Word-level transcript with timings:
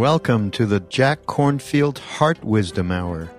Welcome 0.00 0.48
to 0.52 0.64
the 0.64 0.80
Jack 0.80 1.26
Kornfield 1.26 1.98
Heart 1.98 2.42
Wisdom 2.42 2.90
Hour. 2.90 3.30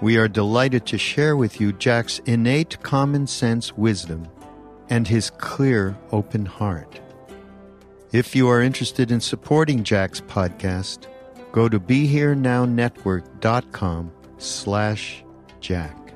We 0.00 0.16
are 0.16 0.28
delighted 0.28 0.86
to 0.86 0.96
share 0.96 1.36
with 1.36 1.60
you 1.60 1.74
Jack's 1.74 2.20
innate 2.20 2.82
common 2.82 3.26
sense 3.26 3.76
wisdom 3.76 4.26
and 4.88 5.06
his 5.06 5.28
clear, 5.28 5.94
open 6.10 6.46
heart. 6.46 6.98
If 8.12 8.34
you 8.34 8.48
are 8.48 8.62
interested 8.62 9.10
in 9.10 9.20
supporting 9.20 9.84
Jack's 9.84 10.22
podcast, 10.22 11.06
go 11.52 11.68
to 11.68 11.78
BeHereNowNetwork.com 11.78 14.12
slash 14.38 15.22
Jack. 15.60 16.14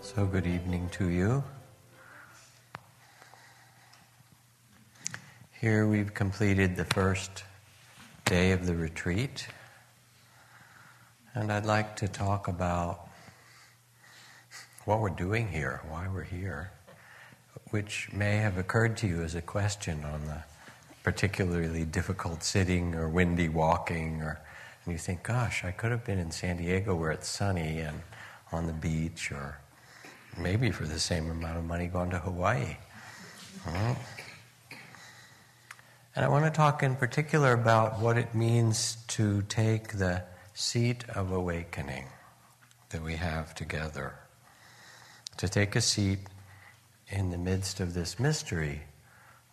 So 0.00 0.26
good 0.26 0.48
evening 0.48 0.88
to 0.94 1.08
you. 1.08 1.44
Here 5.64 5.86
we've 5.86 6.12
completed 6.12 6.76
the 6.76 6.84
first 6.84 7.42
day 8.26 8.52
of 8.52 8.66
the 8.66 8.74
retreat, 8.76 9.46
and 11.34 11.50
I'd 11.50 11.64
like 11.64 11.96
to 11.96 12.06
talk 12.06 12.48
about 12.48 13.08
what 14.84 15.00
we're 15.00 15.08
doing 15.08 15.48
here, 15.48 15.80
why 15.88 16.06
we're 16.06 16.22
here, 16.22 16.70
which 17.70 18.10
may 18.12 18.36
have 18.36 18.58
occurred 18.58 18.98
to 18.98 19.06
you 19.06 19.22
as 19.22 19.34
a 19.34 19.40
question 19.40 20.04
on 20.04 20.26
the 20.26 20.42
particularly 21.02 21.86
difficult 21.86 22.42
sitting 22.42 22.94
or 22.94 23.08
windy 23.08 23.48
walking, 23.48 24.20
or 24.20 24.38
and 24.84 24.92
you 24.92 24.98
think, 24.98 25.22
gosh, 25.22 25.64
I 25.64 25.70
could 25.70 25.92
have 25.92 26.04
been 26.04 26.18
in 26.18 26.30
San 26.30 26.58
Diego 26.58 26.94
where 26.94 27.10
it's 27.10 27.26
sunny 27.26 27.78
and 27.78 28.02
on 28.52 28.66
the 28.66 28.74
beach, 28.74 29.32
or 29.32 29.56
maybe 30.36 30.70
for 30.70 30.84
the 30.84 31.00
same 31.00 31.30
amount 31.30 31.56
of 31.56 31.64
money 31.64 31.86
gone 31.86 32.10
to 32.10 32.18
Hawaii. 32.18 32.76
And 36.16 36.24
I 36.24 36.28
want 36.28 36.44
to 36.44 36.50
talk 36.52 36.84
in 36.84 36.94
particular 36.94 37.52
about 37.52 37.98
what 37.98 38.16
it 38.16 38.36
means 38.36 38.98
to 39.08 39.42
take 39.42 39.98
the 39.98 40.22
seat 40.52 41.02
of 41.08 41.32
awakening 41.32 42.06
that 42.90 43.02
we 43.02 43.16
have 43.16 43.52
together, 43.52 44.14
to 45.38 45.48
take 45.48 45.74
a 45.74 45.80
seat 45.80 46.20
in 47.08 47.30
the 47.30 47.38
midst 47.38 47.80
of 47.80 47.94
this 47.94 48.20
mystery 48.20 48.82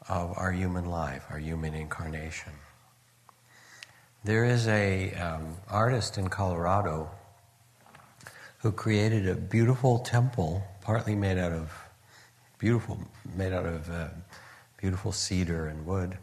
of 0.07 0.37
our 0.37 0.51
human 0.51 0.85
life, 0.85 1.25
our 1.31 1.39
human 1.39 1.73
incarnation. 1.73 2.53
There 4.23 4.45
is 4.45 4.67
a 4.67 5.15
um, 5.15 5.57
artist 5.67 6.19
in 6.19 6.27
Colorado 6.27 7.09
who 8.59 8.71
created 8.71 9.27
a 9.27 9.33
beautiful 9.33 9.97
temple, 9.97 10.63
partly 10.81 11.15
made 11.15 11.39
out 11.39 11.53
of 11.53 11.71
beautiful, 12.59 12.99
made 13.35 13.51
out 13.51 13.65
of 13.65 13.89
uh, 13.89 14.09
beautiful 14.77 15.11
cedar 15.11 15.65
and 15.65 15.87
wood 15.87 16.19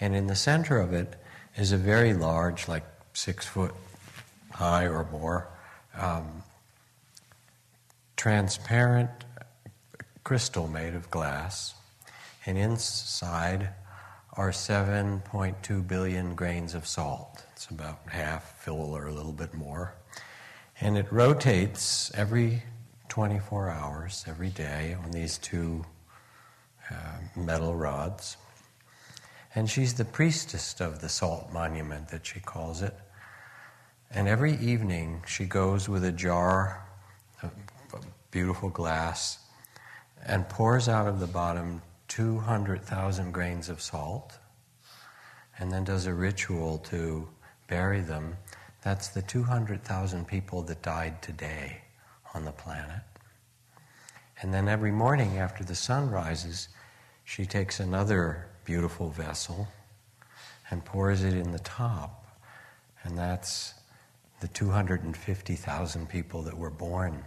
and 0.00 0.14
in 0.14 0.26
the 0.26 0.36
center 0.36 0.78
of 0.78 0.92
it 0.92 1.16
is 1.56 1.72
a 1.72 1.76
very 1.76 2.14
large, 2.14 2.68
like 2.68 2.84
six 3.12 3.46
foot 3.46 3.74
high 4.52 4.86
or 4.86 5.08
more, 5.10 5.48
um, 5.96 6.42
transparent 8.16 9.10
crystal 10.24 10.66
made 10.66 10.94
of 10.94 11.10
glass. 11.10 11.74
And 12.46 12.58
inside 12.58 13.70
are 14.34 14.50
7.2 14.50 15.86
billion 15.86 16.34
grains 16.34 16.74
of 16.74 16.86
salt. 16.86 17.44
It's 17.52 17.66
about 17.66 18.00
half 18.08 18.58
full 18.60 18.96
or 18.96 19.06
a 19.06 19.12
little 19.12 19.32
bit 19.32 19.54
more. 19.54 19.94
And 20.80 20.98
it 20.98 21.06
rotates 21.12 22.10
every 22.14 22.62
24 23.08 23.70
hours, 23.70 24.24
every 24.26 24.50
day, 24.50 24.96
on 25.04 25.12
these 25.12 25.38
two 25.38 25.84
uh, 26.90 26.94
metal 27.36 27.74
rods. 27.74 28.36
And 29.54 29.70
she's 29.70 29.94
the 29.94 30.04
priestess 30.04 30.80
of 30.80 31.00
the 31.00 31.08
salt 31.08 31.52
monument 31.52 32.08
that 32.08 32.26
she 32.26 32.40
calls 32.40 32.82
it. 32.82 32.94
And 34.10 34.26
every 34.26 34.56
evening 34.56 35.22
she 35.26 35.44
goes 35.44 35.88
with 35.88 36.04
a 36.04 36.12
jar 36.12 36.86
of 37.42 37.52
beautiful 38.30 38.68
glass 38.68 39.38
and 40.26 40.48
pours 40.48 40.88
out 40.88 41.06
of 41.06 41.20
the 41.20 41.26
bottom 41.26 41.82
200,000 42.08 43.32
grains 43.32 43.68
of 43.68 43.80
salt 43.80 44.38
and 45.58 45.70
then 45.70 45.84
does 45.84 46.06
a 46.06 46.14
ritual 46.14 46.78
to 46.78 47.28
bury 47.68 48.00
them. 48.00 48.36
That's 48.82 49.08
the 49.08 49.22
200,000 49.22 50.26
people 50.26 50.62
that 50.62 50.82
died 50.82 51.22
today 51.22 51.82
on 52.34 52.44
the 52.44 52.52
planet. 52.52 53.02
And 54.42 54.52
then 54.52 54.68
every 54.68 54.90
morning 54.90 55.38
after 55.38 55.62
the 55.62 55.74
sun 55.76 56.10
rises, 56.10 56.68
she 57.24 57.46
takes 57.46 57.80
another 57.80 58.46
beautiful 58.64 59.10
vessel 59.10 59.68
and 60.70 60.84
pours 60.84 61.24
it 61.24 61.34
in 61.34 61.52
the 61.52 61.58
top. 61.58 62.26
And 63.02 63.18
that's 63.18 63.74
the 64.40 64.48
250,000 64.48 66.08
people 66.08 66.42
that 66.42 66.56
were 66.56 66.70
born 66.70 67.24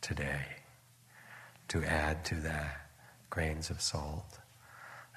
today 0.00 0.44
to 1.68 1.84
add 1.84 2.24
to 2.26 2.34
the 2.34 2.64
grains 3.30 3.70
of 3.70 3.80
salt. 3.80 4.38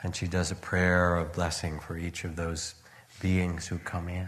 And 0.01 0.15
she 0.15 0.27
does 0.27 0.51
a 0.51 0.55
prayer 0.55 1.17
of 1.17 1.33
blessing 1.33 1.79
for 1.79 1.97
each 1.97 2.23
of 2.23 2.35
those 2.35 2.75
beings 3.21 3.67
who 3.67 3.77
come 3.77 4.09
in. 4.09 4.27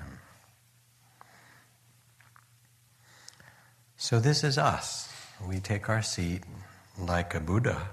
So, 3.98 4.20
this 4.20 4.44
is 4.44 4.58
us. 4.58 5.12
We 5.48 5.60
take 5.60 5.90
our 5.90 6.02
seat 6.02 6.44
like 6.98 7.34
a 7.34 7.40
Buddha 7.40 7.90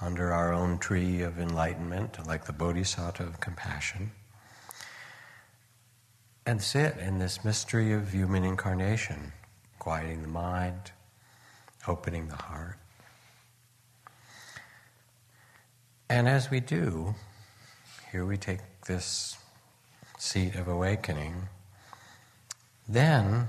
under 0.00 0.32
our 0.32 0.52
own 0.52 0.78
tree 0.78 1.22
of 1.22 1.38
enlightenment, 1.38 2.24
like 2.26 2.44
the 2.44 2.52
bodhisattva 2.52 3.24
of 3.24 3.40
compassion, 3.40 4.12
and 6.46 6.62
sit 6.62 6.96
in 6.98 7.18
this 7.18 7.44
mystery 7.44 7.92
of 7.92 8.12
human 8.12 8.44
incarnation, 8.44 9.32
quieting 9.78 10.22
the 10.22 10.28
mind, 10.28 10.92
opening 11.86 12.28
the 12.28 12.36
heart. 12.36 12.78
And 16.08 16.28
as 16.28 16.50
we 16.50 16.60
do, 16.60 17.14
here 18.12 18.24
we 18.24 18.36
take 18.38 18.60
this 18.86 19.36
seat 20.18 20.54
of 20.54 20.68
awakening, 20.68 21.48
then 22.88 23.48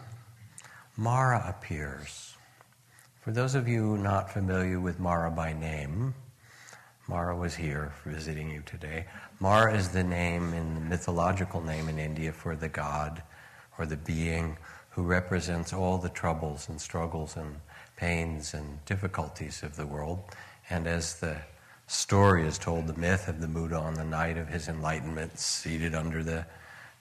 Mara 0.98 1.46
appears. 1.48 2.36
For 3.22 3.32
those 3.32 3.56
of 3.56 3.68
you 3.68 3.98
not 3.98 4.34
familiar 4.34 4.80
with 4.80 5.00
Mara 5.00 5.32
by 5.32 5.54
name, 5.54 6.14
Mara 7.10 7.36
was 7.36 7.56
here 7.56 7.92
visiting 8.06 8.52
you 8.52 8.62
today. 8.68 9.08
Mara 9.40 9.76
is 9.76 9.90
the 9.90 10.04
name 10.04 10.54
in 10.54 10.76
the 10.76 10.82
mythological 10.82 11.60
name 11.60 11.90
in 11.90 11.98
India 11.98 12.32
for 12.32 12.56
the 12.56 12.70
god 12.70 13.24
or 13.80 13.88
the 13.88 13.98
being 13.98 14.56
who 14.92 15.02
represents 15.02 15.74
all 15.74 15.98
the 15.98 16.10
troubles 16.10 16.70
and 16.70 16.80
struggles 16.80 17.36
and 17.36 17.56
pains 17.96 18.54
and 18.54 18.86
difficulties 18.86 19.64
of 19.64 19.76
the 19.76 19.88
world. 19.88 20.20
And 20.70 20.86
as 20.86 21.20
the 21.20 21.38
story 21.88 22.46
is 22.46 22.60
told, 22.60 22.86
the 22.86 23.00
myth 23.00 23.28
of 23.28 23.42
the 23.42 23.48
Buddha 23.48 23.78
on 23.78 23.96
the 23.96 24.04
night 24.04 24.38
of 24.38 24.48
his 24.48 24.68
enlightenment, 24.68 25.40
seated 25.40 25.96
under 25.96 26.24
the 26.24 26.46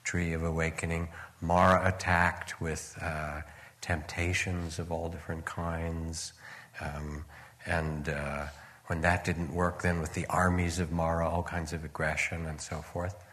tree 0.03 0.33
of 0.33 0.41
awakening, 0.41 1.09
Mara 1.39 1.87
attacked 1.87 2.59
with 2.59 2.97
uh, 2.99 3.41
temptations 3.79 4.79
of 4.79 4.91
all 4.91 5.07
different 5.07 5.45
kinds 5.45 6.33
um, 6.81 7.25
and 7.67 8.09
uh, 8.09 8.47
when 8.89 9.01
that 9.01 9.23
didn't 9.23 9.53
work, 9.53 9.83
then 9.83 9.99
with 10.01 10.15
the 10.15 10.25
armies 10.25 10.79
of 10.79 10.91
Mara, 10.91 11.29
all 11.29 11.43
kinds 11.43 11.73
of 11.73 11.85
aggression 11.85 12.47
and 12.47 12.59
so 12.59 12.81
forth. 12.81 13.23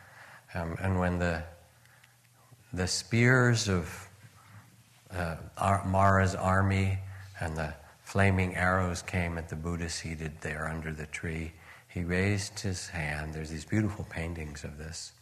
Um, 0.53 0.77
and 0.83 1.01
when 1.01 1.19
the, 1.19 1.43
the 2.75 2.87
spears 2.87 3.67
of 3.67 4.07
uh, 5.11 5.37
Mara's 5.87 6.35
army 6.35 6.99
and 7.41 7.57
the 7.57 7.73
flaming 8.05 8.55
arrows 8.55 9.01
came 9.01 9.39
at 9.39 9.49
the 9.49 9.57
Buddha 9.57 9.89
seated 9.89 10.33
there 10.43 10.69
under 10.69 10.93
the 10.93 11.07
tree, 11.07 11.53
he 11.89 12.05
raised 12.05 12.61
his 12.61 12.89
hand. 12.89 13.33
There's 13.33 13.49
these 13.49 13.65
beautiful 13.65 14.07
paintings 14.11 14.63
of 14.63 14.77
this, 14.77 15.13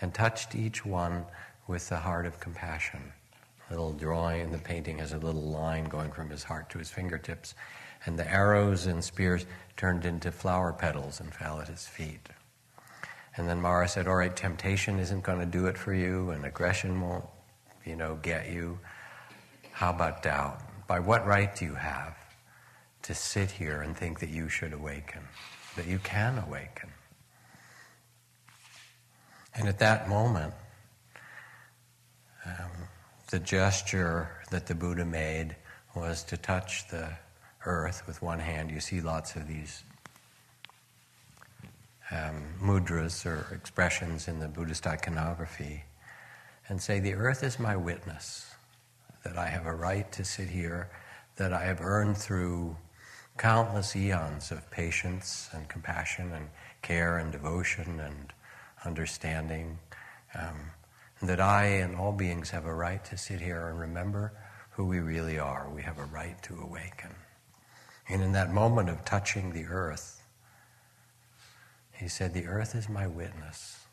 and 0.00 0.14
touched 0.14 0.54
each 0.54 0.86
one 0.86 1.26
with 1.68 1.86
the 1.90 1.98
heart 1.98 2.24
of 2.24 2.40
compassion. 2.40 3.12
A 3.68 3.74
little 3.74 3.92
drawing, 3.92 4.52
the 4.52 4.58
painting 4.58 4.96
has 5.00 5.12
a 5.12 5.18
little 5.18 5.50
line 5.50 5.84
going 5.84 6.12
from 6.12 6.30
his 6.30 6.44
heart 6.44 6.70
to 6.70 6.78
his 6.78 6.90
fingertips, 6.90 7.54
and 8.04 8.18
the 8.18 8.30
arrows 8.30 8.86
and 8.86 9.02
spears 9.02 9.46
turned 9.76 10.04
into 10.04 10.30
flower 10.30 10.72
petals 10.72 11.20
and 11.20 11.32
fell 11.34 11.60
at 11.60 11.68
his 11.68 11.86
feet. 11.86 12.28
And 13.36 13.48
then 13.48 13.60
Mara 13.60 13.88
said, 13.88 14.08
All 14.08 14.16
right, 14.16 14.34
temptation 14.34 14.98
isn't 14.98 15.22
going 15.22 15.40
to 15.40 15.46
do 15.46 15.66
it 15.66 15.76
for 15.76 15.92
you, 15.92 16.30
and 16.30 16.44
aggression 16.44 17.00
won't, 17.00 17.24
you 17.84 17.96
know, 17.96 18.18
get 18.22 18.50
you. 18.50 18.78
How 19.72 19.90
about 19.90 20.22
doubt? 20.22 20.60
By 20.86 21.00
what 21.00 21.26
right 21.26 21.54
do 21.54 21.64
you 21.64 21.74
have 21.74 22.16
to 23.02 23.14
sit 23.14 23.50
here 23.50 23.82
and 23.82 23.96
think 23.96 24.20
that 24.20 24.30
you 24.30 24.48
should 24.48 24.72
awaken, 24.72 25.20
that 25.76 25.86
you 25.86 25.98
can 25.98 26.38
awaken? 26.38 26.90
And 29.54 29.68
at 29.68 29.78
that 29.80 30.08
moment, 30.08 30.54
um, 32.46 32.70
the 33.30 33.38
gesture 33.38 34.30
that 34.50 34.66
the 34.66 34.74
Buddha 34.74 35.04
made 35.04 35.56
was 35.94 36.22
to 36.24 36.36
touch 36.36 36.88
the 36.88 37.10
earth 37.66 38.06
with 38.06 38.22
one 38.22 38.38
hand. 38.38 38.70
You 38.70 38.80
see 38.80 39.00
lots 39.00 39.36
of 39.36 39.46
these 39.46 39.82
um, 42.10 42.44
mudras 42.62 43.26
or 43.26 43.54
expressions 43.54 44.28
in 44.28 44.38
the 44.38 44.48
Buddhist 44.48 44.86
iconography 44.86 45.84
and 46.68 46.80
say, 46.80 47.00
The 47.00 47.14
earth 47.14 47.42
is 47.42 47.58
my 47.58 47.76
witness, 47.76 48.54
that 49.24 49.36
I 49.36 49.48
have 49.48 49.66
a 49.66 49.74
right 49.74 50.10
to 50.12 50.24
sit 50.24 50.48
here, 50.48 50.88
that 51.36 51.52
I 51.52 51.64
have 51.64 51.80
earned 51.80 52.16
through 52.16 52.76
countless 53.36 53.94
eons 53.94 54.50
of 54.50 54.70
patience 54.70 55.50
and 55.52 55.68
compassion 55.68 56.32
and 56.32 56.48
care 56.80 57.18
and 57.18 57.30
devotion 57.30 58.00
and 58.00 58.32
understanding. 58.84 59.78
Um, 60.34 60.70
that 61.22 61.40
I 61.40 61.64
and 61.66 61.96
all 61.96 62.12
beings 62.12 62.50
have 62.50 62.66
a 62.66 62.74
right 62.74 63.02
to 63.06 63.16
sit 63.16 63.40
here 63.40 63.68
and 63.68 63.80
remember 63.80 64.32
who 64.70 64.84
we 64.84 65.00
really 65.00 65.38
are. 65.38 65.68
We 65.74 65.82
have 65.82 65.98
a 65.98 66.04
right 66.04 66.40
to 66.42 66.60
awaken. 66.60 67.14
And 68.08 68.22
in 68.22 68.32
that 68.32 68.52
moment 68.52 68.88
of 68.88 69.04
touching 69.04 69.52
the 69.52 69.64
earth, 69.64 70.22
he 71.92 72.08
said, 72.08 72.34
The 72.34 72.46
earth 72.46 72.74
is 72.74 72.88
my 72.88 73.06
witness. 73.06 73.86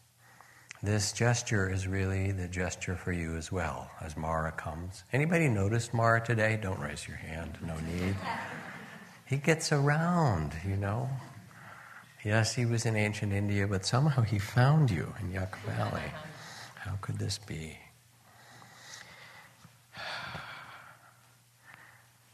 This 0.83 1.13
gesture 1.13 1.71
is 1.71 1.87
really 1.87 2.31
the 2.33 2.49
gesture 2.49 2.97
for 2.97 3.13
you 3.13 3.37
as 3.37 3.51
well 3.51 3.89
as 4.01 4.17
Mara 4.17 4.51
comes. 4.51 5.05
Anybody 5.13 5.47
noticed 5.47 5.93
Mara 5.93 6.23
today? 6.23 6.59
Don't 6.61 6.79
raise 6.79 7.07
your 7.07 7.15
hand, 7.15 7.57
no 7.65 7.75
need. 7.79 8.15
He 9.25 9.37
gets 9.37 9.71
around, 9.71 10.53
you 10.67 10.75
know. 10.75 11.09
Yes, 12.25 12.53
he 12.53 12.65
was 12.65 12.85
in 12.85 12.97
ancient 12.97 13.31
India, 13.31 13.65
but 13.65 13.85
somehow 13.85 14.21
he 14.21 14.39
found 14.39 14.91
you 14.91 15.13
in 15.21 15.31
Yucca 15.31 15.57
Valley. 15.65 16.11
How 16.75 16.97
could 17.01 17.17
this 17.17 17.37
be? 17.37 17.77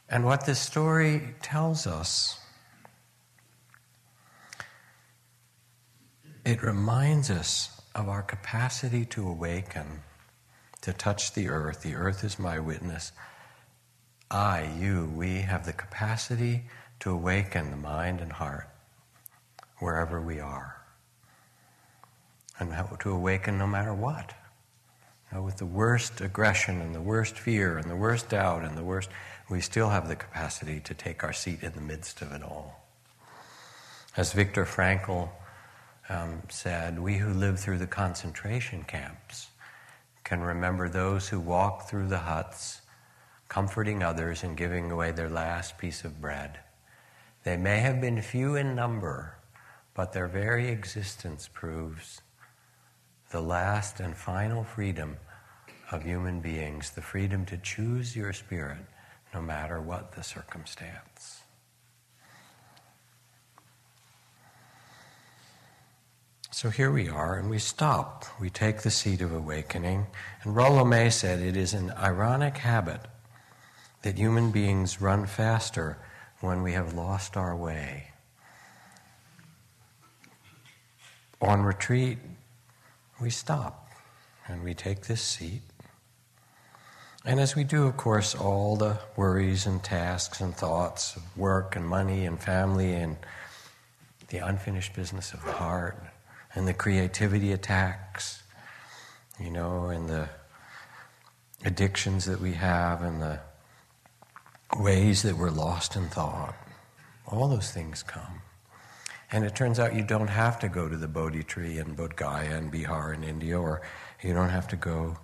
And 0.10 0.26
what 0.26 0.46
this 0.46 0.60
story 0.60 1.36
tells 1.42 1.86
us, 1.86 2.40
it 6.44 6.64
reminds 6.64 7.30
us 7.30 7.80
of 7.94 8.10
our 8.10 8.24
capacity 8.24 9.06
to 9.06 9.28
awaken, 9.28 10.02
to 10.82 10.94
touch 10.94 11.34
the 11.34 11.50
earth. 11.50 11.84
The 11.84 11.94
earth 11.94 12.24
is 12.24 12.40
my 12.40 12.60
witness. 12.60 13.12
I, 14.32 14.76
you, 14.80 15.12
we 15.16 15.42
have 15.42 15.66
the 15.66 15.74
capacity 15.74 16.64
to 17.02 17.12
awaken 17.12 17.70
the 17.70 17.78
mind 17.78 18.20
and 18.20 18.32
heart 18.32 18.68
wherever 19.78 20.20
we 20.20 20.40
are. 20.40 20.76
And 22.60 22.74
to 23.00 23.12
awaken 23.12 23.58
no 23.58 23.68
matter 23.68 23.94
what. 23.94 24.34
With 25.32 25.58
the 25.58 25.66
worst 25.66 26.22
aggression 26.22 26.82
and 26.82 26.96
the 26.96 27.02
worst 27.02 27.38
fear 27.38 27.78
and 27.78 27.90
the 27.90 27.96
worst 27.96 28.30
doubt 28.30 28.64
and 28.66 28.76
the 28.76 28.84
worst 28.84 29.10
we 29.50 29.62
still 29.62 29.90
have 29.90 30.07
the 30.07 30.16
capacity 30.16 30.80
to 30.81 30.94
take 30.94 31.24
our 31.24 31.34
seat 31.34 31.63
in 31.63 31.74
the 31.74 31.81
midst 31.81 32.22
of 32.22 32.31
it 32.31 32.44
all. 32.44 32.86
As 34.16 34.31
Viktor 34.34 34.66
Frankl 34.66 35.30
um, 36.07 36.44
said, 36.50 37.00
we 37.00 37.18
who 37.18 37.34
live 37.34 37.60
through 37.60 37.80
the 37.80 37.88
concentration 37.88 38.84
camps 38.84 39.48
can 40.24 40.42
remember 40.42 40.88
those 40.88 41.30
who 41.30 41.40
walk 41.40 41.90
through 41.90 42.07
the 42.07 42.19
huts, 42.19 42.81
comforting 43.48 44.04
others 44.04 44.44
and 44.44 44.56
giving 44.56 44.92
away 44.92 45.12
their 45.12 45.30
last 45.30 45.78
piece 45.78 46.04
of 46.04 46.22
bread. 46.22 46.60
They 47.44 47.57
may 47.57 47.80
have 47.80 48.00
been 48.00 48.22
few 48.22 48.56
in 48.56 48.75
number, 48.75 49.38
but 49.96 50.13
their 50.13 50.28
very 50.28 50.68
existence 50.68 51.50
proves 51.51 52.22
the 53.31 53.42
last 53.42 54.00
and 54.00 54.16
final 54.16 54.63
freedom 54.63 55.18
of 55.92 56.04
human 56.04 56.40
beings 56.42 56.92
the 56.92 57.01
freedom 57.01 57.46
to 57.46 57.57
choose 57.57 58.16
your 58.16 58.34
spirit 58.34 58.86
no 59.34 59.42
matter 59.42 59.80
what 59.80 60.14
the 60.14 60.24
circumstance. 60.24 61.44
So 66.52 66.70
here 66.70 66.92
we 66.92 67.08
are, 67.08 67.38
and 67.38 67.50
we 67.50 67.58
stop. 67.58 68.26
We 68.38 68.50
take 68.50 68.81
the 68.81 68.92
seat 68.92 69.22
of 69.22 69.31
awakening. 69.31 70.08
And 70.44 70.56
Rollo 70.56 70.84
May 70.84 71.10
said 71.10 71.40
it 71.40 71.56
is 71.56 71.74
an 71.74 71.92
ironic 71.92 72.58
habit 72.58 73.00
that 74.02 74.18
human 74.18 74.52
beings 74.52 75.00
run 75.00 75.26
faster 75.26 75.98
when 76.42 76.62
we 76.62 76.74
have 76.74 76.94
lost 76.94 77.38
our 77.38 77.56
way. 77.56 78.08
On 81.42 81.62
retreat, 81.62 82.18
we 83.22 83.30
stop 83.30 83.90
and 84.48 84.64
we 84.64 84.74
take 84.74 85.06
this 85.06 85.22
seat 85.22 85.62
and 87.30 87.40
as 87.40 87.56
we 87.56 87.64
do, 87.64 87.86
of 87.86 87.96
course, 87.96 88.34
all 88.34 88.76
the 88.76 88.98
worries 89.16 89.68
and 89.68 89.84
tasks 89.84 90.42
and 90.42 90.58
thoughts 90.58 91.16
of 91.16 91.38
work 91.38 91.76
and 91.76 91.88
money 91.88 92.26
and 92.26 92.42
family 92.42 92.92
and 92.96 93.18
the 94.30 94.40
unfinished 94.40 94.96
business 94.96 95.31
of 95.31 95.46
the 95.46 95.52
heart 95.52 96.04
and 96.56 96.68
the 96.68 96.74
creativity 96.74 97.51
attacks, 97.51 98.42
you 99.39 99.51
know, 99.51 99.89
and 99.89 100.10
the 100.10 100.27
addictions 101.63 102.25
that 102.25 102.42
we 102.42 102.53
have 102.53 103.03
and 103.03 103.22
the 103.22 103.39
ways 104.80 105.22
that 105.22 105.38
we're 105.38 105.51
lost 105.51 105.96
in 105.96 106.08
thought, 106.08 106.56
all 107.27 107.48
those 107.48 107.70
things 107.70 108.01
come. 108.01 108.42
And 109.32 109.46
it 109.46 109.56
turns 109.56 109.77
out 109.77 109.94
you 109.94 110.01
don't 110.01 110.30
have 110.30 110.58
to 110.62 110.68
go 110.68 110.89
to 110.89 110.98
the 110.98 111.08
Bodhi 111.08 111.44
tree 111.44 111.77
in 111.77 111.96
Bodh 111.96 112.15
Gaya 112.15 112.58
in 112.58 112.72
Bihar 112.72 113.13
in 113.13 113.24
India, 113.24 113.60
or 113.60 113.84
you 114.24 114.34
don't 114.34 114.50
have 114.50 114.68
to 114.70 114.75
go 114.75 115.20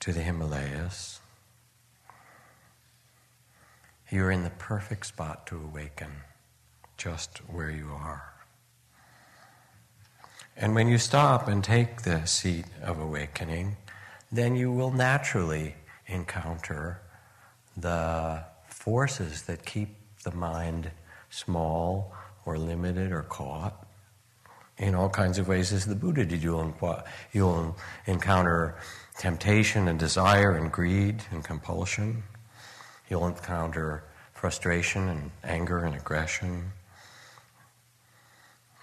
to 0.00 0.12
the 0.12 0.22
Himalayas, 0.22 1.20
you're 4.10 4.30
in 4.30 4.44
the 4.44 4.50
perfect 4.50 5.06
spot 5.06 5.46
to 5.48 5.56
awaken, 5.56 6.10
just 6.96 7.38
where 7.48 7.70
you 7.70 7.90
are. 7.90 8.32
And 10.56 10.74
when 10.74 10.88
you 10.88 10.96
stop 10.98 11.48
and 11.48 11.62
take 11.62 12.02
the 12.02 12.24
seat 12.24 12.64
of 12.82 12.98
awakening, 12.98 13.76
then 14.32 14.56
you 14.56 14.72
will 14.72 14.90
naturally 14.90 15.74
encounter 16.06 17.00
the 17.76 18.44
forces 18.68 19.42
that 19.42 19.66
keep 19.66 19.88
the 20.24 20.30
mind 20.30 20.90
small 21.28 22.14
or 22.44 22.56
limited 22.58 23.12
or 23.12 23.22
caught 23.22 23.86
in 24.78 24.94
all 24.94 25.08
kinds 25.08 25.38
of 25.38 25.48
ways 25.48 25.72
as 25.72 25.86
the 25.86 25.94
Buddha 25.94 26.24
did. 26.24 26.42
You'll, 26.42 26.74
you'll 27.32 27.76
encounter 28.06 28.76
temptation 29.18 29.88
and 29.88 29.98
desire 29.98 30.52
and 30.52 30.70
greed 30.70 31.22
and 31.30 31.42
compulsion. 31.42 32.22
You'll 33.08 33.26
encounter 33.26 34.04
frustration 34.32 35.08
and 35.08 35.30
anger 35.42 35.84
and 35.84 35.94
aggression 35.94 36.72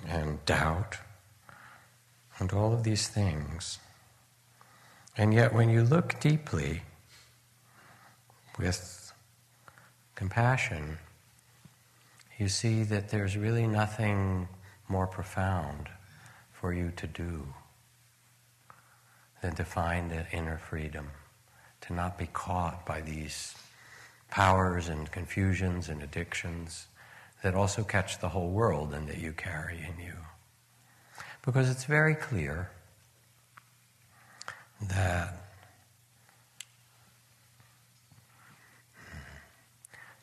and 0.07 0.43
doubt 0.45 0.97
and 2.39 2.51
all 2.51 2.73
of 2.73 2.83
these 2.83 3.07
things. 3.07 3.79
And 5.15 5.33
yet, 5.33 5.53
when 5.53 5.69
you 5.69 5.83
look 5.83 6.19
deeply 6.19 6.81
with 8.57 9.13
compassion, 10.15 10.97
you 12.39 12.49
see 12.49 12.83
that 12.83 13.09
there's 13.09 13.37
really 13.37 13.67
nothing 13.67 14.47
more 14.87 15.05
profound 15.05 15.89
for 16.51 16.73
you 16.73 16.91
to 16.95 17.05
do 17.05 17.53
than 19.43 19.53
to 19.53 19.65
find 19.65 20.09
that 20.09 20.25
inner 20.31 20.57
freedom, 20.57 21.09
to 21.81 21.93
not 21.93 22.17
be 22.17 22.27
caught 22.31 22.85
by 22.85 23.01
these 23.01 23.53
powers 24.31 24.87
and 24.87 25.11
confusions 25.11 25.89
and 25.89 26.01
addictions 26.01 26.87
that 27.43 27.53
also 27.53 27.83
catch 27.83 28.19
the 28.19 28.29
whole 28.29 28.51
world 28.51 28.93
and 28.93 29.09
that 29.09 29.17
you 29.17 29.33
carry 29.33 29.75
in 29.79 30.01
you. 30.01 30.13
Because 31.45 31.69
it's 31.69 31.83
very 31.83 32.15
clear 32.15 32.69
that 34.81 35.35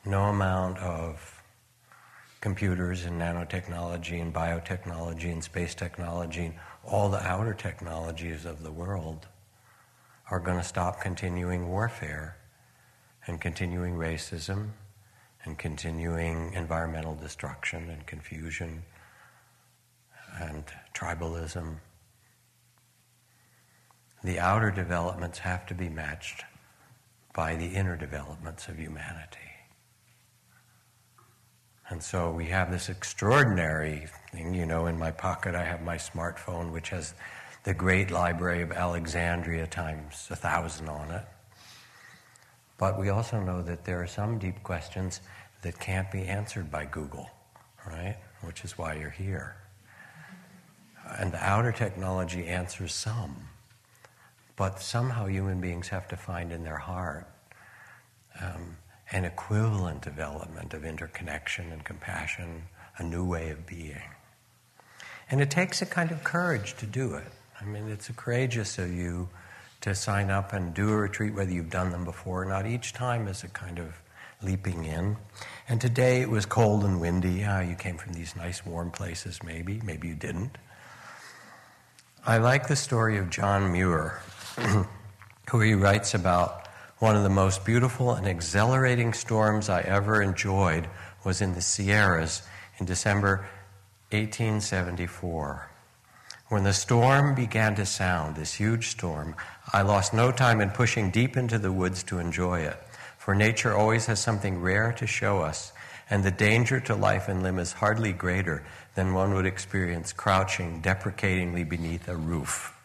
no 0.07 0.25
amount 0.25 0.79
of 0.79 1.43
computers 2.41 3.05
and 3.05 3.21
nanotechnology 3.21 4.23
and 4.23 4.33
biotechnology 4.33 5.31
and 5.31 5.45
space 5.45 5.75
technology 5.75 6.47
and 6.47 6.55
all 6.85 7.09
the 7.09 7.23
outer 7.23 7.55
technologies 7.55 8.45
of 8.45 8.63
the 8.63 8.73
world 8.73 9.27
are 10.31 10.41
going 10.41 10.59
to 10.59 10.65
stop 10.65 11.01
continuing 11.01 11.69
warfare 11.69 12.37
and 13.27 13.41
continuing 13.41 13.95
racism 13.95 14.71
and 15.45 15.59
continuing 15.59 16.53
environmental 16.55 17.15
destruction 17.15 17.91
and 17.91 18.07
confusion 18.07 18.83
and 20.41 20.65
tribalism. 20.95 21.77
The 24.23 24.39
outer 24.39 24.71
developments 24.71 25.39
have 25.41 25.67
to 25.67 25.75
be 25.75 25.89
matched 25.89 26.45
by 27.35 27.57
the 27.57 27.67
inner 27.67 27.97
developments 27.97 28.69
of 28.69 28.79
humanity. 28.79 29.50
And 31.91 32.01
so 32.01 32.31
we 32.31 32.47
have 32.47 32.71
this 32.71 32.89
extraordinary 32.89 34.07
thing, 34.31 34.55
you 34.55 34.65
know, 34.65 34.87
in 34.87 34.97
my 34.97 35.11
pocket 35.11 35.57
I 35.57 35.65
have 35.65 35.83
my 35.83 35.97
smartphone, 35.97 36.73
which 36.73 36.91
has 36.91 37.15
the 37.65 37.75
great 37.75 38.13
library 38.13 38.63
of 38.63 38.71
Alexandria 38.71 39.67
times 39.67 40.29
a 40.31 40.37
thousand 40.37 40.89
on 40.89 41.11
it. 41.11 41.25
But 42.79 42.99
we 42.99 43.09
also 43.09 43.41
know 43.41 43.61
that 43.63 43.85
there 43.85 44.01
are 44.01 44.07
some 44.07 44.39
deep 44.39 44.63
questions 44.63 45.21
that 45.63 45.79
can't 45.81 46.11
be 46.13 46.23
answered 46.23 46.71
by 46.71 46.87
Google, 46.87 47.29
right? 47.87 48.17
Which 48.43 48.65
is 48.65 48.79
why 48.79 48.95
you're 48.95 49.11
here. 49.11 49.57
And 51.19 51.33
the 51.33 51.45
outer 51.45 51.73
technology 51.73 52.47
answers 52.47 52.95
some, 52.95 53.49
but 54.55 54.81
somehow 54.81 55.27
human 55.27 55.61
beings 55.61 55.89
have 55.89 56.07
to 56.09 56.17
find 56.17 56.53
in 56.53 56.63
their 56.63 56.79
heart 56.79 57.27
um, 58.41 58.77
an 59.13 59.25
equivalent 59.25 60.03
development 60.03 60.73
of 60.75 60.85
interconnection 60.85 61.73
and 61.73 61.85
compassion, 61.85 62.63
a 62.99 63.03
new 63.03 63.25
way 63.25 63.51
of 63.51 63.67
being. 63.67 64.03
And 65.31 65.41
it 65.41 65.51
takes 65.51 65.83
a 65.83 65.87
kind 65.87 66.11
of 66.11 66.25
courage 66.25 66.75
to 66.77 66.87
do 66.87 67.15
it. 67.15 67.33
I 67.61 67.65
mean, 67.65 67.89
it's 67.89 68.09
courageous 68.11 68.79
of 68.79 68.93
you 68.93 69.29
to 69.81 69.95
sign 69.95 70.31
up 70.31 70.53
and 70.53 70.75
do 70.75 70.91
a 70.91 70.97
retreat, 70.97 71.35
whether 71.35 71.51
you've 71.51 71.71
done 71.71 71.91
them 71.91 72.05
before 72.05 72.43
or 72.43 72.45
not. 72.45 72.67
Each 72.67 72.93
time 72.93 73.29
is 73.29 73.45
a 73.45 73.49
kind 73.49 73.79
of 73.79 73.95
leaping 74.43 74.85
in. 74.85 75.17
And 75.69 75.81
today 75.81 76.21
it 76.21 76.29
was 76.29 76.47
cold 76.47 76.85
and 76.85 77.01
windy. 77.01 77.45
Ah, 77.45 77.61
you 77.61 77.75
came 77.75 77.97
from 77.97 78.13
these 78.13 78.37
nice 78.37 78.65
warm 78.65 78.91
places, 78.91 79.43
maybe. 79.43 79.81
Maybe 79.85 80.09
you 80.09 80.15
didn't. 80.15 80.57
I 82.27 82.39
like 82.39 82.69
the 82.69 82.77
story 82.77 83.17
of 83.17 83.31
John 83.31 83.73
Muir, 83.73 84.21
who 85.51 85.61
he 85.61 85.75
writes 85.75 86.15
about 86.15 86.69
one 87.01 87.17
of 87.17 87.23
the 87.23 87.31
most 87.31 87.65
beautiful 87.65 88.13
and 88.13 88.27
exhilarating 88.27 89.15
storms 89.15 89.71
I 89.71 89.81
ever 89.81 90.21
enjoyed 90.21 90.87
was 91.25 91.41
in 91.41 91.55
the 91.55 91.63
Sierras 91.63 92.43
in 92.79 92.85
December 92.85 93.49
1874. 94.11 95.71
When 96.49 96.63
the 96.63 96.75
storm 96.75 97.35
began 97.35 97.75
to 97.77 97.87
sound, 97.87 98.37
this 98.37 98.53
huge 98.53 98.89
storm, 98.89 99.35
I 99.73 99.81
lost 99.81 100.13
no 100.13 100.31
time 100.31 100.61
in 100.61 100.71
pushing 100.71 101.11
deep 101.11 101.39
into 101.39 101.59
the 101.59 101.73
woods 101.73 102.03
to 102.05 102.19
enjoy 102.19 102.61
it, 102.61 102.77
for 103.17 103.35
nature 103.35 103.75
always 103.75 104.05
has 104.05 104.21
something 104.21 104.61
rare 104.61 104.93
to 104.99 105.07
show 105.07 105.39
us, 105.39 105.73
and 106.11 106.23
the 106.23 106.31
danger 106.31 106.81
to 106.81 106.95
life 106.95 107.29
and 107.29 107.43
limb 107.43 107.59
is 107.59 107.73
hardly 107.73 108.13
greater 108.13 108.63
than 108.95 109.15
one 109.15 109.33
would 109.33 109.47
experience 109.47 110.13
crouching 110.13 110.83
deprecatingly 110.83 111.65
beneath 111.65 112.09
a 112.09 112.17
roof. 112.17 112.77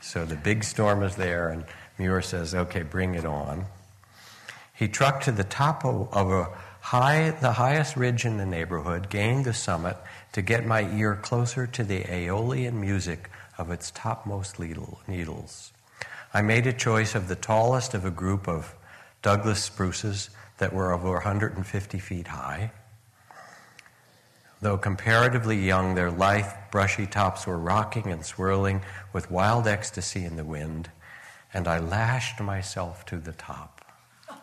So 0.00 0.24
the 0.24 0.36
big 0.36 0.62
storm 0.62 1.02
is 1.02 1.16
there, 1.16 1.48
and 1.48 1.64
Muir 1.98 2.22
says, 2.22 2.54
Okay, 2.54 2.82
bring 2.82 3.14
it 3.14 3.24
on. 3.24 3.66
He 4.74 4.88
trucked 4.88 5.24
to 5.24 5.32
the 5.32 5.44
top 5.44 5.84
of, 5.84 6.30
a 6.30 6.48
high, 6.80 7.30
the 7.30 7.52
highest 7.52 7.96
ridge 7.96 8.24
in 8.24 8.38
the 8.38 8.46
neighborhood, 8.46 9.10
gained 9.10 9.44
the 9.44 9.54
summit 9.54 9.96
to 10.32 10.42
get 10.42 10.66
my 10.66 10.90
ear 10.96 11.14
closer 11.14 11.66
to 11.66 11.84
the 11.84 12.10
aeolian 12.12 12.80
music 12.80 13.30
of 13.58 13.70
its 13.70 13.90
topmost 13.92 14.58
needles. 14.58 15.72
I 16.34 16.42
made 16.42 16.66
a 16.66 16.72
choice 16.72 17.14
of 17.14 17.28
the 17.28 17.36
tallest 17.36 17.94
of 17.94 18.04
a 18.04 18.10
group 18.10 18.48
of 18.48 18.74
Douglas 19.20 19.62
spruces 19.62 20.30
that 20.58 20.72
were 20.72 20.92
over 20.92 21.12
150 21.12 21.98
feet 21.98 22.28
high. 22.28 22.72
Though 24.60 24.78
comparatively 24.78 25.58
young, 25.58 25.94
their 25.94 26.10
lithe, 26.10 26.46
brushy 26.70 27.06
tops 27.06 27.46
were 27.46 27.58
rocking 27.58 28.10
and 28.10 28.24
swirling 28.24 28.82
with 29.12 29.30
wild 29.30 29.66
ecstasy 29.66 30.24
in 30.24 30.36
the 30.36 30.44
wind 30.44 30.90
and 31.54 31.68
I 31.68 31.78
lashed 31.78 32.40
myself 32.40 33.04
to 33.06 33.18
the 33.18 33.32
top. 33.32 33.84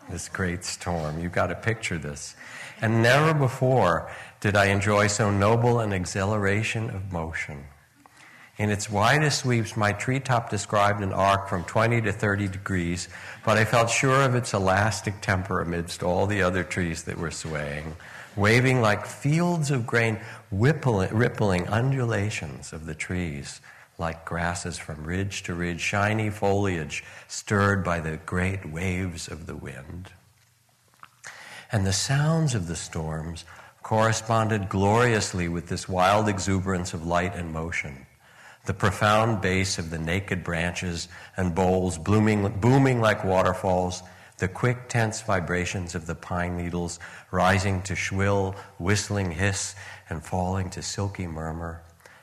This 0.08 0.28
great 0.28 0.64
storm. 0.64 1.20
You've 1.20 1.32
got 1.32 1.48
to 1.48 1.54
picture 1.54 1.98
this. 1.98 2.34
And 2.80 3.02
never 3.02 3.34
before 3.34 4.10
did 4.40 4.56
I 4.56 4.66
enjoy 4.66 5.06
so 5.08 5.30
noble 5.30 5.80
an 5.80 5.92
exhilaration 5.92 6.90
of 6.90 7.12
motion. 7.12 7.64
In 8.56 8.70
its 8.70 8.90
widest 8.90 9.40
sweeps, 9.40 9.76
my 9.76 9.92
treetop 9.92 10.50
described 10.50 11.02
an 11.02 11.12
arc 11.12 11.48
from 11.48 11.64
20 11.64 12.02
to 12.02 12.12
30 12.12 12.48
degrees, 12.48 13.08
but 13.44 13.56
I 13.56 13.64
felt 13.64 13.88
sure 13.88 14.22
of 14.22 14.34
its 14.34 14.52
elastic 14.52 15.20
temper 15.20 15.60
amidst 15.60 16.02
all 16.02 16.26
the 16.26 16.42
other 16.42 16.62
trees 16.62 17.04
that 17.04 17.16
were 17.16 17.30
swaying, 17.30 17.96
waving 18.36 18.82
like 18.82 19.06
fields 19.06 19.70
of 19.70 19.86
grain, 19.86 20.20
rippling 20.50 21.68
undulations 21.68 22.72
of 22.72 22.84
the 22.86 22.94
trees 22.94 23.60
like 24.00 24.24
grasses 24.24 24.78
from 24.78 25.04
ridge 25.04 25.42
to 25.44 25.54
ridge, 25.54 25.80
shiny 25.80 26.30
foliage 26.30 27.04
stirred 27.28 27.84
by 27.84 28.00
the 28.00 28.16
great 28.16 28.68
waves 28.68 29.28
of 29.28 29.46
the 29.46 29.54
wind. 29.54 30.10
And 31.70 31.86
the 31.86 31.92
sounds 31.92 32.54
of 32.54 32.66
the 32.66 32.74
storms 32.74 33.44
corresponded 33.82 34.68
gloriously 34.68 35.48
with 35.48 35.68
this 35.68 35.88
wild 35.88 36.28
exuberance 36.28 36.94
of 36.94 37.06
light 37.06 37.36
and 37.36 37.52
motion. 37.52 38.06
The 38.66 38.74
profound 38.74 39.40
bass 39.40 39.78
of 39.78 39.90
the 39.90 39.98
naked 39.98 40.42
branches 40.42 41.08
and 41.36 41.54
boles 41.54 41.96
blooming, 41.98 42.48
booming 42.60 43.00
like 43.00 43.24
waterfalls, 43.24 44.02
the 44.38 44.48
quick, 44.48 44.88
tense 44.88 45.20
vibrations 45.20 45.94
of 45.94 46.06
the 46.06 46.14
pine 46.14 46.56
needles 46.56 46.98
rising 47.30 47.82
to 47.82 47.94
shrill, 47.94 48.56
whistling 48.78 49.30
hiss 49.30 49.74
and 50.08 50.24
falling 50.24 50.70
to 50.70 50.82
silky 50.82 51.26
murmur 51.26 51.82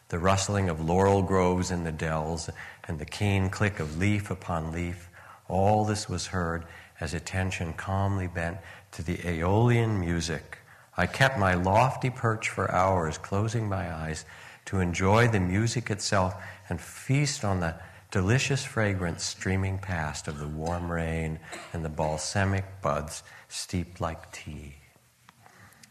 the 0.09 0.19
rustling 0.19 0.69
of 0.69 0.83
laurel 0.83 1.21
groves 1.21 1.71
in 1.71 1.83
the 1.83 1.91
dells, 1.91 2.49
and 2.87 2.99
the 2.99 3.05
keen 3.05 3.49
click 3.49 3.79
of 3.79 3.97
leaf 3.97 4.31
upon 4.31 4.71
leaf, 4.71 5.09
all 5.47 5.85
this 5.85 6.07
was 6.07 6.27
heard 6.27 6.65
as 6.99 7.13
attention 7.13 7.73
calmly 7.73 8.27
bent 8.27 8.57
to 8.91 9.03
the 9.03 9.19
aeolian 9.27 9.99
music. 9.99 10.59
I 10.95 11.05
kept 11.05 11.37
my 11.37 11.53
lofty 11.53 12.09
perch 12.09 12.49
for 12.49 12.71
hours, 12.71 13.17
closing 13.17 13.69
my 13.69 13.93
eyes 13.93 14.25
to 14.65 14.79
enjoy 14.79 15.27
the 15.27 15.39
music 15.39 15.89
itself 15.91 16.35
and 16.69 16.81
feast 16.81 17.45
on 17.45 17.59
the 17.59 17.75
delicious 18.11 18.63
fragrance 18.63 19.23
streaming 19.23 19.77
past 19.77 20.27
of 20.27 20.39
the 20.39 20.47
warm 20.47 20.91
rain 20.91 21.39
and 21.73 21.83
the 21.85 21.89
balsamic 21.89 22.65
buds 22.81 23.23
steeped 23.47 24.01
like 24.01 24.31
tea. 24.31 24.75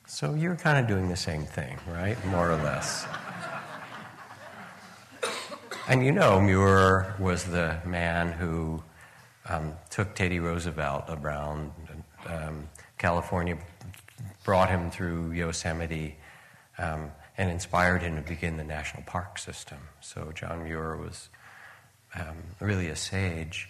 So 0.06 0.34
you're 0.34 0.56
kind 0.56 0.78
of 0.78 0.86
doing 0.86 1.08
the 1.08 1.16
same 1.16 1.44
thing, 1.44 1.78
right? 1.88 2.16
More 2.26 2.50
or 2.50 2.56
less. 2.56 3.06
And 5.88 6.04
you 6.04 6.10
know, 6.10 6.40
Muir 6.40 7.14
was 7.20 7.44
the 7.44 7.78
man 7.86 8.32
who 8.32 8.82
um, 9.48 9.74
took 9.88 10.16
Teddy 10.16 10.40
Roosevelt 10.40 11.04
around 11.08 11.70
um, 12.26 12.68
California, 12.98 13.56
brought 14.42 14.68
him 14.68 14.90
through 14.90 15.30
Yosemite, 15.30 16.16
um, 16.78 17.12
and 17.38 17.52
inspired 17.52 18.02
him 18.02 18.16
to 18.16 18.28
begin 18.28 18.56
the 18.56 18.64
national 18.64 19.04
park 19.04 19.38
system. 19.38 19.78
So 20.00 20.32
John 20.34 20.64
Muir 20.64 20.96
was 20.96 21.28
um, 22.16 22.36
really 22.58 22.88
a 22.88 22.96
sage, 22.96 23.68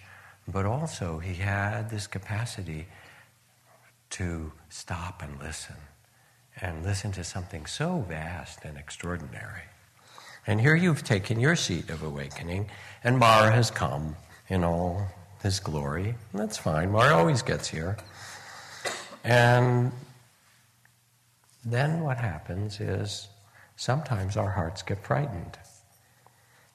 but 0.48 0.64
also 0.64 1.18
he 1.18 1.34
had 1.34 1.90
this 1.90 2.06
capacity 2.06 2.86
to 4.10 4.52
stop 4.70 5.22
and 5.22 5.38
listen, 5.38 5.76
and 6.62 6.82
listen 6.82 7.12
to 7.12 7.24
something 7.24 7.66
so 7.66 8.06
vast 8.08 8.64
and 8.64 8.78
extraordinary. 8.78 9.64
And 10.46 10.60
here 10.60 10.76
you've 10.76 11.02
taken 11.02 11.40
your 11.40 11.56
seat 11.56 11.90
of 11.90 12.02
awakening, 12.02 12.68
and 13.02 13.18
Mara 13.18 13.50
has 13.50 13.70
come 13.70 14.16
in 14.48 14.62
all 14.62 15.08
his 15.42 15.58
glory. 15.58 16.14
That's 16.32 16.56
fine. 16.56 16.92
Mara 16.92 17.14
always 17.14 17.42
gets 17.42 17.68
here. 17.68 17.96
And 19.24 19.90
then 21.64 22.00
what 22.00 22.18
happens 22.18 22.80
is 22.80 23.28
sometimes 23.74 24.36
our 24.36 24.50
hearts 24.50 24.82
get 24.82 25.02
frightened. 25.04 25.58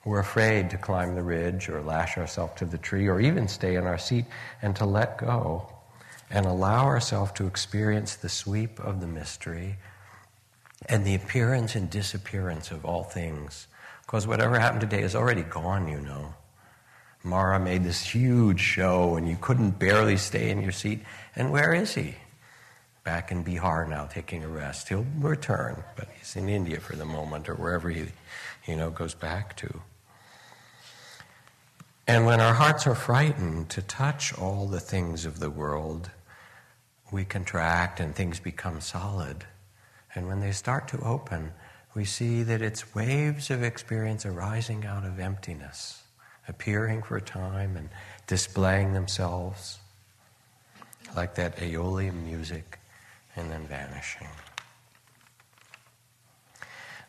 We're 0.03 0.19
afraid 0.19 0.69
to 0.71 0.77
climb 0.77 1.15
the 1.15 1.23
ridge 1.23 1.69
or 1.69 1.81
lash 1.81 2.17
ourselves 2.17 2.53
to 2.57 2.65
the 2.65 2.77
tree 2.77 3.07
or 3.07 3.21
even 3.21 3.47
stay 3.47 3.75
in 3.75 3.85
our 3.85 3.99
seat 3.99 4.25
and 4.61 4.75
to 4.75 4.85
let 4.85 5.17
go 5.17 5.69
and 6.29 6.45
allow 6.45 6.85
ourselves 6.85 7.31
to 7.33 7.45
experience 7.45 8.15
the 8.15 8.29
sweep 8.29 8.79
of 8.79 8.99
the 8.99 9.07
mystery 9.07 9.77
and 10.87 11.05
the 11.05 11.15
appearance 11.15 11.75
and 11.75 11.89
disappearance 11.89 12.71
of 12.71 12.85
all 12.85 13.03
things. 13.03 13.67
Because 14.01 14.27
whatever 14.27 14.59
happened 14.59 14.81
today 14.81 15.03
is 15.03 15.15
already 15.15 15.43
gone, 15.43 15.87
you 15.87 16.01
know. 16.01 16.33
Mara 17.23 17.59
made 17.59 17.83
this 17.83 18.01
huge 18.01 18.59
show, 18.59 19.15
and 19.15 19.29
you 19.29 19.37
couldn't 19.39 19.79
barely 19.79 20.17
stay 20.17 20.49
in 20.49 20.61
your 20.61 20.71
seat. 20.71 21.01
And 21.35 21.51
where 21.51 21.73
is 21.73 21.93
he? 21.93 22.15
Back 23.03 23.31
in 23.31 23.43
Bihar 23.43 23.87
now, 23.87 24.05
taking 24.05 24.43
a 24.43 24.47
rest. 24.47 24.89
He'll 24.89 25.05
return, 25.19 25.83
but 25.95 26.07
he's 26.17 26.35
in 26.35 26.49
India 26.49 26.79
for 26.79 26.95
the 26.95 27.05
moment, 27.05 27.47
or 27.47 27.55
wherever 27.55 27.89
he, 27.89 28.07
you 28.67 28.75
know, 28.75 28.89
goes 28.89 29.13
back 29.13 29.55
to. 29.57 29.81
And 32.07 32.25
when 32.25 32.41
our 32.41 32.55
hearts 32.55 32.87
are 32.87 32.95
frightened 32.95 33.69
to 33.69 33.81
touch 33.81 34.37
all 34.37 34.67
the 34.67 34.79
things 34.79 35.25
of 35.25 35.39
the 35.39 35.49
world, 35.49 36.09
we 37.11 37.23
contract 37.23 37.99
and 37.99 38.15
things 38.15 38.39
become 38.39 38.81
solid. 38.81 39.45
And 40.15 40.27
when 40.27 40.39
they 40.39 40.51
start 40.51 40.87
to 40.89 40.99
open, 40.99 41.51
we 41.93 42.05
see 42.05 42.43
that 42.43 42.61
it's 42.61 42.95
waves 42.95 43.49
of 43.49 43.63
experience 43.63 44.25
arising 44.25 44.85
out 44.85 45.05
of 45.05 45.19
emptiness, 45.19 46.03
appearing 46.47 47.03
for 47.03 47.17
a 47.17 47.21
time 47.21 47.77
and 47.77 47.89
displaying 48.27 48.93
themselves 48.93 49.79
like 51.15 51.35
that 51.35 51.61
Aeolian 51.61 52.25
music 52.25 52.79
and 53.35 53.51
then 53.51 53.65
vanishing. 53.67 54.27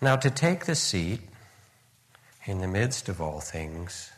Now, 0.00 0.16
to 0.16 0.30
take 0.30 0.66
the 0.66 0.74
seat 0.74 1.20
in 2.44 2.58
the 2.58 2.66
midst 2.66 3.08
of 3.08 3.20
all 3.20 3.40
things 3.40 4.10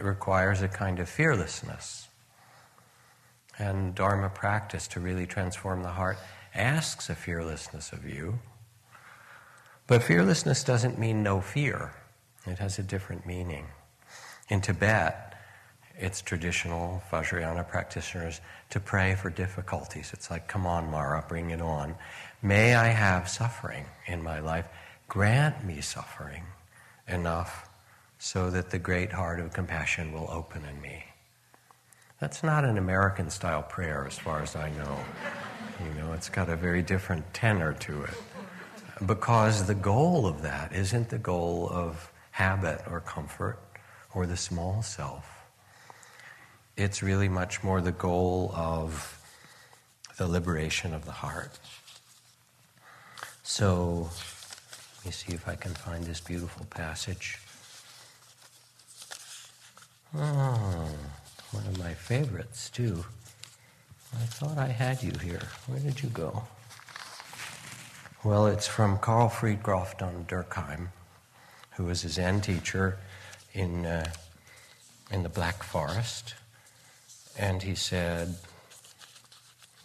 requires 0.00 0.62
a 0.62 0.68
kind 0.68 0.98
of 0.98 1.08
fearlessness. 1.08 2.08
And 3.58 3.94
Dharma 3.94 4.30
practice 4.30 4.88
to 4.88 5.00
really 5.00 5.26
transform 5.26 5.82
the 5.82 5.88
heart 5.88 6.18
asks 6.54 7.10
a 7.10 7.14
fearlessness 7.14 7.92
of 7.92 8.04
you. 8.04 8.38
But 9.86 10.02
fearlessness 10.02 10.64
doesn't 10.64 10.98
mean 10.98 11.22
no 11.22 11.40
fear, 11.40 11.92
it 12.46 12.58
has 12.58 12.78
a 12.78 12.82
different 12.82 13.26
meaning. 13.26 13.66
In 14.48 14.60
Tibet, 14.60 15.34
it's 15.96 16.22
traditional 16.22 17.02
Vajrayana 17.10 17.66
practitioners 17.66 18.40
to 18.70 18.80
pray 18.80 19.14
for 19.14 19.30
difficulties. 19.30 20.10
It's 20.12 20.30
like, 20.30 20.46
come 20.46 20.66
on, 20.66 20.90
Mara, 20.90 21.24
bring 21.28 21.50
it 21.50 21.60
on. 21.60 21.96
May 22.40 22.74
I 22.74 22.88
have 22.88 23.28
suffering 23.28 23.84
in 24.06 24.22
my 24.22 24.38
life. 24.40 24.66
Grant 25.08 25.64
me 25.64 25.80
suffering 25.80 26.44
enough 27.08 27.68
so 28.18 28.50
that 28.50 28.70
the 28.70 28.78
great 28.78 29.12
heart 29.12 29.40
of 29.40 29.52
compassion 29.52 30.12
will 30.12 30.28
open 30.30 30.64
in 30.64 30.80
me. 30.80 31.04
That's 32.20 32.42
not 32.42 32.64
an 32.64 32.78
American 32.78 33.30
style 33.30 33.62
prayer, 33.62 34.04
as 34.06 34.18
far 34.18 34.42
as 34.42 34.56
I 34.56 34.70
know. 34.70 34.98
You 35.80 36.00
know, 36.00 36.12
it's 36.12 36.28
got 36.28 36.48
a 36.48 36.56
very 36.56 36.82
different 36.82 37.32
tenor 37.32 37.72
to 37.74 38.02
it. 38.04 38.14
Because 39.06 39.66
the 39.66 39.74
goal 39.74 40.26
of 40.26 40.42
that 40.42 40.72
isn't 40.72 41.08
the 41.08 41.18
goal 41.18 41.68
of 41.70 42.12
habit 42.32 42.82
or 42.90 43.00
comfort 43.00 43.60
or 44.14 44.26
the 44.26 44.36
small 44.36 44.82
self. 44.82 45.24
It's 46.76 47.02
really 47.02 47.28
much 47.28 47.62
more 47.62 47.80
the 47.80 47.92
goal 47.92 48.52
of 48.54 49.14
the 50.16 50.26
liberation 50.26 50.94
of 50.94 51.04
the 51.04 51.12
heart. 51.12 51.58
So, 53.44 54.10
let 54.98 55.06
me 55.06 55.12
see 55.12 55.32
if 55.32 55.48
I 55.48 55.54
can 55.54 55.74
find 55.74 56.04
this 56.04 56.20
beautiful 56.20 56.66
passage. 56.66 57.38
Oh, 60.14 60.88
one 61.52 61.66
of 61.66 61.78
my 61.78 61.94
favorites, 61.94 62.68
too. 62.70 63.04
I 64.14 64.24
thought 64.24 64.58
I 64.58 64.68
had 64.68 65.02
you 65.02 65.12
here. 65.22 65.42
Where 65.66 65.78
did 65.78 66.02
you 66.02 66.08
go? 66.08 66.44
Well, 68.24 68.46
it's 68.46 68.66
from 68.66 68.98
Carl 68.98 69.28
Fridtjof 69.28 69.98
von 69.98 70.24
Durkheim, 70.24 70.88
who 71.76 71.84
was 71.84 72.04
a 72.04 72.08
Zen 72.08 72.40
teacher 72.40 72.98
in, 73.52 73.86
uh, 73.86 74.10
in 75.10 75.22
the 75.22 75.28
Black 75.28 75.62
Forest. 75.62 76.34
And 77.38 77.62
he 77.62 77.74
said, 77.74 78.34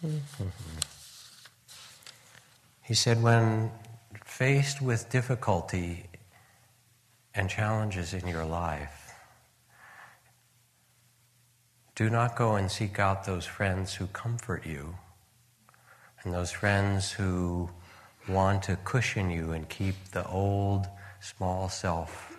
he 2.82 2.94
said, 2.94 3.22
when 3.22 3.70
faced 4.24 4.82
with 4.82 5.10
difficulty 5.10 6.06
and 7.34 7.48
challenges 7.48 8.12
in 8.14 8.26
your 8.26 8.44
life, 8.44 9.03
do 11.94 12.10
not 12.10 12.36
go 12.36 12.56
and 12.56 12.70
seek 12.70 12.98
out 12.98 13.24
those 13.24 13.46
friends 13.46 13.94
who 13.94 14.06
comfort 14.08 14.66
you 14.66 14.96
and 16.22 16.34
those 16.34 16.50
friends 16.50 17.12
who 17.12 17.70
want 18.28 18.62
to 18.64 18.76
cushion 18.84 19.30
you 19.30 19.52
and 19.52 19.68
keep 19.68 19.94
the 20.12 20.26
old 20.26 20.86
small 21.20 21.68
self 21.68 22.36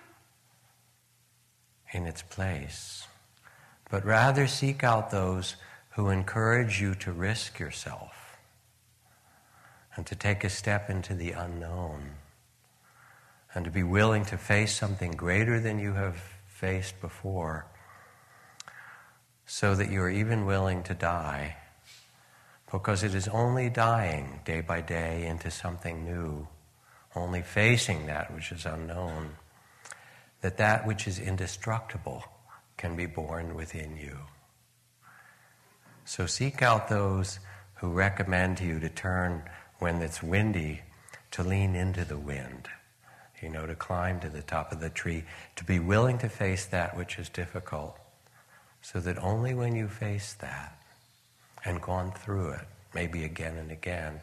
in 1.93 2.05
its 2.05 2.21
place, 2.21 3.07
but 3.89 4.03
rather 4.03 4.47
seek 4.47 4.83
out 4.83 5.11
those 5.11 5.55
who 5.91 6.09
encourage 6.09 6.81
you 6.81 6.93
to 6.95 7.11
risk 7.11 7.59
yourself 7.59 8.37
and 9.95 10.05
to 10.05 10.15
take 10.15 10.43
a 10.43 10.49
step 10.49 10.89
into 10.89 11.13
the 11.13 11.31
unknown 11.31 12.11
and 13.53 13.63
to 13.63 13.71
be 13.71 13.83
willing 13.83 14.25
to 14.25 14.37
face 14.37 14.75
something 14.75 15.11
greater 15.11 15.61
than 15.61 15.79
you 15.79 15.93
have 15.93 16.17
faced 16.47 16.99
before 16.99 17.65
so 19.45 19.75
that 19.75 19.91
you 19.91 20.01
are 20.01 20.09
even 20.09 20.45
willing 20.45 20.83
to 20.83 20.93
die. 20.93 21.57
Because 22.71 23.03
it 23.03 23.13
is 23.13 23.27
only 23.27 23.69
dying 23.69 24.41
day 24.43 24.61
by 24.61 24.81
day 24.81 25.25
into 25.25 25.51
something 25.51 26.03
new, 26.03 26.47
only 27.15 27.41
facing 27.41 28.07
that 28.07 28.33
which 28.33 28.51
is 28.51 28.65
unknown, 28.65 29.29
that 30.41 30.57
that 30.57 30.85
which 30.85 31.07
is 31.07 31.19
indestructible 31.19 32.23
can 32.77 32.95
be 32.95 33.05
born 33.05 33.55
within 33.55 33.95
you. 33.95 34.17
So 36.05 36.25
seek 36.25 36.61
out 36.61 36.89
those 36.89 37.39
who 37.75 37.91
recommend 37.91 38.57
to 38.57 38.65
you 38.65 38.79
to 38.79 38.89
turn 38.89 39.43
when 39.79 40.01
it's 40.01 40.21
windy, 40.21 40.81
to 41.31 41.43
lean 41.43 41.75
into 41.75 42.03
the 42.03 42.17
wind, 42.17 42.67
you 43.41 43.49
know, 43.49 43.65
to 43.65 43.75
climb 43.75 44.19
to 44.21 44.29
the 44.29 44.41
top 44.41 44.71
of 44.71 44.79
the 44.79 44.89
tree, 44.89 45.23
to 45.55 45.63
be 45.63 45.79
willing 45.79 46.17
to 46.19 46.29
face 46.29 46.65
that 46.65 46.97
which 46.97 47.17
is 47.17 47.29
difficult 47.29 47.97
so 48.85 48.99
that 48.99 49.17
only 49.17 49.55
when 49.55 49.75
you 49.75 49.87
face 49.87 50.33
that 50.33 50.79
and 51.65 51.81
gone 51.81 52.11
through 52.11 52.49
it, 52.49 52.67
maybe 52.93 53.23
again 53.23 53.57
and 53.57 53.71
again, 53.71 54.21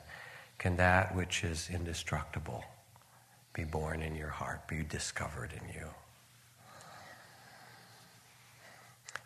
can 0.57 0.77
that 0.77 1.16
which 1.16 1.42
is 1.42 1.68
indestructible 1.68 2.62
be 3.55 3.64
born 3.64 4.03
in 4.03 4.14
your 4.14 4.29
heart, 4.29 4.68
be 4.68 4.85
discovered 4.85 5.51
in 5.53 5.68
you. 5.75 5.88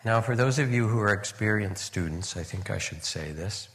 Now, 0.07 0.22
for 0.22 0.35
those 0.35 0.59
of 0.59 0.72
you 0.72 0.88
who 0.88 1.01
are 1.01 1.12
experienced 1.12 1.85
students, 1.85 2.35
I 2.35 2.42
think 2.42 2.70
I 2.70 2.79
should 2.79 3.05
say 3.05 3.33
this. 3.33 3.68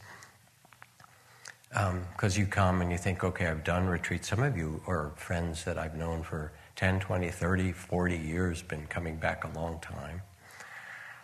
Because 1.69 2.37
um, 2.37 2.41
you 2.41 2.47
come 2.47 2.81
and 2.81 2.91
you 2.91 2.97
think, 2.97 3.23
okay, 3.23 3.45
I've 3.45 3.63
done 3.63 3.85
retreats. 3.85 4.29
Some 4.29 4.41
of 4.41 4.57
you 4.57 4.81
are 4.87 5.11
friends 5.15 5.63
that 5.65 5.77
I've 5.77 5.95
known 5.95 6.23
for 6.23 6.53
10, 6.75 7.01
20, 7.01 7.29
30, 7.29 7.71
40 7.71 8.17
years, 8.17 8.63
been 8.63 8.87
coming 8.87 9.17
back 9.17 9.43
a 9.43 9.49
long 9.57 9.79
time. 9.79 10.23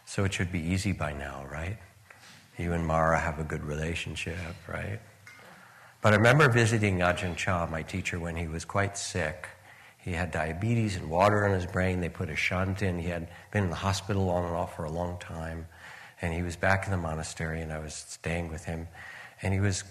So 0.07 0.23
it 0.23 0.33
should 0.33 0.53
be 0.53 0.61
easy 0.61 0.93
by 0.93 1.11
now, 1.11 1.45
right? 1.51 1.77
You 2.57 2.71
and 2.71 2.87
Mara 2.87 3.19
have 3.19 3.39
a 3.39 3.43
good 3.43 3.61
relationship, 3.61 4.37
right? 4.65 5.01
But 6.01 6.13
I 6.13 6.15
remember 6.15 6.47
visiting 6.47 6.99
Ajahn 6.99 7.35
Chah, 7.35 7.67
my 7.69 7.81
teacher, 7.81 8.17
when 8.17 8.37
he 8.37 8.47
was 8.47 8.63
quite 8.63 8.97
sick. 8.97 9.49
He 9.97 10.13
had 10.13 10.31
diabetes 10.31 10.95
and 10.95 11.09
water 11.09 11.45
in 11.45 11.51
his 11.51 11.65
brain. 11.65 11.99
They 11.99 12.07
put 12.07 12.29
a 12.29 12.37
shunt 12.37 12.81
in. 12.81 12.97
He 12.97 13.09
had 13.09 13.27
been 13.51 13.65
in 13.65 13.69
the 13.69 13.75
hospital 13.75 14.29
on 14.29 14.45
and 14.45 14.55
off 14.55 14.77
for 14.77 14.85
a 14.85 14.89
long 14.89 15.19
time. 15.19 15.67
And 16.21 16.33
he 16.33 16.41
was 16.41 16.55
back 16.55 16.85
in 16.85 16.91
the 16.91 16.97
monastery, 16.97 17.61
and 17.61 17.73
I 17.73 17.79
was 17.79 17.93
staying 17.93 18.49
with 18.49 18.63
him. 18.63 18.87
And 19.41 19.53
he 19.53 19.59
was 19.59 19.83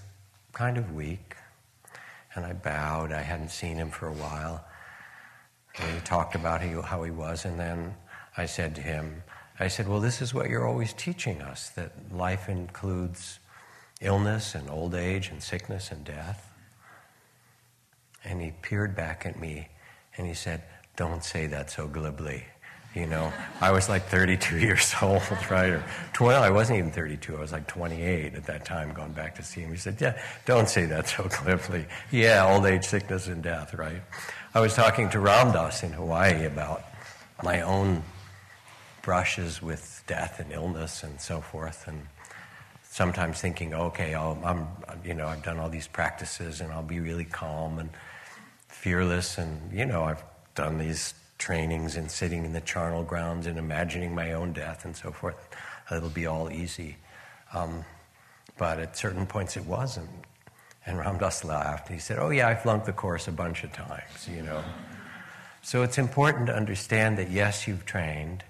kind 0.55 0.79
of 0.79 0.95
weak. 0.95 1.37
And 2.35 2.47
I 2.47 2.55
bowed. 2.55 3.13
I 3.13 3.21
hadn't 3.21 3.51
seen 3.51 3.77
him 3.77 3.91
for 3.91 4.09
a 4.09 4.15
while. 4.15 4.65
And 5.79 5.93
he 5.93 6.01
talked 6.01 6.35
about 6.35 6.63
how 6.63 7.03
he 7.03 7.11
was. 7.11 7.45
And 7.45 7.61
then 7.61 7.95
I 8.35 8.47
said 8.47 8.75
to 8.77 8.81
him, 8.81 9.23
I 9.59 9.69
said, 9.69 9.89
Well, 9.89 10.01
this 10.01 10.21
is 10.21 10.35
what 10.35 10.51
you're 10.51 10.67
always 10.67 10.93
teaching 10.93 11.41
us 11.41 11.71
that 11.71 11.93
life 12.13 12.49
includes 12.49 13.39
illness 14.01 14.55
and 14.55 14.69
old 14.69 14.95
age 14.95 15.29
and 15.29 15.43
sickness 15.43 15.91
and 15.91 16.05
death. 16.05 16.53
And 18.25 18.43
he 18.43 18.53
peered 18.63 18.95
back 18.95 19.25
at 19.25 19.39
me 19.41 19.69
and 20.17 20.27
he 20.27 20.35
said, 20.35 20.63
Don't 20.97 21.25
say 21.25 21.47
that 21.47 21.71
so 21.71 21.87
glibly. 21.87 22.45
You 22.95 23.07
know, 23.07 23.31
I 23.61 23.73
was 23.73 23.91
like 23.91 24.07
32 24.07 24.59
years 24.61 24.95
old, 25.03 25.23
right? 25.51 25.71
Or 25.71 25.85
20, 26.15 26.35
I 26.35 26.51
wasn't 26.51 26.79
even 26.79 26.91
32, 26.91 27.37
I 27.37 27.41
was 27.41 27.53
like 27.53 27.67
28 27.67 28.35
at 28.35 28.45
that 28.45 28.65
time, 28.65 28.93
going 28.93 29.13
back 29.13 29.35
to 29.37 29.43
see 29.43 29.61
him. 29.61 29.71
He 29.71 29.77
said, 29.77 29.99
Yeah, 30.01 30.21
don't 30.45 30.69
say 30.69 30.87
that 30.87 31.09
so 31.09 31.29
glibly. 31.43 31.87
Yeah, 32.11 32.53
old 32.53 32.67
age, 32.67 32.85
sickness, 32.85 33.27
and 33.27 33.43
death, 33.43 33.75
right? 33.75 34.03
I 34.55 34.61
was 34.61 34.75
talking 34.75 35.11
to 35.11 35.21
Ram 35.21 35.53
Dass 35.53 35.83
in 35.83 35.93
Hawaii 35.93 36.45
about 36.47 36.83
my 37.43 37.61
own 37.61 38.03
brushes 39.07 39.63
with 39.63 40.03
death 40.09 40.41
and 40.41 40.53
illness 40.53 41.05
and 41.05 41.21
so 41.21 41.41
forth, 41.41 41.87
and 41.87 42.09
sometimes 42.83 43.41
thinking, 43.41 43.73
okay, 43.73 44.17
i 44.17 44.31
am 44.51 44.67
you 45.05 45.15
know, 45.15 45.29
I've 45.29 45.45
done 45.45 45.59
all 45.59 45.69
these 45.71 45.87
practices 45.87 46.61
and 46.61 46.73
I'll 46.73 46.83
be 46.83 46.99
really 46.99 47.25
calm, 47.25 47.79
and 47.79 47.89
fearless, 48.67 49.39
and 49.39 49.73
you 49.73 49.87
know, 49.87 50.03
I've 50.03 50.25
done 50.57 50.79
these 50.79 51.15
trainings 51.39 51.95
and 51.95 52.11
sitting 52.11 52.45
in 52.45 52.53
the 52.53 52.61
charnel 52.61 53.05
grounds 53.05 53.47
and 53.47 53.61
imagining 53.61 54.13
my 54.13 54.33
own 54.33 54.53
death 54.53 54.85
and 54.85 54.97
so 54.97 55.13
forth. 55.13 55.37
It'll 55.89 56.09
be 56.09 56.27
all 56.27 56.51
easy. 56.51 56.97
Um, 57.55 57.85
but 58.59 58.81
at 58.81 58.97
certain 58.97 59.25
points 59.25 59.57
it 59.57 59.67
wasn't. 59.67 60.11
And 60.85 60.99
Ram 60.99 61.19
Dass 61.19 61.45
laughed. 61.45 61.89
He 61.89 62.01
said, 62.01 62.19
Oh, 62.19 62.31
yeah, 62.31 62.49
I 62.49 62.57
flunked 62.57 62.87
the 62.87 62.93
course 62.93 63.29
a 63.29 63.33
bunch 63.33 63.63
of 63.63 63.73
times, 63.73 64.29
you 64.29 64.43
know. 64.43 64.65
so 65.63 65.85
it's 65.85 65.99
important 65.99 66.49
to 66.49 66.57
understand 66.57 67.19
that 67.19 67.31
yes, 67.31 67.69
you've 67.69 67.85
trained, 67.85 68.43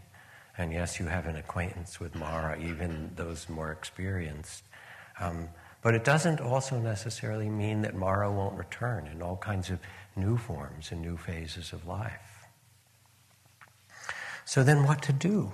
and 0.59 0.73
yes, 0.73 0.99
you 0.99 1.07
have 1.07 1.27
an 1.27 1.37
acquaintance 1.37 2.01
with 2.01 2.15
Mara, 2.15 2.59
even 2.59 3.11
those 3.15 3.49
more 3.49 3.71
experienced. 3.73 4.65
Um, 5.21 5.49
but 5.83 5.95
it 5.95 6.05
doesn't 6.05 6.41
also 6.41 6.79
necessarily 6.79 7.49
mean 7.49 7.83
that 7.83 7.95
Mara 7.95 8.33
won't 8.33 8.57
return 8.57 9.07
in 9.07 9.23
all 9.23 9.37
kinds 9.37 9.71
of 9.71 9.79
new 10.17 10.37
forms 10.37 10.91
and 10.91 11.01
new 11.01 11.17
phases 11.17 11.73
of 11.73 11.87
life. 11.87 12.47
So 14.45 14.63
then, 14.63 14.85
what 14.85 15.03
to 15.03 15.13
do? 15.13 15.53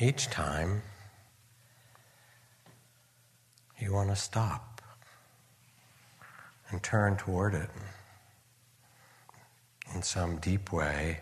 Each 0.00 0.26
time, 0.26 0.82
you 3.78 3.92
want 3.92 4.08
to 4.10 4.16
stop 4.16 4.82
and 6.70 6.82
turn 6.82 7.16
toward 7.16 7.54
it 7.54 7.70
some 10.04 10.36
deep 10.38 10.72
way 10.72 11.20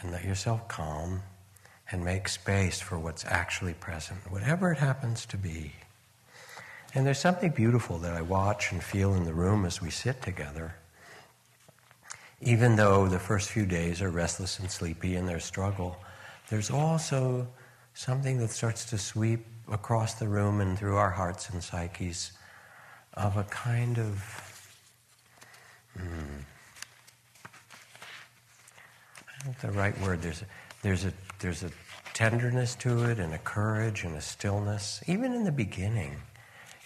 and 0.00 0.12
let 0.12 0.24
yourself 0.24 0.68
calm 0.68 1.22
and 1.90 2.04
make 2.04 2.28
space 2.28 2.80
for 2.80 2.98
what's 2.98 3.24
actually 3.24 3.74
present, 3.74 4.30
whatever 4.30 4.72
it 4.72 4.78
happens 4.78 5.24
to 5.26 5.36
be. 5.36 5.72
And 6.94 7.06
there's 7.06 7.18
something 7.18 7.50
beautiful 7.50 7.98
that 7.98 8.14
I 8.14 8.22
watch 8.22 8.72
and 8.72 8.82
feel 8.82 9.14
in 9.14 9.24
the 9.24 9.34
room 9.34 9.64
as 9.64 9.80
we 9.82 9.90
sit 9.90 10.22
together. 10.22 10.74
Even 12.40 12.76
though 12.76 13.08
the 13.08 13.18
first 13.18 13.50
few 13.50 13.66
days 13.66 14.02
are 14.02 14.10
restless 14.10 14.58
and 14.58 14.70
sleepy 14.70 15.16
in 15.16 15.26
their 15.26 15.40
struggle, 15.40 15.96
there's 16.48 16.70
also 16.70 17.46
something 17.94 18.38
that 18.38 18.50
starts 18.50 18.84
to 18.86 18.98
sweep 18.98 19.46
across 19.70 20.14
the 20.14 20.28
room 20.28 20.60
and 20.60 20.78
through 20.78 20.96
our 20.96 21.10
hearts 21.10 21.50
and 21.50 21.62
psyches 21.62 22.32
of 23.14 23.36
a 23.36 23.44
kind 23.44 23.98
of 23.98 24.46
know 25.96 26.55
the 29.62 29.70
right 29.70 29.98
word. 30.00 30.22
There's 30.22 30.42
a, 30.42 30.46
there's 30.82 31.04
a 31.04 31.12
there's 31.38 31.62
a 31.62 31.70
tenderness 32.14 32.74
to 32.76 33.04
it 33.04 33.18
and 33.18 33.34
a 33.34 33.38
courage 33.38 34.04
and 34.04 34.16
a 34.16 34.20
stillness. 34.20 35.02
Even 35.06 35.32
in 35.34 35.44
the 35.44 35.52
beginning, 35.52 36.16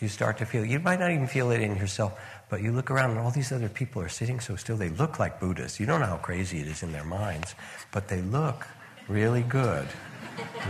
you 0.00 0.08
start 0.08 0.38
to 0.38 0.46
feel. 0.46 0.64
You 0.64 0.80
might 0.80 0.98
not 0.98 1.10
even 1.10 1.26
feel 1.26 1.50
it 1.50 1.60
in 1.60 1.76
yourself, 1.76 2.18
but 2.48 2.62
you 2.62 2.72
look 2.72 2.90
around 2.90 3.10
and 3.10 3.20
all 3.20 3.30
these 3.30 3.52
other 3.52 3.68
people 3.68 4.02
are 4.02 4.08
sitting 4.08 4.40
so 4.40 4.56
still. 4.56 4.76
They 4.76 4.90
look 4.90 5.18
like 5.18 5.38
Buddhists. 5.38 5.78
You 5.78 5.86
don't 5.86 6.00
know 6.00 6.06
how 6.06 6.16
crazy 6.16 6.60
it 6.60 6.66
is 6.66 6.82
in 6.82 6.92
their 6.92 7.04
minds, 7.04 7.54
but 7.92 8.08
they 8.08 8.22
look 8.22 8.66
really 9.08 9.42
good. 9.42 9.86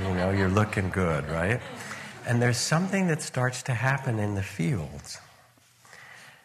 You 0.02 0.14
know, 0.14 0.30
you're 0.30 0.48
looking 0.48 0.90
good, 0.90 1.28
right? 1.30 1.60
And 2.26 2.42
there's 2.42 2.58
something 2.58 3.06
that 3.06 3.22
starts 3.22 3.62
to 3.64 3.74
happen 3.74 4.18
in 4.18 4.34
the 4.34 4.42
fields. 4.42 5.18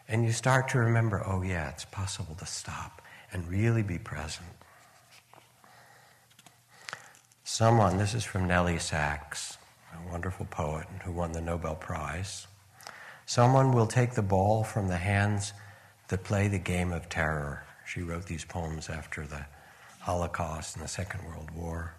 And 0.08 0.24
you 0.24 0.32
start 0.32 0.68
to 0.70 0.78
remember, 0.78 1.22
oh, 1.26 1.42
yeah, 1.42 1.68
it's 1.70 1.84
possible 1.84 2.34
to 2.36 2.46
stop 2.46 3.02
and 3.32 3.46
really 3.48 3.82
be 3.82 3.98
present. 3.98 4.46
Someone, 7.48 7.96
this 7.96 8.12
is 8.12 8.24
from 8.24 8.48
Nelly 8.48 8.76
Sachs, 8.80 9.56
a 9.94 10.10
wonderful 10.10 10.46
poet 10.46 10.88
who 11.04 11.12
won 11.12 11.30
the 11.30 11.40
Nobel 11.40 11.76
Prize. 11.76 12.48
Someone 13.24 13.70
will 13.70 13.86
take 13.86 14.14
the 14.14 14.20
ball 14.20 14.64
from 14.64 14.88
the 14.88 14.96
hands 14.96 15.52
that 16.08 16.24
play 16.24 16.48
the 16.48 16.58
game 16.58 16.92
of 16.92 17.08
terror. 17.08 17.62
She 17.86 18.02
wrote 18.02 18.26
these 18.26 18.44
poems 18.44 18.90
after 18.90 19.24
the 19.28 19.46
Holocaust 20.00 20.74
and 20.74 20.84
the 20.84 20.88
Second 20.88 21.24
World 21.24 21.52
War. 21.52 21.94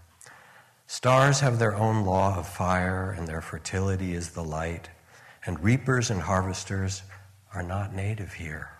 Stars 0.86 1.40
have 1.40 1.60
their 1.60 1.78
own 1.78 2.04
law 2.04 2.38
of 2.38 2.46
fire, 2.46 3.16
and 3.18 3.26
their 3.26 3.42
fertility 3.42 4.14
is 4.14 4.32
the 4.32 4.44
light, 4.44 4.90
and 5.46 5.64
reapers 5.64 6.10
and 6.10 6.24
harvesters 6.24 7.04
are 7.54 7.64
not 7.64 7.96
native 7.96 8.34
here. 8.34 8.72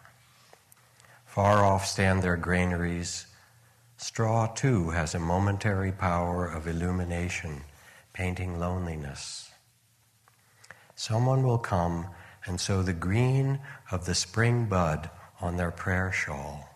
Far 1.26 1.64
off 1.64 1.86
stand 1.86 2.22
their 2.22 2.36
granaries. 2.36 3.26
Straw, 3.98 4.48
too, 4.48 4.92
has 4.92 5.16
a 5.16 5.20
momentary 5.20 5.92
power 5.92 6.46
of 6.46 6.68
illumination, 6.68 7.64
painting 8.14 8.60
loneliness. 8.60 9.52
Someone 10.96 11.44
will 11.44 11.58
come 11.58 12.08
and 12.46 12.62
sow 12.62 12.84
the 12.84 12.94
green 12.94 13.60
of 13.92 14.06
the 14.06 14.16
spring 14.16 14.66
bud 14.66 15.10
on 15.42 15.58
their 15.58 15.72
prayer 15.72 16.12
shawl, 16.12 16.70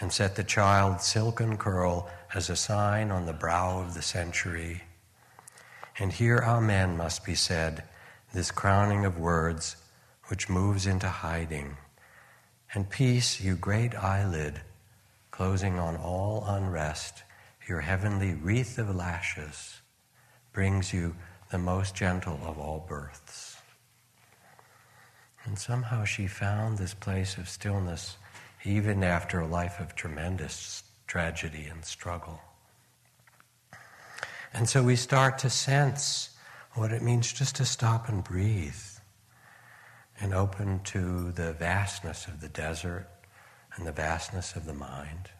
and 0.00 0.12
set 0.12 0.36
the 0.36 0.44
child's 0.44 1.06
silken 1.06 1.56
curl 1.56 2.10
as 2.34 2.50
a 2.50 2.56
sign 2.56 3.10
on 3.10 3.26
the 3.26 3.32
brow 3.32 3.80
of 3.80 3.94
the 3.94 4.02
century. 4.02 4.82
And 5.98 6.12
here 6.12 6.42
Amen 6.44 6.96
must 6.96 7.24
be 7.24 7.34
said, 7.34 7.84
this 8.32 8.50
crowning 8.50 9.04
of 9.04 9.18
words 9.18 9.76
which 10.26 10.48
moves 10.48 10.86
into 10.86 11.08
hiding. 11.08 11.76
And 12.74 12.90
peace, 12.90 13.40
you 13.40 13.56
great 13.56 13.94
eyelid, 13.94 14.60
closing 15.34 15.80
on 15.80 15.96
all 15.96 16.44
unrest, 16.46 17.24
your 17.66 17.80
heavenly 17.80 18.34
wreath 18.34 18.78
of 18.78 18.94
lashes, 18.94 19.80
brings 20.52 20.92
you 20.92 21.12
the 21.50 21.58
most 21.58 21.92
gentle 21.92 22.38
of 22.44 22.56
all 22.56 22.86
births. 22.88 23.56
And 25.44 25.58
somehow 25.58 26.04
she 26.04 26.28
found 26.28 26.78
this 26.78 26.94
place 26.94 27.36
of 27.36 27.48
stillness 27.48 28.16
even 28.62 29.02
after 29.02 29.40
a 29.40 29.46
life 29.48 29.80
of 29.80 29.96
tremendous 29.96 30.84
tragedy 31.08 31.66
and 31.68 31.84
struggle. 31.84 32.38
And 34.52 34.68
so 34.68 34.84
we 34.84 34.94
start 34.94 35.38
to 35.38 35.50
sense 35.50 36.30
what 36.74 36.92
it 36.92 37.02
means 37.02 37.32
just 37.32 37.56
to 37.56 37.64
stop 37.64 38.08
and 38.08 38.22
breathe 38.22 38.84
and 40.20 40.32
open 40.32 40.78
to 40.84 41.32
the 41.32 41.54
vastness 41.54 42.28
of 42.28 42.40
the 42.40 42.48
desert 42.48 43.08
and 43.76 43.86
the 43.86 43.92
vastness 43.92 44.56
of 44.56 44.66
the 44.66 44.74
mind. 44.74 45.30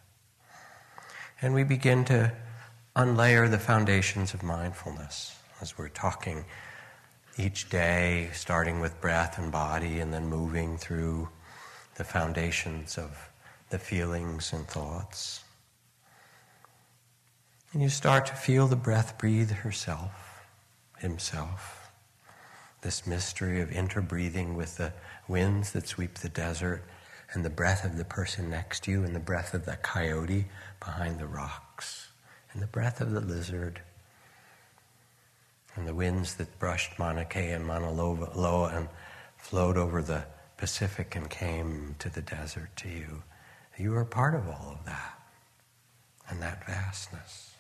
And 1.40 1.54
we 1.54 1.64
begin 1.64 2.04
to 2.06 2.32
unlayer 2.96 3.50
the 3.50 3.58
foundations 3.58 4.34
of 4.34 4.42
mindfulness 4.42 5.36
as 5.60 5.76
we're 5.76 5.88
talking 5.88 6.44
each 7.36 7.68
day, 7.68 8.30
starting 8.32 8.80
with 8.80 9.00
breath 9.00 9.38
and 9.38 9.50
body, 9.50 9.98
and 9.98 10.12
then 10.12 10.26
moving 10.28 10.76
through 10.76 11.28
the 11.96 12.04
foundations 12.04 12.96
of 12.96 13.30
the 13.70 13.78
feelings 13.78 14.52
and 14.52 14.66
thoughts. 14.66 15.42
And 17.72 17.82
you 17.82 17.88
start 17.88 18.26
to 18.26 18.34
feel 18.34 18.68
the 18.68 18.76
breath 18.76 19.18
breathe 19.18 19.50
herself, 19.50 20.46
himself. 20.98 21.90
This 22.82 23.06
mystery 23.06 23.60
of 23.60 23.70
interbreathing 23.70 24.54
with 24.54 24.76
the 24.76 24.92
winds 25.26 25.72
that 25.72 25.88
sweep 25.88 26.18
the 26.18 26.28
desert 26.28 26.84
and 27.34 27.44
the 27.44 27.50
breath 27.50 27.84
of 27.84 27.96
the 27.96 28.04
person 28.04 28.50
next 28.50 28.84
to 28.84 28.90
you 28.90 29.04
and 29.04 29.14
the 29.14 29.20
breath 29.20 29.54
of 29.54 29.64
the 29.64 29.76
coyote 29.76 30.46
behind 30.80 31.18
the 31.18 31.26
rocks 31.26 32.08
and 32.52 32.62
the 32.62 32.66
breath 32.66 33.00
of 33.00 33.10
the 33.10 33.20
lizard 33.20 33.80
and 35.76 35.88
the 35.88 35.94
winds 35.94 36.34
that 36.34 36.58
brushed 36.58 36.98
Mauna 36.98 37.24
Kea 37.24 37.50
and 37.50 37.66
Mauna 37.66 37.90
Loa 37.90 38.68
and 38.74 38.88
flowed 39.36 39.76
over 39.76 40.02
the 40.02 40.24
Pacific 40.56 41.16
and 41.16 41.28
came 41.28 41.96
to 41.98 42.08
the 42.08 42.22
desert 42.22 42.70
to 42.76 42.88
you. 42.88 43.22
You 43.76 43.94
are 43.96 44.04
part 44.04 44.34
of 44.34 44.46
all 44.46 44.76
of 44.78 44.86
that 44.86 45.18
and 46.28 46.40
that 46.40 46.64
vastness. 46.66 47.54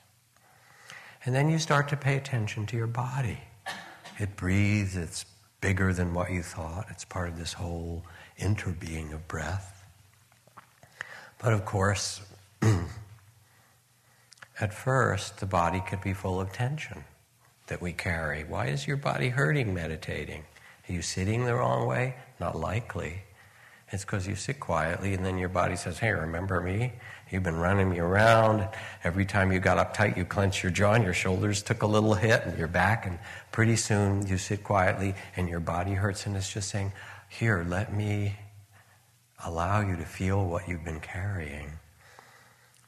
And 1.24 1.34
then 1.34 1.50
you 1.50 1.58
start 1.58 1.88
to 1.88 1.96
pay 1.96 2.16
attention 2.16 2.66
to 2.66 2.76
your 2.76 2.86
body. 2.86 3.40
It 4.18 4.36
breathes, 4.36 4.96
it's 4.96 5.24
bigger 5.64 5.94
than 5.94 6.12
what 6.12 6.30
you 6.30 6.42
thought. 6.42 6.84
It's 6.90 7.06
part 7.06 7.30
of 7.30 7.38
this 7.38 7.54
whole 7.54 8.04
interbeing 8.38 9.14
of 9.14 9.26
breath. 9.26 9.82
But 11.38 11.54
of 11.54 11.64
course, 11.64 12.20
at 14.60 14.74
first, 14.74 15.38
the 15.38 15.46
body 15.46 15.82
could 15.88 16.02
be 16.02 16.12
full 16.12 16.38
of 16.38 16.52
tension 16.52 17.02
that 17.68 17.80
we 17.80 17.94
carry. 17.94 18.44
Why 18.44 18.66
is 18.66 18.86
your 18.86 18.98
body 18.98 19.30
hurting 19.30 19.72
meditating? 19.72 20.44
Are 20.86 20.92
you 20.92 21.00
sitting 21.00 21.46
the 21.46 21.54
wrong 21.54 21.86
way? 21.86 22.16
Not 22.38 22.54
likely. 22.54 23.22
It's 23.94 24.04
because 24.04 24.26
you 24.26 24.34
sit 24.34 24.58
quietly 24.58 25.14
and 25.14 25.24
then 25.24 25.38
your 25.38 25.48
body 25.48 25.76
says, 25.76 26.00
Hey, 26.00 26.10
remember 26.10 26.60
me? 26.60 26.94
You've 27.30 27.44
been 27.44 27.56
running 27.56 27.88
me 27.90 28.00
around. 28.00 28.68
Every 29.04 29.24
time 29.24 29.52
you 29.52 29.60
got 29.60 29.78
uptight, 29.78 30.16
you 30.16 30.24
clenched 30.24 30.64
your 30.64 30.72
jaw 30.72 30.94
and 30.94 31.04
your 31.04 31.14
shoulders 31.14 31.62
took 31.62 31.82
a 31.82 31.86
little 31.86 32.14
hit 32.14 32.42
and 32.44 32.58
your 32.58 32.66
back. 32.66 33.06
And 33.06 33.20
pretty 33.52 33.76
soon 33.76 34.26
you 34.26 34.36
sit 34.36 34.64
quietly 34.64 35.14
and 35.36 35.48
your 35.48 35.60
body 35.60 35.92
hurts. 35.92 36.26
And 36.26 36.36
it's 36.36 36.52
just 36.52 36.70
saying, 36.70 36.92
Here, 37.28 37.64
let 37.68 37.94
me 37.94 38.34
allow 39.44 39.80
you 39.80 39.94
to 39.94 40.04
feel 40.04 40.44
what 40.44 40.66
you've 40.66 40.84
been 40.84 41.00
carrying. 41.00 41.70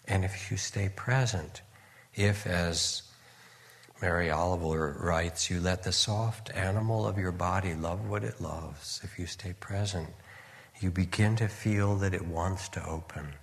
And 0.08 0.24
if 0.24 0.50
you 0.50 0.56
stay 0.56 0.88
present, 0.88 1.62
if 2.16 2.48
as 2.48 3.04
Mary 4.02 4.32
Oliver 4.32 4.98
writes, 5.00 5.50
You 5.50 5.60
let 5.60 5.84
the 5.84 5.92
soft 5.92 6.50
animal 6.50 7.06
of 7.06 7.16
your 7.16 7.30
body 7.30 7.74
love 7.74 8.08
what 8.08 8.24
it 8.24 8.40
loves. 8.40 9.00
If 9.04 9.20
you 9.20 9.26
stay 9.26 9.52
present, 9.60 10.08
you 10.80 10.90
begin 10.90 11.36
to 11.36 11.48
feel 11.48 11.96
that 11.96 12.14
it 12.14 12.26
wants 12.26 12.68
to 12.70 12.86
open. 12.86 13.34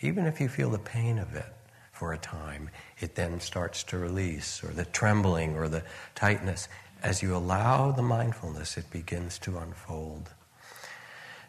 Even 0.00 0.26
if 0.26 0.40
you 0.40 0.48
feel 0.48 0.70
the 0.70 0.78
pain 0.78 1.18
of 1.18 1.34
it 1.34 1.52
for 1.92 2.12
a 2.12 2.18
time, 2.18 2.70
it 2.98 3.14
then 3.14 3.40
starts 3.40 3.82
to 3.84 3.98
release, 3.98 4.64
or 4.64 4.68
the 4.68 4.84
trembling 4.86 5.56
or 5.56 5.68
the 5.68 5.82
tightness. 6.14 6.68
As 7.02 7.22
you 7.22 7.36
allow 7.36 7.92
the 7.92 8.02
mindfulness, 8.02 8.76
it 8.76 8.90
begins 8.90 9.38
to 9.40 9.58
unfold. 9.58 10.30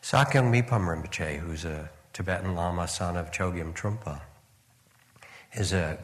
Sakyong 0.01 0.51
Mipam 0.51 0.87
Rinpoche, 0.87 1.37
who's 1.39 1.65
a 1.65 1.89
Tibetan 2.13 2.55
Lama, 2.55 2.87
son 2.87 3.15
of 3.15 3.31
Chogyam 3.31 3.73
Trungpa, 3.73 4.21
is 5.53 5.73
a 5.73 5.97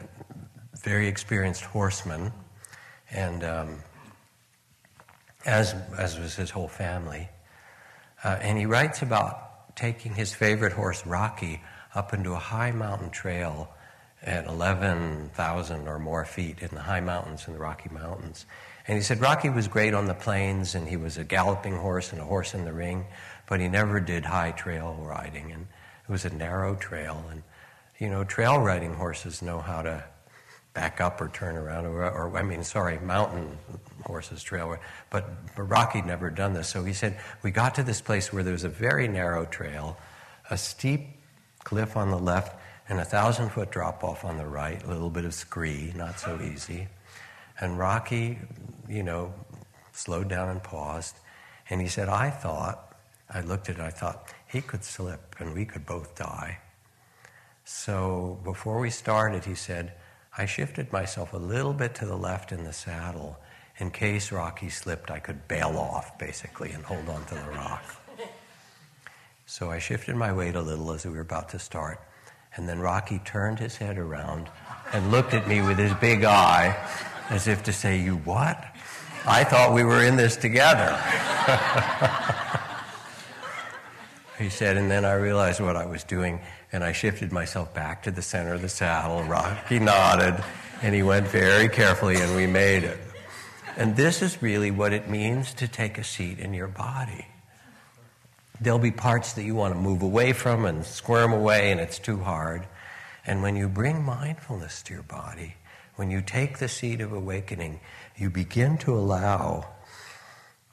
very 0.82 1.08
experienced 1.08 1.64
horseman, 1.64 2.32
and 3.10 3.44
um, 3.44 3.78
as, 5.44 5.74
as 5.96 6.18
was 6.18 6.36
his 6.36 6.50
whole 6.50 6.68
family. 6.68 7.28
Uh, 8.24 8.38
and 8.40 8.58
he 8.58 8.66
writes 8.66 9.02
about 9.02 9.76
taking 9.76 10.14
his 10.14 10.34
favorite 10.34 10.72
horse, 10.72 11.06
Rocky, 11.06 11.60
up 11.94 12.12
into 12.12 12.32
a 12.32 12.38
high 12.38 12.72
mountain 12.72 13.10
trail 13.10 13.68
at 14.22 14.46
11,000 14.46 15.88
or 15.88 15.98
more 15.98 16.24
feet 16.24 16.58
in 16.60 16.68
the 16.74 16.80
high 16.80 17.00
mountains 17.00 17.46
in 17.46 17.54
the 17.54 17.58
Rocky 17.58 17.88
Mountains. 17.88 18.46
And 18.86 18.96
he 18.96 19.02
said 19.02 19.20
Rocky 19.20 19.48
was 19.48 19.68
great 19.68 19.94
on 19.94 20.06
the 20.06 20.14
plains 20.14 20.74
and 20.74 20.88
he 20.88 20.96
was 20.96 21.18
a 21.18 21.24
galloping 21.24 21.76
horse 21.76 22.12
and 22.12 22.20
a 22.20 22.24
horse 22.24 22.54
in 22.54 22.64
the 22.64 22.72
ring, 22.72 23.06
but 23.46 23.60
he 23.60 23.68
never 23.68 24.00
did 24.00 24.24
high 24.24 24.50
trail 24.50 24.96
riding. 25.00 25.52
And 25.52 25.66
it 26.08 26.10
was 26.10 26.24
a 26.24 26.30
narrow 26.30 26.74
trail. 26.74 27.24
And, 27.30 27.42
you 27.98 28.08
know, 28.08 28.24
trail 28.24 28.58
riding 28.58 28.94
horses 28.94 29.42
know 29.42 29.60
how 29.60 29.82
to 29.82 30.04
back 30.78 31.00
up 31.00 31.20
or 31.20 31.26
turn 31.30 31.56
around, 31.56 31.86
or, 31.86 32.08
or 32.08 32.38
I 32.38 32.44
mean, 32.44 32.62
sorry, 32.62 33.00
mountain 33.00 33.58
horses 34.04 34.44
trail. 34.44 34.76
But, 35.10 35.28
Rocky 35.56 36.02
never 36.02 36.30
done 36.30 36.52
this. 36.52 36.68
So 36.68 36.84
he 36.84 36.92
said, 36.92 37.18
we 37.42 37.50
got 37.50 37.74
to 37.74 37.82
this 37.82 38.00
place 38.00 38.32
where 38.32 38.44
there 38.44 38.52
was 38.52 38.62
a 38.62 38.68
very 38.68 39.08
narrow 39.08 39.44
trail, 39.44 39.96
a 40.50 40.56
steep 40.56 41.00
cliff 41.64 41.96
on 41.96 42.12
the 42.12 42.18
left, 42.18 42.56
and 42.88 43.00
a 43.00 43.04
thousand 43.04 43.48
foot 43.48 43.72
drop 43.72 44.04
off 44.04 44.24
on 44.24 44.38
the 44.38 44.46
right, 44.46 44.80
a 44.84 44.86
little 44.86 45.10
bit 45.10 45.24
of 45.24 45.34
scree, 45.34 45.92
not 45.96 46.20
so 46.20 46.40
easy. 46.40 46.86
And 47.60 47.76
Rocky, 47.76 48.38
you 48.88 49.02
know, 49.02 49.34
slowed 49.92 50.28
down 50.28 50.48
and 50.48 50.62
paused. 50.62 51.16
And 51.70 51.80
he 51.80 51.88
said, 51.88 52.08
I 52.08 52.30
thought, 52.30 52.94
I 53.28 53.40
looked 53.40 53.68
at 53.68 53.78
it, 53.78 53.82
I 53.82 53.90
thought, 53.90 54.32
he 54.46 54.60
could 54.60 54.84
slip 54.84 55.34
and 55.40 55.54
we 55.54 55.64
could 55.64 55.84
both 55.84 56.14
die. 56.14 56.58
So 57.64 58.38
before 58.44 58.78
we 58.78 58.90
started, 58.90 59.44
he 59.44 59.56
said, 59.56 59.92
I 60.38 60.46
shifted 60.46 60.92
myself 60.92 61.32
a 61.32 61.36
little 61.36 61.72
bit 61.72 61.96
to 61.96 62.06
the 62.06 62.16
left 62.16 62.52
in 62.52 62.62
the 62.62 62.72
saddle. 62.72 63.36
In 63.78 63.90
case 63.90 64.30
Rocky 64.30 64.68
slipped, 64.68 65.10
I 65.10 65.18
could 65.18 65.48
bail 65.48 65.76
off, 65.76 66.16
basically, 66.16 66.70
and 66.70 66.84
hold 66.84 67.08
on 67.08 67.24
to 67.26 67.34
the 67.34 67.50
rock. 67.50 67.82
So 69.46 69.70
I 69.70 69.80
shifted 69.80 70.14
my 70.14 70.32
weight 70.32 70.54
a 70.54 70.60
little 70.60 70.92
as 70.92 71.04
we 71.04 71.10
were 71.10 71.22
about 71.22 71.48
to 71.50 71.58
start. 71.58 72.00
And 72.54 72.68
then 72.68 72.78
Rocky 72.78 73.20
turned 73.24 73.58
his 73.58 73.76
head 73.76 73.98
around 73.98 74.48
and 74.92 75.10
looked 75.10 75.34
at 75.34 75.48
me 75.48 75.60
with 75.60 75.76
his 75.76 75.92
big 75.94 76.22
eye 76.22 76.76
as 77.30 77.48
if 77.48 77.64
to 77.64 77.72
say, 77.72 77.98
You 77.98 78.18
what? 78.18 78.64
I 79.26 79.42
thought 79.42 79.74
we 79.74 79.82
were 79.82 80.04
in 80.04 80.16
this 80.16 80.36
together. 80.36 80.96
he 84.38 84.48
said, 84.48 84.76
and 84.76 84.90
then 84.90 85.04
I 85.04 85.14
realized 85.14 85.60
what 85.60 85.76
I 85.76 85.84
was 85.84 86.04
doing, 86.04 86.40
and 86.72 86.84
I 86.84 86.92
shifted 86.92 87.32
myself 87.32 87.72
back 87.74 88.02
to 88.04 88.10
the 88.10 88.22
center 88.22 88.54
of 88.54 88.62
the 88.62 88.68
saddle. 88.68 89.22
Rocky 89.24 89.78
nodded, 89.78 90.42
and 90.82 90.94
he 90.94 91.02
went 91.02 91.26
very 91.28 91.68
carefully, 91.68 92.16
and 92.16 92.36
we 92.36 92.46
made 92.46 92.84
it. 92.84 92.98
And 93.76 93.96
this 93.96 94.22
is 94.22 94.42
really 94.42 94.70
what 94.70 94.92
it 94.92 95.08
means 95.08 95.54
to 95.54 95.68
take 95.68 95.98
a 95.98 96.04
seat 96.04 96.38
in 96.38 96.52
your 96.52 96.66
body. 96.66 97.26
There'll 98.60 98.80
be 98.80 98.90
parts 98.90 99.34
that 99.34 99.44
you 99.44 99.54
want 99.54 99.74
to 99.74 99.80
move 99.80 100.02
away 100.02 100.32
from 100.32 100.64
and 100.64 100.84
squirm 100.84 101.32
away, 101.32 101.70
and 101.70 101.80
it's 101.80 101.98
too 101.98 102.18
hard. 102.18 102.66
And 103.24 103.42
when 103.42 103.54
you 103.54 103.68
bring 103.68 104.02
mindfulness 104.02 104.82
to 104.84 104.94
your 104.94 105.04
body, 105.04 105.54
when 105.94 106.10
you 106.10 106.22
take 106.22 106.58
the 106.58 106.68
seat 106.68 107.00
of 107.00 107.12
awakening, 107.12 107.80
you 108.16 108.30
begin 108.30 108.78
to 108.78 108.94
allow 108.96 109.68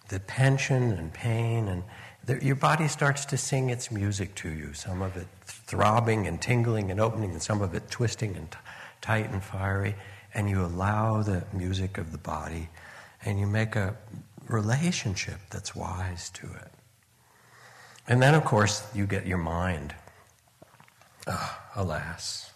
the 0.10 0.20
tension 0.20 0.92
and 0.94 1.14
pain, 1.14 1.68
and 1.68 1.84
your 2.28 2.56
body 2.56 2.88
starts 2.88 3.26
to 3.26 3.38
sing 3.38 3.70
its 3.70 3.92
music 3.92 4.36
to 4.36 4.50
you. 4.50 4.74
Some 4.74 5.02
of 5.02 5.16
it 5.16 5.28
throbbing 5.46 6.28
and 6.28 6.42
tingling 6.42 6.92
and 6.92 7.00
opening, 7.00 7.32
and 7.32 7.42
some 7.42 7.62
of 7.62 7.74
it 7.74 7.90
twisting 7.90 8.36
and 8.36 8.52
t- 8.52 8.58
tight 9.02 9.30
and 9.30 9.44
fiery. 9.44 9.96
And 10.34 10.50
you 10.50 10.62
allow 10.62 11.22
the 11.22 11.44
music 11.54 11.98
of 11.98 12.12
the 12.12 12.18
body, 12.18 12.70
and 13.24 13.40
you 13.40 13.48
make 13.48 13.76
a 13.76 13.96
relationship 14.48 15.40
that's 15.50 15.76
wise 15.76 16.30
to 16.32 16.48
it. 16.48 16.72
And 18.08 18.22
then, 18.22 18.36
of 18.36 18.44
course, 18.44 18.86
you 18.94 19.06
get 19.06 19.26
your 19.26 19.38
mind. 19.38 19.96
Oh, 21.28 21.58
alas. 21.76 22.52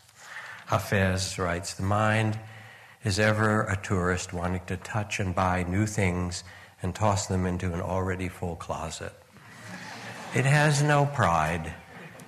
Hafez 0.68 1.38
writes 1.44 1.74
The 1.74 1.84
mind 1.84 2.40
is 3.04 3.18
ever 3.18 3.64
a 3.64 3.76
tourist 3.78 4.34
wanting 4.34 4.62
to 4.68 4.78
touch 4.78 5.20
and 5.20 5.34
buy 5.34 5.64
new 5.64 5.86
things 5.88 6.44
and 6.82 6.94
toss 6.94 7.28
them 7.28 7.46
into 7.46 7.74
an 7.74 7.82
already 7.82 8.28
full 8.28 8.56
closet. 8.56 9.14
It 10.36 10.46
has 10.46 10.84
no 10.84 11.08
pride, 11.08 11.74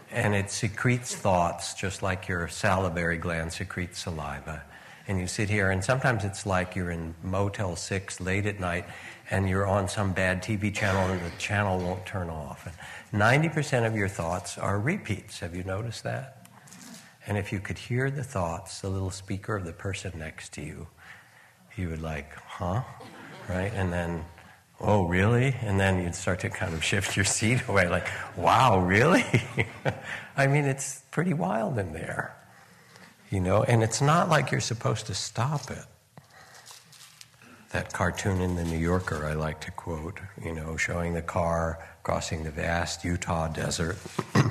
and 0.10 0.34
it 0.34 0.50
secretes 0.50 1.16
thoughts 1.16 1.76
just 1.76 2.02
like 2.02 2.28
your 2.28 2.48
salivary 2.48 3.18
gland 3.18 3.54
secretes 3.54 4.00
saliva. 4.00 4.64
And 5.08 5.20
you 5.20 5.28
sit 5.28 5.50
here, 5.50 5.70
and 5.70 5.84
sometimes 5.84 6.24
it's 6.24 6.48
like 6.48 6.76
you're 6.76 6.90
in 6.90 7.14
Motel 7.22 7.76
6 7.76 8.20
late 8.20 8.48
at 8.48 8.60
night 8.60 8.86
and 9.30 9.48
you're 9.48 9.68
on 9.68 9.88
some 9.88 10.14
bad 10.14 10.42
TV 10.42 10.74
channel 10.74 11.10
and 11.10 11.22
the 11.22 11.30
channel 11.38 11.80
won't 11.80 12.06
turn 12.06 12.30
off. 12.30 12.68
And 13.12 13.22
90% 13.22 13.86
of 13.86 13.96
your 13.96 14.08
thoughts 14.08 14.58
are 14.58 14.80
repeats. 14.80 15.40
Have 15.40 15.56
you 15.56 15.64
noticed 15.64 16.04
that? 16.04 16.48
And 17.28 17.38
if 17.38 17.52
you 17.54 17.60
could 17.60 17.78
hear 17.78 18.10
the 18.10 18.24
thoughts, 18.24 18.82
the 18.82 18.90
little 18.90 19.12
speaker 19.12 19.56
of 19.56 19.64
the 19.64 19.74
person 19.74 20.12
next 20.18 20.54
to 20.54 20.62
you, 20.62 20.88
you 21.76 21.90
would 21.90 22.02
like, 22.02 22.34
huh? 22.34 22.82
Right? 23.48 23.72
And 23.74 23.94
then, 23.94 24.26
oh, 24.82 25.08
really? 25.08 25.56
And 25.62 25.80
then 25.80 26.04
you'd 26.04 26.16
start 26.16 26.40
to 26.42 26.50
kind 26.50 26.74
of 26.74 26.84
shift 26.84 27.16
your 27.16 27.26
seat 27.26 27.62
away, 27.68 27.88
like, 27.88 28.08
wow, 28.36 28.80
really? 28.80 29.26
I 30.38 30.48
mean, 30.48 30.66
it's 30.66 31.04
pretty 31.12 31.34
wild 31.34 31.78
in 31.78 31.94
there. 31.94 32.36
You 33.30 33.40
know, 33.40 33.64
and 33.64 33.82
it's 33.82 34.02
not 34.02 34.28
like 34.28 34.52
you're 34.52 34.60
supposed 34.60 35.06
to 35.08 35.14
stop 35.14 35.72
it 35.72 35.86
that 37.72 37.94
cartoon 37.94 38.42
in 38.42 38.56
the 38.56 38.64
New 38.64 38.78
Yorker 38.78 39.26
I 39.26 39.34
like 39.34 39.62
to 39.62 39.72
quote, 39.72 40.20
you 40.44 40.54
know, 40.54 40.76
showing 40.76 41.14
the 41.14 41.22
car 41.22 41.80
crossing 42.04 42.44
the 42.44 42.52
vast 42.52 43.06
Utah 43.06 43.48
desert. 43.48 43.98
uh, 44.36 44.44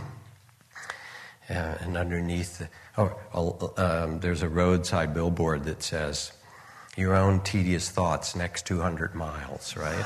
and 1.49 1.97
underneath, 1.97 2.59
the, 2.59 2.69
oh, 2.97 3.75
um, 3.77 4.21
there's 4.21 4.43
a 4.43 4.49
roadside 4.49 5.13
billboard 5.13 5.65
that 5.65 5.83
says, 5.83 6.33
Your 7.01 7.17
own 7.17 7.41
tedious 7.41 7.89
thoughts 7.89 8.37
next 8.37 8.67
200 8.67 9.15
miles, 9.15 9.75
right? 9.75 10.05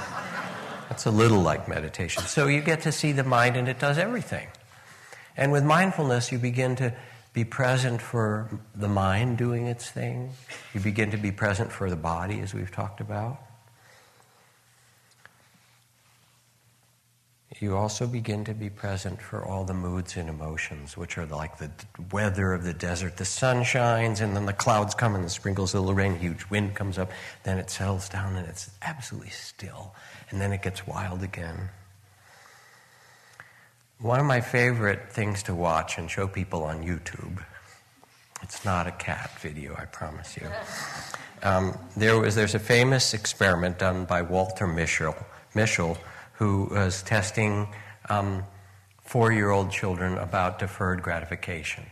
That's 0.89 1.07
a 1.07 1.11
little 1.11 1.41
like 1.41 1.67
meditation. 1.67 2.23
So 2.23 2.47
you 2.47 2.61
get 2.61 2.83
to 2.83 2.93
see 2.93 3.11
the 3.11 3.25
mind 3.25 3.57
and 3.57 3.69
it 3.69 3.81
does 3.81 3.99
everything. 3.99 4.47
And 5.37 5.51
with 5.51 5.65
mindfulness, 5.65 6.31
you 6.31 6.39
begin 6.39 6.77
to 6.77 6.95
be 7.33 7.43
present 7.43 8.01
for 8.01 8.49
the 8.77 8.87
mind 8.87 9.39
doing 9.39 9.67
its 9.67 9.91
thing. 9.91 10.31
You 10.73 10.79
begin 10.79 11.11
to 11.11 11.17
be 11.17 11.33
present 11.33 11.73
for 11.73 11.91
the 11.91 11.97
body, 11.97 12.39
as 12.39 12.55
we've 12.55 12.71
talked 12.71 13.01
about. 13.01 13.41
You 17.61 17.77
also 17.77 18.07
begin 18.07 18.45
to 18.47 18.55
be 18.55 18.69
present 18.69 19.23
for 19.23 19.45
all 19.45 19.65
the 19.65 19.75
moods 19.75 20.17
and 20.17 20.29
emotions, 20.29 20.97
which 20.97 21.17
are 21.19 21.27
like 21.27 21.59
the 21.59 21.71
weather 22.11 22.53
of 22.53 22.65
the 22.65 22.75
desert. 22.75 23.17
The 23.17 23.25
sun 23.25 23.63
shines, 23.63 24.21
and 24.21 24.35
then 24.35 24.47
the 24.47 24.53
clouds 24.53 24.95
come, 24.95 25.15
and 25.15 25.25
the 25.25 25.31
sprinkles 25.31 25.73
a 25.75 25.81
little 25.81 25.95
rain, 25.95 26.19
huge 26.19 26.51
wind 26.51 26.75
comes 26.75 26.99
up, 26.99 27.13
then 27.45 27.59
it 27.59 27.71
settles 27.71 28.09
down, 28.09 28.37
and 28.37 28.47
it's 28.49 28.71
absolutely 28.83 29.31
still. 29.31 29.95
And 30.31 30.41
then 30.41 30.53
it 30.53 30.63
gets 30.63 30.87
wild 30.87 31.23
again. 31.23 31.69
One 34.01 34.19
of 34.19 34.27
my 34.27 34.41
favorite 34.41 35.13
things 35.13 35.45
to 35.45 35.55
watch 35.55 35.97
and 35.97 36.11
show 36.11 36.27
people 36.27 36.65
on 36.65 36.83
YouTube, 36.83 37.43
it's 38.43 38.65
not 38.65 38.87
a 38.87 38.93
cat 38.93 39.31
video, 39.41 39.75
I 39.79 39.85
promise 39.85 40.37
you. 40.37 40.49
Um, 41.43 41.79
there 41.97 42.19
was, 42.19 42.35
there's 42.35 42.55
a 42.55 42.59
famous 42.59 43.15
experiment 43.15 43.79
done 43.79 44.07
by 44.07 44.23
Walter 44.23 44.67
Mischel, 44.67 45.15
Mischel 45.55 45.97
who 46.35 46.69
was 46.71 47.03
testing 47.03 47.69
um, 48.09 48.45
four 49.03 49.33
year 49.33 49.51
old 49.51 49.71
children 49.71 50.19
about 50.19 50.59
deferred 50.59 51.03
gratification. 51.03 51.85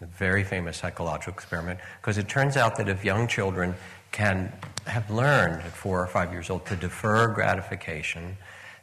A 0.00 0.06
very 0.06 0.44
famous 0.44 0.76
psychological 0.76 1.32
experiment 1.32 1.80
because 2.00 2.18
it 2.18 2.28
turns 2.28 2.56
out 2.56 2.76
that 2.76 2.88
if 2.88 3.04
young 3.04 3.26
children 3.26 3.74
can 4.12 4.52
have 4.86 5.10
learned 5.10 5.62
at 5.62 5.72
four 5.72 6.00
or 6.00 6.06
five 6.06 6.32
years 6.32 6.50
old 6.50 6.64
to 6.66 6.76
defer 6.76 7.28
gratification, 7.28 8.36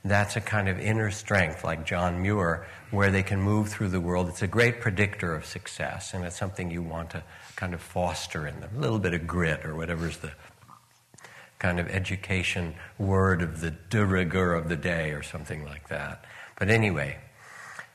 that's 0.03 0.35
a 0.35 0.41
kind 0.41 0.69
of 0.69 0.79
inner 0.79 1.09
strength, 1.09 1.63
like 1.63 1.85
John 1.85 2.21
Muir, 2.21 2.67
where 2.91 3.09
they 3.09 3.23
can 3.23 3.41
move 3.41 3.69
through 3.69 3.89
the 3.89 3.99
world. 3.99 4.29
It's 4.29 4.43
a 4.43 4.47
great 4.47 4.79
predictor 4.79 5.33
of 5.33 5.45
success, 5.45 6.13
and 6.13 6.23
it's 6.23 6.37
something 6.37 6.69
you 6.69 6.83
want 6.83 7.09
to 7.11 7.23
kind 7.55 7.73
of 7.73 7.81
foster 7.81 8.45
in 8.45 8.59
them. 8.59 8.69
A 8.77 8.79
little 8.79 8.99
bit 8.99 9.15
of 9.15 9.25
grit 9.25 9.65
or 9.65 9.75
whatever's 9.75 10.17
the 10.17 10.31
kind 11.59 11.79
of 11.79 11.87
education 11.87 12.75
word 12.97 13.41
of 13.41 13.61
the 13.61 13.71
de 13.71 14.05
rigueur 14.05 14.53
of 14.53 14.69
the 14.69 14.75
day 14.75 15.11
or 15.11 15.23
something 15.23 15.65
like 15.65 15.87
that. 15.89 16.25
But 16.57 16.69
anyway, 16.69 17.17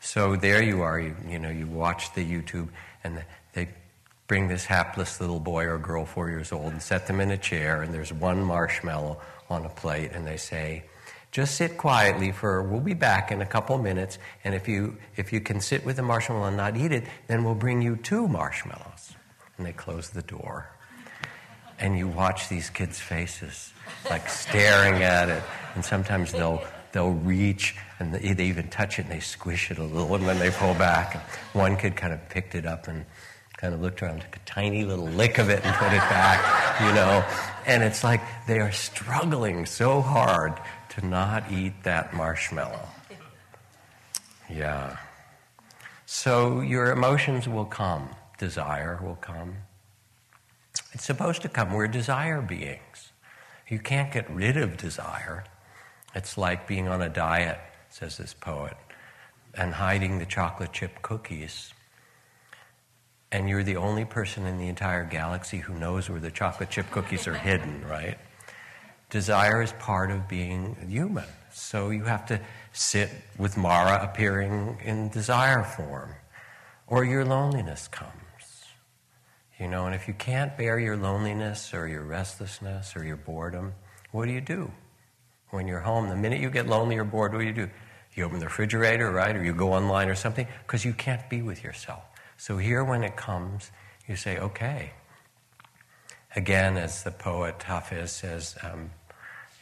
so 0.00 0.36
there 0.36 0.62
you 0.62 0.82
are. 0.82 0.98
You, 0.98 1.14
you 1.28 1.38
know, 1.38 1.50
you 1.50 1.66
watch 1.66 2.14
the 2.14 2.24
YouTube, 2.24 2.68
and 3.04 3.22
they 3.52 3.68
bring 4.26 4.48
this 4.48 4.64
hapless 4.64 5.20
little 5.20 5.40
boy 5.40 5.64
or 5.64 5.78
girl, 5.78 6.04
four 6.06 6.30
years 6.30 6.52
old, 6.52 6.72
and 6.72 6.82
set 6.82 7.06
them 7.06 7.20
in 7.20 7.30
a 7.30 7.38
chair, 7.38 7.82
and 7.82 7.92
there's 7.92 8.12
one 8.12 8.42
marshmallow 8.42 9.20
on 9.48 9.64
a 9.64 9.68
plate, 9.68 10.12
and 10.12 10.26
they 10.26 10.36
say, 10.36 10.84
just 11.30 11.54
sit 11.54 11.76
quietly 11.76 12.32
for 12.32 12.62
we'll 12.62 12.80
be 12.80 12.94
back 12.94 13.30
in 13.30 13.40
a 13.40 13.46
couple 13.46 13.78
minutes 13.78 14.18
and 14.42 14.54
if 14.54 14.66
you 14.66 14.96
if 15.16 15.32
you 15.32 15.40
can 15.40 15.60
sit 15.60 15.84
with 15.84 15.96
the 15.96 16.02
marshmallow 16.02 16.46
and 16.46 16.56
not 16.56 16.76
eat 16.76 16.92
it 16.92 17.04
then 17.28 17.44
we'll 17.44 17.54
bring 17.54 17.80
you 17.80 17.96
two 17.96 18.26
marshmallows 18.26 19.14
and 19.56 19.64
they 19.64 19.72
close 19.72 20.10
the 20.10 20.22
door 20.22 20.68
and 21.80 21.98
you 21.98 22.08
watch 22.08 22.48
these 22.48 22.70
kids 22.70 22.98
faces 22.98 23.72
like 24.08 24.28
staring 24.28 25.02
at 25.02 25.28
it 25.28 25.42
and 25.74 25.84
sometimes 25.84 26.32
they'll 26.32 26.62
they'll 26.92 27.12
reach 27.12 27.76
and 27.98 28.14
they, 28.14 28.44
even 28.44 28.68
touch 28.68 28.98
it 28.98 29.02
and 29.02 29.12
they 29.12 29.20
squish 29.20 29.70
it 29.70 29.78
a 29.78 29.84
little 29.84 30.14
and 30.14 30.26
then 30.26 30.38
they 30.38 30.50
pull 30.50 30.74
back 30.74 31.14
and 31.14 31.22
one 31.52 31.76
kid 31.76 31.96
kind 31.96 32.12
of 32.12 32.28
picked 32.28 32.54
it 32.54 32.66
up 32.66 32.88
and 32.88 33.04
kind 33.56 33.74
of 33.74 33.80
looked 33.80 34.02
around 34.02 34.20
took 34.20 34.36
a 34.36 34.40
tiny 34.46 34.84
little 34.84 35.06
lick 35.06 35.38
of 35.38 35.50
it 35.50 35.64
and 35.64 35.74
put 35.76 35.92
it 35.92 36.00
back 36.08 36.80
you 36.80 36.92
know 36.94 37.24
and 37.66 37.82
it's 37.82 38.02
like 38.02 38.20
they 38.46 38.58
are 38.58 38.72
struggling 38.72 39.66
so 39.66 40.00
hard 40.00 40.58
to 40.90 41.06
not 41.06 41.50
eat 41.52 41.72
that 41.84 42.12
marshmallow. 42.14 42.88
Yeah. 44.48 44.96
So 46.04 46.60
your 46.60 46.90
emotions 46.90 47.48
will 47.48 47.64
come, 47.64 48.10
desire 48.38 48.98
will 49.02 49.16
come. 49.16 49.56
It's 50.92 51.04
supposed 51.04 51.42
to 51.42 51.48
come. 51.48 51.72
We're 51.72 51.88
desire 51.88 52.40
beings. 52.40 53.12
You 53.68 53.78
can't 53.78 54.12
get 54.12 54.28
rid 54.30 54.56
of 54.56 54.76
desire. 54.76 55.44
It's 56.14 56.36
like 56.36 56.66
being 56.66 56.88
on 56.88 57.02
a 57.02 57.08
diet, 57.08 57.58
says 57.88 58.16
this 58.16 58.34
poet, 58.34 58.76
and 59.54 59.74
hiding 59.74 60.18
the 60.18 60.26
chocolate 60.26 60.72
chip 60.72 61.02
cookies. 61.02 61.72
And 63.30 63.48
you're 63.48 63.62
the 63.62 63.76
only 63.76 64.04
person 64.04 64.44
in 64.46 64.58
the 64.58 64.66
entire 64.66 65.04
galaxy 65.04 65.58
who 65.58 65.74
knows 65.74 66.10
where 66.10 66.18
the 66.18 66.32
chocolate 66.32 66.70
chip 66.70 66.90
cookies 66.90 67.28
are 67.28 67.34
hidden, 67.34 67.84
right? 67.88 68.18
desire 69.10 69.60
is 69.60 69.72
part 69.72 70.10
of 70.10 70.28
being 70.28 70.76
human. 70.88 71.24
So 71.52 71.90
you 71.90 72.04
have 72.04 72.26
to 72.26 72.40
sit 72.72 73.10
with 73.36 73.56
Mara 73.56 74.02
appearing 74.04 74.78
in 74.84 75.08
desire 75.08 75.64
form, 75.64 76.14
or 76.86 77.04
your 77.04 77.24
loneliness 77.24 77.88
comes. 77.88 78.12
You 79.60 79.68
know, 79.68 79.84
and 79.84 79.94
if 79.94 80.08
you 80.08 80.14
can't 80.14 80.56
bear 80.56 80.78
your 80.80 80.96
loneliness 80.96 81.74
or 81.74 81.86
your 81.86 82.02
restlessness 82.02 82.96
or 82.96 83.04
your 83.04 83.16
boredom, 83.16 83.74
what 84.10 84.24
do 84.24 84.32
you 84.32 84.40
do? 84.40 84.72
When 85.50 85.68
you're 85.68 85.80
home, 85.80 86.08
the 86.08 86.16
minute 86.16 86.40
you 86.40 86.48
get 86.48 86.66
lonely 86.66 86.96
or 86.96 87.04
bored, 87.04 87.32
what 87.32 87.40
do 87.40 87.46
you 87.46 87.52
do? 87.52 87.68
You 88.14 88.24
open 88.24 88.38
the 88.38 88.46
refrigerator, 88.46 89.10
right? 89.10 89.36
Or 89.36 89.44
you 89.44 89.52
go 89.52 89.74
online 89.74 90.08
or 90.08 90.14
something, 90.14 90.46
because 90.66 90.84
you 90.86 90.94
can't 90.94 91.28
be 91.28 91.42
with 91.42 91.62
yourself. 91.62 92.02
So 92.38 92.56
here, 92.56 92.82
when 92.82 93.04
it 93.04 93.16
comes, 93.16 93.70
you 94.08 94.16
say, 94.16 94.38
okay. 94.38 94.92
Again, 96.34 96.78
as 96.78 97.02
the 97.02 97.10
poet 97.10 97.62
Hafiz 97.62 98.12
says, 98.12 98.56
um, 98.62 98.90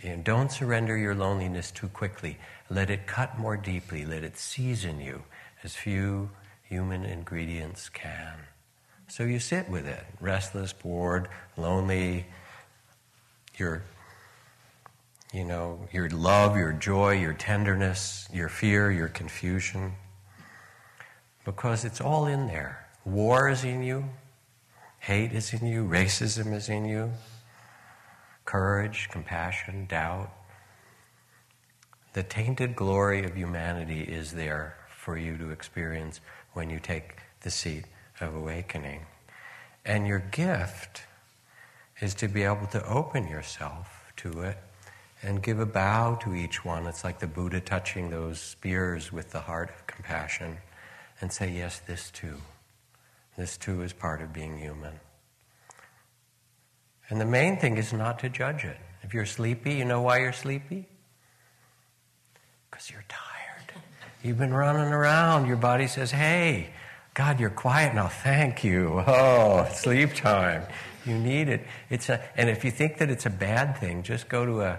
and 0.02 0.22
don't 0.22 0.52
surrender 0.52 0.96
your 0.96 1.16
loneliness 1.16 1.72
too 1.72 1.88
quickly. 1.88 2.38
Let 2.70 2.88
it 2.88 3.08
cut 3.08 3.36
more 3.36 3.56
deeply. 3.56 4.04
Let 4.04 4.22
it 4.22 4.38
season 4.38 5.00
you 5.00 5.24
as 5.64 5.74
few 5.74 6.30
human 6.62 7.04
ingredients 7.04 7.88
can. 7.88 8.47
So 9.08 9.24
you 9.24 9.38
sit 9.38 9.68
with 9.68 9.86
it, 9.86 10.04
restless, 10.20 10.72
bored, 10.72 11.28
lonely. 11.56 12.26
Your, 13.56 13.82
you 15.32 15.44
know, 15.44 15.80
your 15.92 16.08
love, 16.10 16.56
your 16.56 16.72
joy, 16.72 17.18
your 17.18 17.32
tenderness, 17.32 18.28
your 18.32 18.48
fear, 18.48 18.90
your 18.92 19.08
confusion. 19.08 19.94
Because 21.44 21.84
it's 21.84 22.00
all 22.00 22.26
in 22.26 22.46
there. 22.46 22.86
War 23.04 23.48
is 23.48 23.64
in 23.64 23.82
you. 23.82 24.04
Hate 25.00 25.32
is 25.32 25.52
in 25.52 25.66
you. 25.66 25.84
Racism 25.84 26.54
is 26.54 26.68
in 26.68 26.84
you 26.84 27.12
courage, 28.48 29.10
compassion, 29.10 29.84
doubt. 29.84 30.30
The 32.14 32.22
tainted 32.22 32.74
glory 32.74 33.22
of 33.22 33.36
humanity 33.36 34.00
is 34.00 34.32
there 34.32 34.74
for 34.88 35.18
you 35.18 35.36
to 35.36 35.50
experience 35.50 36.22
when 36.54 36.70
you 36.70 36.80
take 36.80 37.18
the 37.42 37.50
seat 37.50 37.84
of 38.20 38.34
awakening. 38.34 39.06
And 39.84 40.06
your 40.06 40.18
gift 40.18 41.02
is 42.00 42.14
to 42.14 42.28
be 42.28 42.42
able 42.42 42.66
to 42.68 42.86
open 42.86 43.28
yourself 43.28 44.12
to 44.18 44.42
it 44.42 44.58
and 45.22 45.42
give 45.42 45.58
a 45.58 45.66
bow 45.66 46.16
to 46.22 46.34
each 46.34 46.64
one. 46.64 46.86
It's 46.86 47.04
like 47.04 47.18
the 47.18 47.26
Buddha 47.26 47.60
touching 47.60 48.10
those 48.10 48.40
spears 48.40 49.12
with 49.12 49.30
the 49.32 49.40
heart 49.40 49.70
of 49.70 49.86
compassion 49.86 50.58
and 51.20 51.32
say, 51.32 51.50
Yes, 51.50 51.80
this 51.80 52.10
too. 52.10 52.36
This 53.36 53.56
too 53.56 53.82
is 53.82 53.92
part 53.92 54.20
of 54.20 54.32
being 54.32 54.58
human. 54.58 54.94
And 57.08 57.20
the 57.20 57.24
main 57.26 57.56
thing 57.58 57.78
is 57.78 57.92
not 57.92 58.18
to 58.20 58.28
judge 58.28 58.64
it. 58.64 58.76
If 59.02 59.14
you're 59.14 59.26
sleepy, 59.26 59.74
you 59.74 59.84
know 59.84 60.02
why 60.02 60.18
you're 60.18 60.32
sleepy? 60.32 60.86
Because 62.70 62.90
you're 62.90 63.04
tired. 63.08 63.82
You've 64.22 64.38
been 64.38 64.52
running 64.52 64.92
around. 64.92 65.46
Your 65.46 65.56
body 65.56 65.86
says, 65.86 66.10
hey, 66.10 66.70
God, 67.18 67.40
you're 67.40 67.50
quiet 67.50 67.96
now. 67.96 68.06
Thank 68.06 68.62
you. 68.62 69.02
Oh, 69.04 69.68
sleep 69.72 70.14
time. 70.14 70.62
You 71.04 71.18
need 71.18 71.48
it. 71.48 71.66
It's 71.90 72.08
a, 72.10 72.22
and 72.38 72.48
if 72.48 72.64
you 72.64 72.70
think 72.70 72.98
that 72.98 73.10
it's 73.10 73.26
a 73.26 73.30
bad 73.30 73.76
thing, 73.76 74.04
just 74.04 74.28
go 74.28 74.46
to 74.46 74.60
a 74.60 74.78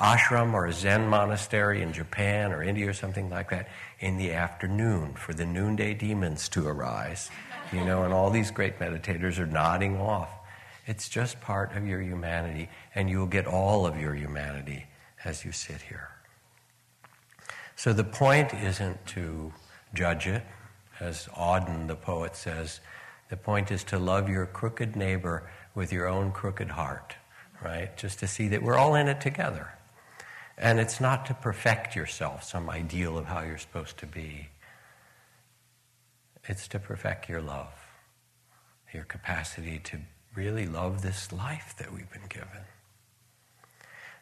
ashram 0.00 0.52
or 0.52 0.66
a 0.66 0.72
Zen 0.72 1.06
monastery 1.06 1.82
in 1.82 1.92
Japan 1.92 2.50
or 2.50 2.60
India 2.60 2.90
or 2.90 2.92
something 2.92 3.30
like 3.30 3.50
that 3.50 3.68
in 4.00 4.16
the 4.16 4.32
afternoon 4.32 5.14
for 5.14 5.32
the 5.32 5.46
noonday 5.46 5.94
demons 5.94 6.48
to 6.48 6.66
arise. 6.66 7.30
You 7.72 7.84
know, 7.84 8.02
and 8.02 8.12
all 8.12 8.30
these 8.30 8.50
great 8.50 8.80
meditators 8.80 9.38
are 9.38 9.46
nodding 9.46 9.96
off. 10.00 10.30
It's 10.88 11.08
just 11.08 11.40
part 11.40 11.76
of 11.76 11.86
your 11.86 12.02
humanity, 12.02 12.68
and 12.96 13.08
you 13.08 13.20
will 13.20 13.26
get 13.28 13.46
all 13.46 13.86
of 13.86 13.96
your 13.96 14.16
humanity 14.16 14.86
as 15.24 15.44
you 15.44 15.52
sit 15.52 15.82
here. 15.82 16.08
So 17.76 17.92
the 17.92 18.02
point 18.02 18.52
isn't 18.54 19.06
to 19.06 19.52
judge 19.94 20.26
it, 20.26 20.42
as 21.00 21.26
Auden, 21.36 21.88
the 21.88 21.96
poet, 21.96 22.36
says. 22.36 22.80
The 23.28 23.36
point 23.36 23.70
is 23.70 23.84
to 23.84 23.98
love 23.98 24.28
your 24.28 24.46
crooked 24.46 24.96
neighbor 24.96 25.48
with 25.74 25.92
your 25.92 26.06
own 26.06 26.32
crooked 26.32 26.70
heart, 26.70 27.16
right? 27.62 27.96
Just 27.96 28.20
to 28.20 28.26
see 28.26 28.48
that 28.48 28.62
we're 28.62 28.78
all 28.78 28.94
in 28.94 29.08
it 29.08 29.20
together. 29.20 29.70
And 30.58 30.80
it's 30.80 31.00
not 31.00 31.26
to 31.26 31.34
perfect 31.34 31.94
yourself, 31.94 32.44
some 32.44 32.70
ideal 32.70 33.18
of 33.18 33.26
how 33.26 33.42
you're 33.42 33.58
supposed 33.58 33.98
to 33.98 34.06
be. 34.06 34.48
It's 36.44 36.68
to 36.68 36.78
perfect 36.78 37.28
your 37.28 37.42
love, 37.42 37.74
your 38.92 39.04
capacity 39.04 39.80
to 39.84 39.98
really 40.34 40.66
love 40.66 41.02
this 41.02 41.32
life 41.32 41.74
that 41.78 41.92
we've 41.92 42.10
been 42.10 42.28
given. 42.28 42.62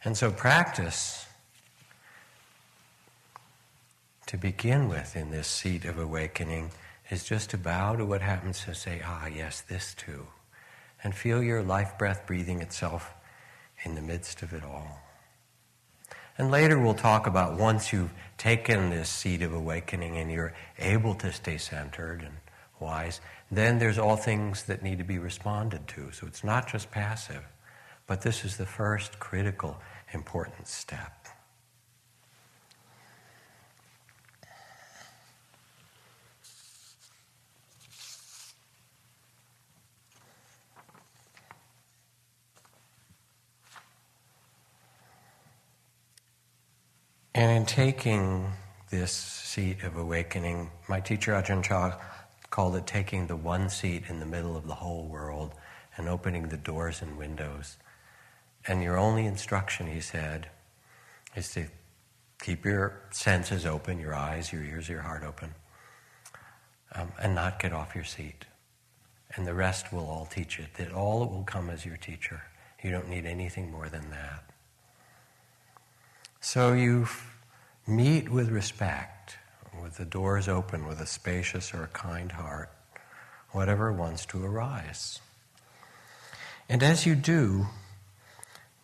And 0.04 0.16
so, 0.16 0.30
practice 0.30 1.26
to 4.26 4.36
begin 4.36 4.88
with 4.88 5.16
in 5.16 5.30
this 5.30 5.46
seat 5.46 5.84
of 5.84 5.98
awakening 5.98 6.70
is 7.10 7.24
just 7.24 7.50
to 7.50 7.58
bow 7.58 7.96
to 7.96 8.04
what 8.04 8.22
happens 8.22 8.64
to 8.64 8.74
say, 8.74 9.02
ah, 9.04 9.26
yes, 9.26 9.60
this 9.60 9.94
too. 9.94 10.26
And 11.02 11.14
feel 11.14 11.42
your 11.42 11.62
life 11.62 11.98
breath 11.98 12.26
breathing 12.26 12.62
itself 12.62 13.12
in 13.84 13.94
the 13.94 14.00
midst 14.00 14.42
of 14.42 14.52
it 14.52 14.64
all. 14.64 15.00
And 16.36 16.50
later 16.50 16.78
we'll 16.78 16.94
talk 16.94 17.26
about 17.26 17.58
once 17.58 17.92
you've 17.92 18.12
taken 18.38 18.90
this 18.90 19.08
seat 19.08 19.42
of 19.42 19.52
awakening 19.52 20.16
and 20.16 20.32
you're 20.32 20.54
able 20.78 21.14
to 21.16 21.32
stay 21.32 21.58
centered 21.58 22.22
and 22.22 22.34
wise, 22.80 23.20
then 23.50 23.78
there's 23.78 23.98
all 23.98 24.16
things 24.16 24.64
that 24.64 24.82
need 24.82 24.98
to 24.98 25.04
be 25.04 25.18
responded 25.18 25.86
to. 25.88 26.10
So 26.12 26.26
it's 26.26 26.42
not 26.42 26.66
just 26.66 26.90
passive, 26.90 27.44
but 28.06 28.22
this 28.22 28.44
is 28.44 28.56
the 28.56 28.66
first 28.66 29.20
critical, 29.20 29.80
important 30.12 30.66
step. 30.66 31.23
And 47.34 47.50
in 47.50 47.66
taking 47.66 48.52
this 48.90 49.10
seat 49.10 49.82
of 49.82 49.96
awakening, 49.96 50.70
my 50.88 51.00
teacher 51.00 51.32
Ajahn 51.32 51.64
Chah 51.64 51.98
called 52.50 52.76
it 52.76 52.86
taking 52.86 53.26
the 53.26 53.34
one 53.34 53.68
seat 53.68 54.04
in 54.08 54.20
the 54.20 54.26
middle 54.26 54.56
of 54.56 54.68
the 54.68 54.74
whole 54.74 55.08
world 55.08 55.52
and 55.96 56.08
opening 56.08 56.48
the 56.48 56.56
doors 56.56 57.02
and 57.02 57.18
windows. 57.18 57.76
And 58.68 58.84
your 58.84 58.96
only 58.96 59.26
instruction, 59.26 59.88
he 59.88 60.00
said, 60.00 60.48
is 61.34 61.52
to 61.54 61.66
keep 62.40 62.64
your 62.64 63.00
senses 63.10 63.66
open, 63.66 63.98
your 63.98 64.14
eyes, 64.14 64.52
your 64.52 64.62
ears, 64.62 64.88
your 64.88 65.00
heart 65.00 65.24
open, 65.24 65.54
um, 66.94 67.10
and 67.20 67.34
not 67.34 67.58
get 67.58 67.72
off 67.72 67.96
your 67.96 68.04
seat. 68.04 68.44
And 69.34 69.44
the 69.44 69.54
rest 69.54 69.92
will 69.92 70.06
all 70.06 70.26
teach 70.26 70.60
it, 70.60 70.74
that 70.74 70.92
all 70.92 71.26
will 71.26 71.42
come 71.42 71.68
as 71.68 71.84
your 71.84 71.96
teacher. 71.96 72.42
You 72.80 72.92
don't 72.92 73.08
need 73.08 73.26
anything 73.26 73.72
more 73.72 73.88
than 73.88 74.10
that. 74.10 74.53
So 76.44 76.74
you 76.74 77.08
meet 77.86 78.28
with 78.28 78.50
respect, 78.50 79.38
with 79.82 79.96
the 79.96 80.04
doors 80.04 80.46
open, 80.46 80.86
with 80.86 81.00
a 81.00 81.06
spacious 81.06 81.72
or 81.72 81.84
a 81.84 81.88
kind 81.88 82.30
heart, 82.30 82.70
whatever 83.52 83.90
wants 83.90 84.26
to 84.26 84.44
arise. 84.44 85.20
And 86.68 86.82
as 86.82 87.06
you 87.06 87.14
do, 87.14 87.68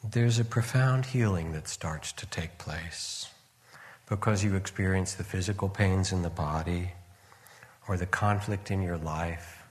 there's 0.02 0.38
a 0.38 0.44
profound 0.44 1.04
healing 1.04 1.52
that 1.52 1.68
starts 1.68 2.12
to 2.12 2.24
take 2.24 2.56
place 2.56 3.28
because 4.08 4.42
you 4.42 4.56
experience 4.56 5.12
the 5.12 5.22
physical 5.22 5.68
pains 5.68 6.12
in 6.12 6.22
the 6.22 6.30
body, 6.30 6.92
or 7.86 7.98
the 7.98 8.06
conflict 8.06 8.70
in 8.70 8.80
your 8.80 8.96
life, 8.96 9.64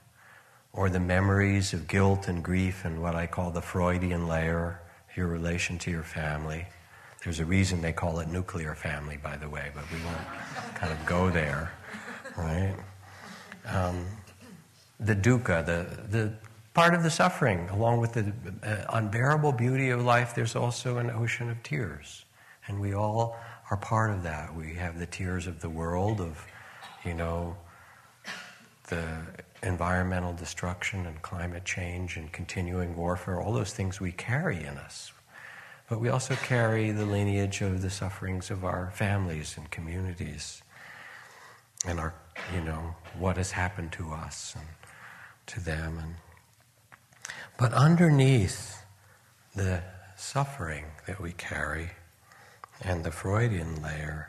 or 0.72 0.90
the 0.90 1.00
memories 1.00 1.72
of 1.72 1.88
guilt 1.88 2.28
and 2.28 2.44
grief 2.44 2.84
and 2.84 3.02
what 3.02 3.16
I 3.16 3.26
call 3.26 3.50
the 3.50 3.60
Freudian 3.60 4.28
layer, 4.28 4.80
your 5.16 5.26
relation 5.26 5.76
to 5.78 5.90
your 5.90 6.04
family. 6.04 6.66
There's 7.22 7.40
a 7.40 7.44
reason 7.44 7.82
they 7.82 7.92
call 7.92 8.20
it 8.20 8.28
nuclear 8.28 8.74
family, 8.74 9.18
by 9.22 9.36
the 9.36 9.48
way, 9.48 9.70
but 9.74 9.84
we 9.92 9.98
won't 10.04 10.74
kind 10.74 10.90
of 10.92 11.04
go 11.04 11.30
there, 11.30 11.72
right? 12.36 12.74
Um, 13.66 14.06
the 14.98 15.14
dukkha, 15.14 15.64
the, 15.66 15.86
the 16.08 16.32
part 16.72 16.94
of 16.94 17.02
the 17.02 17.10
suffering, 17.10 17.68
along 17.70 18.00
with 18.00 18.14
the 18.14 18.32
uh, 18.62 18.84
unbearable 18.96 19.52
beauty 19.52 19.90
of 19.90 20.02
life, 20.02 20.34
there's 20.34 20.56
also 20.56 20.96
an 20.96 21.10
ocean 21.10 21.50
of 21.50 21.62
tears. 21.62 22.24
And 22.68 22.80
we 22.80 22.94
all 22.94 23.36
are 23.70 23.76
part 23.76 24.10
of 24.10 24.22
that. 24.22 24.54
We 24.54 24.74
have 24.74 24.98
the 24.98 25.06
tears 25.06 25.46
of 25.46 25.60
the 25.60 25.68
world, 25.68 26.20
of, 26.20 26.42
you 27.04 27.14
know, 27.14 27.56
the 28.88 29.04
environmental 29.62 30.32
destruction 30.32 31.06
and 31.06 31.20
climate 31.22 31.64
change 31.64 32.16
and 32.16 32.32
continuing 32.32 32.96
warfare, 32.96 33.40
all 33.40 33.52
those 33.52 33.72
things 33.72 34.00
we 34.00 34.12
carry 34.12 34.58
in 34.58 34.78
us. 34.78 35.12
But 35.90 36.00
we 36.00 36.08
also 36.08 36.36
carry 36.36 36.92
the 36.92 37.04
lineage 37.04 37.62
of 37.62 37.82
the 37.82 37.90
sufferings 37.90 38.48
of 38.48 38.64
our 38.64 38.92
families 38.94 39.56
and 39.58 39.68
communities 39.72 40.62
and 41.84 41.98
our, 41.98 42.14
you 42.54 42.60
know, 42.60 42.94
what 43.18 43.36
has 43.36 43.50
happened 43.50 43.90
to 43.92 44.12
us 44.12 44.54
and 44.56 44.68
to 45.46 45.58
them. 45.58 45.98
And, 45.98 46.14
but 47.58 47.72
underneath 47.72 48.84
the 49.56 49.82
suffering 50.16 50.84
that 51.08 51.20
we 51.20 51.32
carry 51.32 51.90
and 52.82 53.02
the 53.02 53.10
Freudian 53.10 53.82
layer, 53.82 54.28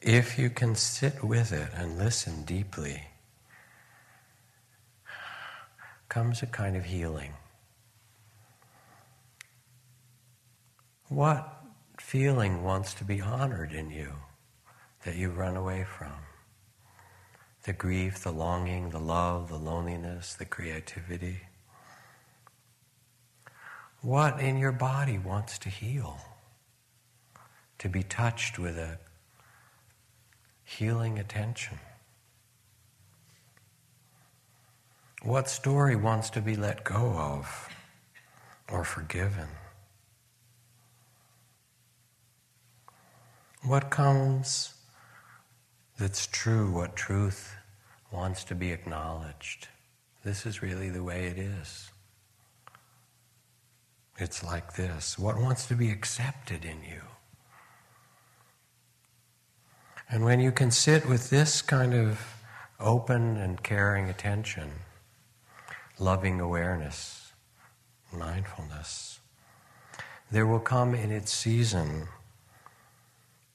if 0.00 0.38
you 0.38 0.50
can 0.50 0.76
sit 0.76 1.24
with 1.24 1.50
it 1.50 1.70
and 1.74 1.98
listen 1.98 2.44
deeply, 2.44 3.08
comes 6.08 6.42
a 6.42 6.46
kind 6.46 6.76
of 6.76 6.84
healing. 6.84 7.32
What 11.10 11.64
feeling 11.98 12.62
wants 12.62 12.94
to 12.94 13.04
be 13.04 13.20
honored 13.20 13.72
in 13.72 13.90
you 13.90 14.12
that 15.04 15.16
you 15.16 15.30
run 15.30 15.56
away 15.56 15.82
from? 15.82 16.12
The 17.64 17.72
grief, 17.72 18.22
the 18.22 18.30
longing, 18.30 18.90
the 18.90 19.00
love, 19.00 19.48
the 19.48 19.58
loneliness, 19.58 20.34
the 20.34 20.44
creativity. 20.44 21.40
What 24.02 24.38
in 24.38 24.56
your 24.56 24.70
body 24.70 25.18
wants 25.18 25.58
to 25.58 25.68
heal? 25.68 26.20
To 27.80 27.88
be 27.88 28.04
touched 28.04 28.60
with 28.60 28.78
a 28.78 29.00
healing 30.62 31.18
attention? 31.18 31.80
What 35.22 35.48
story 35.48 35.96
wants 35.96 36.30
to 36.30 36.40
be 36.40 36.54
let 36.54 36.84
go 36.84 37.18
of 37.18 37.68
or 38.70 38.84
forgiven? 38.84 39.48
What 43.62 43.90
comes 43.90 44.74
that's 45.98 46.26
true, 46.26 46.70
what 46.70 46.96
truth 46.96 47.54
wants 48.10 48.42
to 48.44 48.54
be 48.54 48.72
acknowledged? 48.72 49.68
This 50.24 50.46
is 50.46 50.62
really 50.62 50.88
the 50.88 51.04
way 51.04 51.26
it 51.26 51.38
is. 51.38 51.90
It's 54.16 54.42
like 54.42 54.76
this. 54.76 55.18
What 55.18 55.38
wants 55.38 55.66
to 55.66 55.74
be 55.74 55.90
accepted 55.90 56.64
in 56.64 56.82
you? 56.82 57.02
And 60.08 60.24
when 60.24 60.40
you 60.40 60.52
can 60.52 60.70
sit 60.70 61.06
with 61.06 61.28
this 61.28 61.60
kind 61.60 61.92
of 61.92 62.18
open 62.80 63.36
and 63.36 63.62
caring 63.62 64.08
attention, 64.08 64.70
loving 65.98 66.40
awareness, 66.40 67.32
mindfulness, 68.10 69.20
there 70.30 70.46
will 70.46 70.60
come 70.60 70.94
in 70.94 71.10
its 71.10 71.30
season 71.30 72.08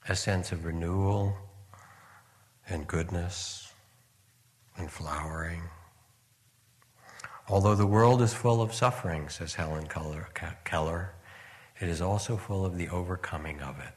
a 0.07 0.15
sense 0.15 0.51
of 0.51 0.65
renewal 0.65 1.35
and 2.69 2.87
goodness 2.87 3.73
and 4.77 4.91
flowering. 4.91 5.63
Although 7.47 7.75
the 7.75 7.87
world 7.87 8.21
is 8.21 8.33
full 8.33 8.61
of 8.61 8.73
suffering, 8.73 9.29
says 9.29 9.55
Helen 9.55 9.87
Keller, 9.87 11.13
it 11.79 11.89
is 11.89 12.01
also 12.01 12.37
full 12.37 12.65
of 12.65 12.77
the 12.77 12.89
overcoming 12.89 13.61
of 13.61 13.79
it. 13.79 13.93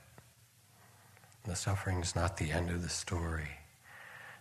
The 1.45 1.57
suffering 1.57 2.01
is 2.01 2.15
not 2.15 2.37
the 2.37 2.53
end 2.53 2.71
of 2.71 2.83
the 2.83 2.89
story. 2.89 3.49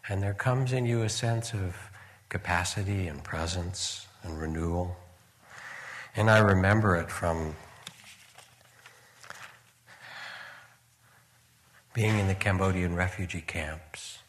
And 0.10 0.22
there 0.22 0.34
comes 0.34 0.74
in 0.74 0.86
you 0.86 1.04
a 1.04 1.10
sense 1.10 1.54
of 1.54 1.76
capacity 2.30 3.08
and 3.08 3.24
presence 3.24 4.08
and 4.24 4.40
renewal. 4.40 4.98
And 6.16 6.30
I 6.30 6.40
remember 6.40 6.96
it 6.96 7.10
from 7.10 7.56
being 11.98 12.20
in 12.20 12.28
the 12.28 12.36
Cambodian 12.36 12.96
refugee 12.96 13.42
camps, 13.42 14.20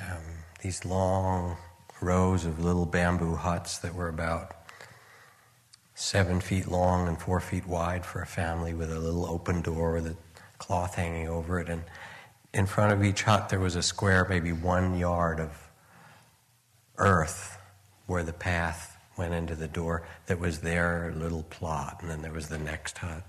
um, 0.00 0.22
these 0.62 0.82
long 0.86 1.58
rows 2.00 2.46
of 2.46 2.58
little 2.58 2.86
bamboo 2.86 3.34
huts 3.34 3.76
that 3.80 3.94
were 3.94 4.08
about 4.08 4.54
seven 5.94 6.40
feet 6.40 6.66
long 6.66 7.06
and 7.06 7.20
four 7.20 7.38
feet 7.38 7.66
wide 7.66 8.06
for 8.06 8.22
a 8.22 8.26
family 8.26 8.72
with 8.72 8.90
a 8.90 8.98
little 8.98 9.26
open 9.26 9.60
door 9.60 9.92
with 9.92 10.06
a 10.06 10.16
cloth 10.56 10.94
hanging 10.94 11.28
over 11.28 11.60
it. 11.60 11.68
And 11.68 11.84
in 12.54 12.64
front 12.64 12.94
of 12.94 13.04
each 13.04 13.24
hut, 13.24 13.50
there 13.50 13.60
was 13.60 13.76
a 13.76 13.82
square, 13.82 14.26
maybe 14.26 14.52
one 14.52 14.96
yard 14.96 15.40
of 15.40 15.70
earth 16.96 17.58
where 18.06 18.22
the 18.22 18.32
path 18.32 18.96
went 19.18 19.34
into 19.34 19.54
the 19.54 19.68
door 19.68 20.08
that 20.28 20.40
was 20.40 20.60
their 20.60 21.12
little 21.14 21.42
plot. 21.42 21.98
And 22.00 22.10
then 22.10 22.22
there 22.22 22.32
was 22.32 22.48
the 22.48 22.58
next 22.58 22.96
hut. 22.96 23.22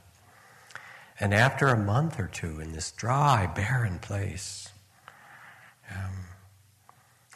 And 1.20 1.34
after 1.34 1.68
a 1.68 1.78
month 1.78 2.20
or 2.20 2.28
two 2.28 2.60
in 2.60 2.74
this 2.74 2.92
dry, 2.92 3.48
barren 3.48 4.00
place, 4.00 4.70
um, 5.90 6.12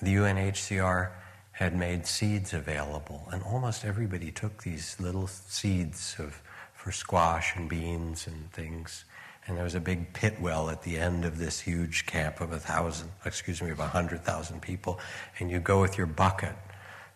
the 0.02 0.16
UNHCR 0.16 1.12
had 1.52 1.76
made 1.76 2.06
seeds 2.06 2.54
available, 2.54 3.28
and 3.32 3.44
almost 3.44 3.84
everybody 3.84 4.32
took 4.32 4.64
these 4.64 4.98
little 5.00 5.28
seeds 5.28 6.16
of, 6.20 6.42
for 6.74 6.92
squash 6.92 7.56
and 7.56 7.70
beans 7.70 8.28
and 8.28 8.52
things. 8.52 9.06
And 9.46 9.58
there 9.58 9.64
was 9.64 9.76
a 9.76 9.80
big 9.80 10.14
pit 10.14 10.40
well 10.40 10.70
at 10.70 10.84
the 10.84 10.98
end 10.98 11.26
of 11.26 11.38
this 11.38 11.60
huge 11.60 12.06
camp 12.06 12.40
of 12.40 12.52
a 12.52 12.60
thousand, 12.60 13.10
excuse 13.26 13.62
me, 13.62 13.72
of 13.72 13.80
a 13.80 13.88
hundred 13.88 14.24
thousand 14.24 14.62
people. 14.62 15.00
And 15.40 15.50
you 15.50 15.60
go 15.60 15.82
with 15.82 15.98
your 15.98 16.08
bucket 16.08 16.56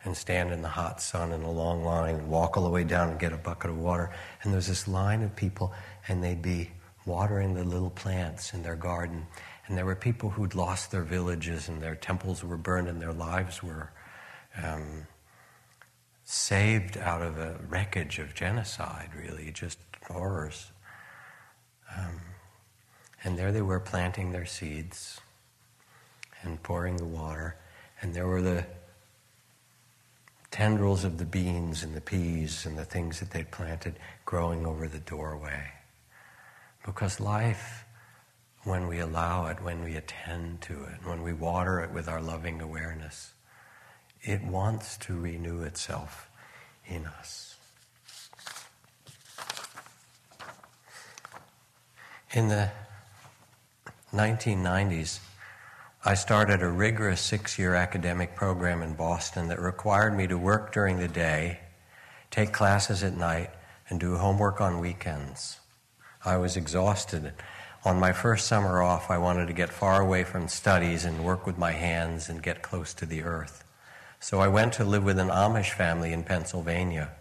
and 0.03 0.15
stand 0.15 0.51
in 0.51 0.61
the 0.61 0.69
hot 0.69 1.01
sun 1.01 1.31
in 1.31 1.43
a 1.43 1.51
long 1.51 1.83
line 1.83 2.15
and 2.15 2.27
walk 2.27 2.57
all 2.57 2.63
the 2.63 2.69
way 2.69 2.83
down 2.83 3.09
and 3.09 3.19
get 3.19 3.31
a 3.31 3.37
bucket 3.37 3.69
of 3.69 3.77
water. 3.77 4.11
And 4.41 4.53
there's 4.53 4.67
this 4.67 4.87
line 4.87 5.23
of 5.23 5.35
people 5.35 5.73
and 6.07 6.23
they'd 6.23 6.41
be 6.41 6.71
watering 7.05 7.53
the 7.53 7.63
little 7.63 7.89
plants 7.89 8.53
in 8.53 8.63
their 8.63 8.75
garden. 8.75 9.25
And 9.67 9.77
there 9.77 9.85
were 9.85 9.95
people 9.95 10.29
who'd 10.29 10.55
lost 10.55 10.91
their 10.91 11.03
villages 11.03 11.69
and 11.69 11.81
their 11.81 11.95
temples 11.95 12.43
were 12.43 12.57
burned 12.57 12.87
and 12.89 13.01
their 13.01 13.13
lives 13.13 13.63
were 13.63 13.91
um, 14.61 15.07
saved 16.25 16.97
out 16.97 17.21
of 17.21 17.37
a 17.37 17.59
wreckage 17.69 18.19
of 18.19 18.33
genocide, 18.33 19.09
really, 19.15 19.51
just 19.51 19.79
horrors. 20.07 20.71
Um, 21.97 22.19
and 23.23 23.37
there 23.37 23.51
they 23.51 23.61
were 23.61 23.79
planting 23.79 24.31
their 24.31 24.45
seeds 24.45 25.21
and 26.41 26.61
pouring 26.61 26.97
the 26.97 27.05
water. 27.05 27.55
And 28.01 28.13
there 28.13 28.27
were 28.27 28.41
the 28.41 28.65
tendrils 30.53 31.03
of 31.03 31.17
the 31.17 31.25
beans 31.25 31.81
and 31.81 31.95
the 31.95 32.01
peas 32.01 32.67
and 32.67 32.77
the 32.77 32.85
things 32.85 33.19
that 33.19 33.31
they'd 33.31 33.49
planted 33.49 33.95
growing 34.23 34.67
over 34.67 34.87
the 34.87 34.99
doorway. 34.99 35.63
Because 36.85 37.19
life, 37.19 37.85
when 38.63 38.87
we 38.87 38.99
allow 38.99 39.47
it, 39.47 39.59
when 39.63 39.83
we 39.83 39.95
attend 39.95 40.61
to 40.61 40.83
it, 40.83 41.03
when 41.05 41.23
we 41.23 41.33
water 41.33 41.81
it 41.81 41.89
with 41.89 42.07
our 42.07 42.21
loving 42.21 42.61
awareness, 42.61 43.33
it 44.21 44.43
wants 44.43 44.95
to 44.97 45.19
renew 45.19 45.63
itself 45.63 46.29
in 46.85 47.07
us. 47.07 47.55
In 52.31 52.49
the 52.49 52.69
1990s, 54.13 55.19
I 56.05 56.15
started 56.15 56.61
a 56.61 56.69
rigorous 56.69 57.21
six 57.21 57.57
year 57.57 57.75
academic 57.75 58.35
program 58.35 58.81
in 58.81 58.93
Boston 58.93 59.47
that 59.47 59.59
required 59.59 60.15
me 60.15 60.27
to 60.27 60.37
work 60.37 60.73
during 60.73 60.99
the 60.99 61.07
day 61.07 61.59
take 62.33 62.51
classes 62.51 63.03
at 63.03 63.15
night, 63.15 63.51
and 63.87 63.99
do 63.99 64.17
homework 64.17 64.59
on 64.59 64.79
weekends. 64.79 65.59
I 66.25 66.37
was 66.37 66.57
exhausted. 66.57 67.31
On 67.85 67.99
my 67.99 68.11
first 68.11 68.47
summer 68.47 68.81
off, 68.81 69.11
I 69.11 69.19
wanted 69.19 69.45
to 69.47 69.53
get 69.53 69.69
far 69.69 70.01
away 70.01 70.23
from 70.23 70.47
studies 70.47 71.05
and 71.05 71.23
work 71.23 71.45
with 71.45 71.59
my 71.59 71.73
hands 71.73 72.29
and 72.29 72.41
get 72.41 72.63
close 72.63 72.91
to 72.95 73.05
the 73.05 73.21
earth. 73.21 73.63
So 74.19 74.39
I 74.39 74.47
went 74.47 74.73
to 74.73 74.83
live 74.83 75.03
with 75.03 75.19
an 75.19 75.27
Amish 75.27 75.73
family 75.73 76.11
in 76.11 76.23
Pennsylvania. 76.23 77.11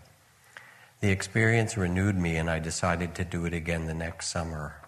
The 1.01 1.11
experience 1.11 1.76
renewed 1.76 2.16
me, 2.16 2.37
and 2.37 2.49
I 2.49 2.59
decided 2.59 3.14
to 3.16 3.24
do 3.24 3.45
it 3.45 3.53
again 3.53 3.85
the 3.85 3.93
next 3.93 4.28
summer. 4.28 4.80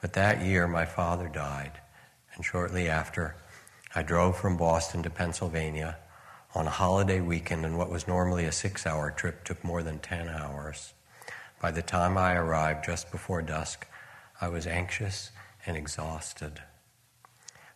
But 0.00 0.14
that 0.14 0.42
year, 0.42 0.66
my 0.66 0.86
father 0.86 1.28
died, 1.28 1.79
and 2.40 2.44
shortly 2.46 2.88
after, 2.88 3.34
I 3.94 4.02
drove 4.02 4.34
from 4.34 4.56
Boston 4.56 5.02
to 5.02 5.10
Pennsylvania 5.10 5.98
on 6.54 6.66
a 6.66 6.70
holiday 6.70 7.20
weekend, 7.20 7.66
and 7.66 7.76
what 7.76 7.90
was 7.90 8.08
normally 8.08 8.46
a 8.46 8.50
six 8.50 8.86
hour 8.86 9.10
trip 9.10 9.44
took 9.44 9.62
more 9.62 9.82
than 9.82 9.98
10 9.98 10.30
hours. 10.30 10.94
By 11.60 11.70
the 11.70 11.82
time 11.82 12.16
I 12.16 12.32
arrived 12.32 12.86
just 12.86 13.10
before 13.12 13.42
dusk, 13.42 13.86
I 14.40 14.48
was 14.48 14.66
anxious 14.66 15.32
and 15.66 15.76
exhausted. 15.76 16.62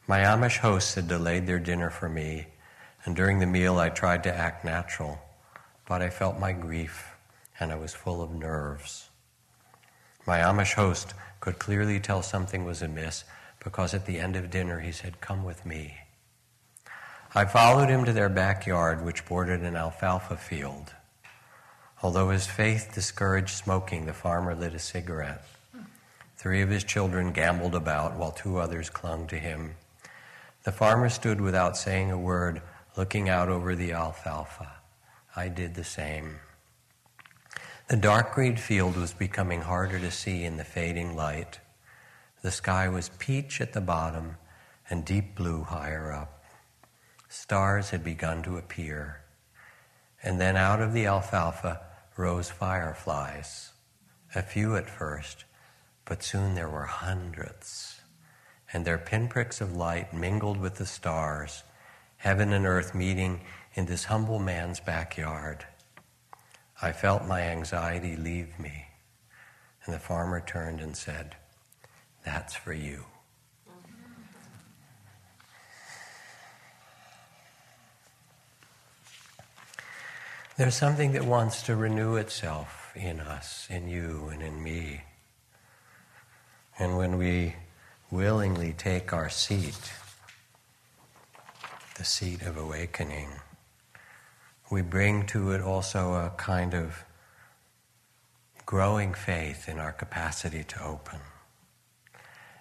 My 0.09 0.21
Amish 0.21 0.61
hosts 0.61 0.95
had 0.95 1.09
delayed 1.09 1.47
their 1.47 1.59
dinner 1.59 1.91
for 1.91 2.09
me, 2.09 2.47
and 3.05 3.15
during 3.15 3.41
the 3.41 3.47
meal 3.47 3.79
I 3.79 3.91
tried 3.91 4.23
to 4.23 4.35
act 4.35 4.65
natural, 4.65 5.19
but 5.87 6.01
I 6.01 6.09
felt 6.09 6.41
my 6.41 6.53
grief 6.53 7.07
and 7.61 7.71
I 7.71 7.77
was 7.77 7.93
full 7.93 8.23
of 8.23 8.31
nerves. 8.31 9.11
My 10.27 10.39
Amish 10.39 10.73
host 10.73 11.13
could 11.41 11.59
clearly 11.59 12.01
tell 12.01 12.23
something 12.23 12.65
was 12.65 12.81
amiss 12.81 13.25
because 13.65 13.95
at 13.95 14.07
the 14.07 14.21
end 14.21 14.37
of 14.37 14.51
dinner 14.51 14.81
he 14.81 14.93
said, 14.93 15.21
Come 15.21 15.43
with 15.43 15.67
me. 15.67 15.97
I 17.35 17.47
followed 17.47 17.89
him 17.89 18.05
to 18.05 18.13
their 18.13 18.29
backyard, 18.29 19.05
which 19.05 19.27
bordered 19.27 19.63
an 19.63 19.75
alfalfa 19.75 20.37
field. 20.37 20.93
Although 22.03 22.29
his 22.29 22.47
faith 22.47 22.93
discouraged 22.95 23.57
smoking, 23.57 24.07
the 24.07 24.13
farmer 24.13 24.55
lit 24.55 24.75
a 24.75 24.79
cigarette. 24.79 25.45
Three 26.37 26.61
of 26.61 26.69
his 26.69 26.85
children 26.85 27.33
gamboled 27.33 27.75
about 27.75 28.17
while 28.17 28.31
two 28.31 28.59
others 28.59 28.91
clung 28.91 29.27
to 29.29 29.37
him. 29.37 29.77
The 30.65 30.73
farmer 30.73 31.09
stood 31.09 31.41
without 31.41 31.77
saying 31.77 32.11
a 32.11 32.19
word, 32.19 32.61
looking 32.97 33.29
out 33.29 33.49
over 33.49 33.75
the 33.75 33.93
alfalfa. 33.93 34.71
I 35.35 35.49
did 35.49 35.75
the 35.75 35.85
same. 35.85 36.41
The 37.89 37.97
dark 37.97 38.35
green 38.35 38.57
field 38.57 38.97
was 38.97 39.13
becoming 39.13 39.63
harder 39.63 39.99
to 39.99 40.11
see 40.11 40.45
in 40.45 40.57
the 40.57 40.65
fading 40.65 41.17
light. 41.17 41.59
The 42.45 42.51
sky 42.51 42.89
was 42.89 43.09
peach 43.09 43.63
at 43.63 43.73
the 43.73 43.81
bottom 43.81 44.37
and 44.91 45.03
deep 45.03 45.35
blue 45.35 45.63
higher 45.63 46.13
up. 46.13 46.45
Stars 47.27 47.89
had 47.89 48.05
begun 48.05 48.43
to 48.43 48.59
appear. 48.59 49.23
And 50.23 50.39
then 50.39 50.55
out 50.55 50.83
of 50.83 50.93
the 50.93 51.07
alfalfa 51.07 51.81
rose 52.19 52.51
fireflies, 52.51 53.73
a 54.35 54.43
few 54.43 54.77
at 54.77 54.91
first, 54.91 55.47
but 56.05 56.23
soon 56.23 56.55
there 56.55 56.69
were 56.69 56.85
hundreds, 56.85 58.03
and 58.75 58.85
their 58.85 58.99
pinpricks 58.99 59.63
of 59.63 59.75
light 59.75 60.13
mingled 60.13 60.61
with 60.61 60.75
the 60.75 60.85
stars, 60.85 61.63
heaven 62.19 62.53
and 62.53 62.67
earth 62.67 62.95
meeting 62.95 63.41
in 63.73 63.87
this 63.87 64.05
humble 64.05 64.39
man's 64.39 64.81
backyard. 64.81 65.65
I 66.83 66.93
felt 66.93 67.25
my 67.25 67.41
anxiety 67.41 68.17
leave 68.17 68.59
me, 68.59 68.89
and 69.87 69.95
the 69.95 69.99
farmer 69.99 70.43
turned 70.43 70.83
and 70.83 70.95
said, 70.95 71.37
That's 72.25 72.55
for 72.55 72.73
you. 72.73 73.05
There's 80.57 80.77
something 80.77 81.13
that 81.13 81.25
wants 81.25 81.63
to 81.63 81.75
renew 81.75 82.15
itself 82.15 82.93
in 82.95 83.19
us, 83.19 83.67
in 83.69 83.89
you, 83.89 84.31
and 84.33 84.41
in 84.41 84.63
me. 84.63 85.03
And 86.79 86.97
when 86.97 87.19
we 87.19 87.57
willingly 88.11 88.73
take 88.73 89.13
our 89.13 89.29
seat, 89.29 89.93
the 91.97 92.05
seat 92.05 92.43
of 92.43 92.57
awakening, 92.57 93.31
we 94.71 94.81
bring 94.81 95.27
to 95.27 95.51
it 95.51 95.61
also 95.61 96.15
a 96.15 96.33
kind 96.37 96.73
of 96.73 97.05
growing 98.65 99.13
faith 99.13 99.69
in 99.69 99.81
our 99.81 99.93
capacity 99.93 100.63
to 100.63 100.85
open. 100.85 101.19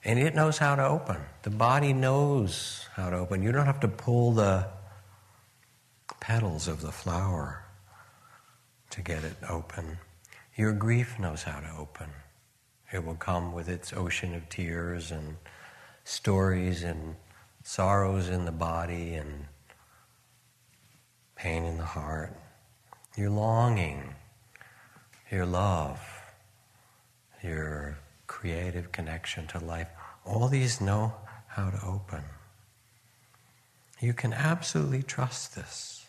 And 0.06 0.20
it 0.20 0.36
knows 0.36 0.58
how 0.58 0.76
to 0.76 0.86
open. 0.86 1.18
The 1.44 1.50
body 1.50 1.94
knows 1.94 2.88
how 2.94 3.10
to 3.10 3.18
open. 3.18 3.42
You 3.42 3.52
don't 3.52 3.66
have 3.66 3.80
to 3.82 3.88
pull 3.88 4.34
the 4.34 4.68
petals 6.20 6.68
of 6.68 6.82
the 6.82 6.92
flower 6.92 7.64
to 8.90 9.02
get 9.02 9.24
it 9.24 9.38
open. 9.50 9.98
Your 10.56 10.74
grief 10.74 11.18
knows 11.20 11.44
how 11.44 11.60
to 11.60 11.72
open. 11.78 12.10
It 12.92 13.04
will 13.04 13.16
come 13.16 13.54
with 13.54 13.70
its 13.70 13.94
ocean 13.94 14.36
of 14.36 14.48
tears 14.50 15.10
and 15.10 15.38
stories 16.04 16.84
and 16.84 17.16
sorrows 17.64 18.30
in 18.30 18.46
the 18.46 18.52
body 18.52 19.16
and 19.16 19.46
pain 21.36 21.64
in 21.64 21.78
the 21.78 21.86
heart. 21.86 22.38
Your 23.18 23.30
longing, 23.30 24.14
your 25.32 25.46
love, 25.46 26.00
your 27.42 27.98
creative 28.34 28.92
connection 28.92 29.46
to 29.46 29.60
life, 29.60 29.88
all 30.26 30.48
these 30.48 30.82
know 30.82 31.14
how 31.48 31.70
to 31.70 31.80
open. 31.86 32.24
You 34.02 34.12
can 34.12 34.34
absolutely 34.34 35.04
trust 35.04 35.56
this. 35.56 36.08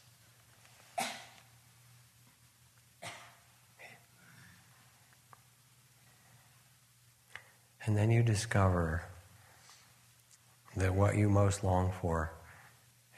And 7.85 7.95
then 7.95 8.11
you 8.11 8.23
discover 8.23 9.05
that 10.77 10.95
what 10.95 11.17
you 11.17 11.29
most 11.29 11.63
long 11.63 11.93
for 12.01 12.33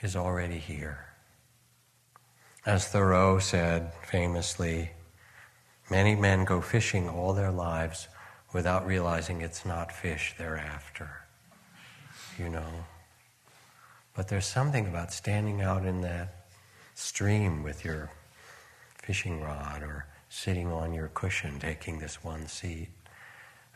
is 0.03 0.17
already 0.17 0.59
here. 0.59 1.07
As 2.67 2.89
Thoreau 2.89 3.39
said 3.39 3.93
famously, 4.03 4.91
many 5.89 6.17
men 6.17 6.45
go 6.45 6.61
fishing 6.61 7.09
all 7.09 7.33
their 7.33 7.53
lives 7.53 8.09
without 8.57 8.87
realizing 8.87 9.43
it's 9.43 9.67
not 9.67 9.93
fish 9.93 10.35
they're 10.39 10.57
after. 10.57 11.11
You 12.39 12.49
know? 12.49 12.87
But 14.15 14.29
there's 14.29 14.47
something 14.47 14.87
about 14.87 15.13
standing 15.13 15.61
out 15.61 15.85
in 15.85 16.01
that 16.01 16.47
stream 16.95 17.63
with 17.63 17.85
your 17.85 18.11
fishing 19.03 19.43
rod 19.43 19.83
or 19.83 20.07
sitting 20.31 20.73
on 20.73 20.95
your 20.95 21.09
cushion 21.09 21.61
taking 21.61 21.99
this 21.99 22.25
one 22.25 22.47
seat 22.47 22.89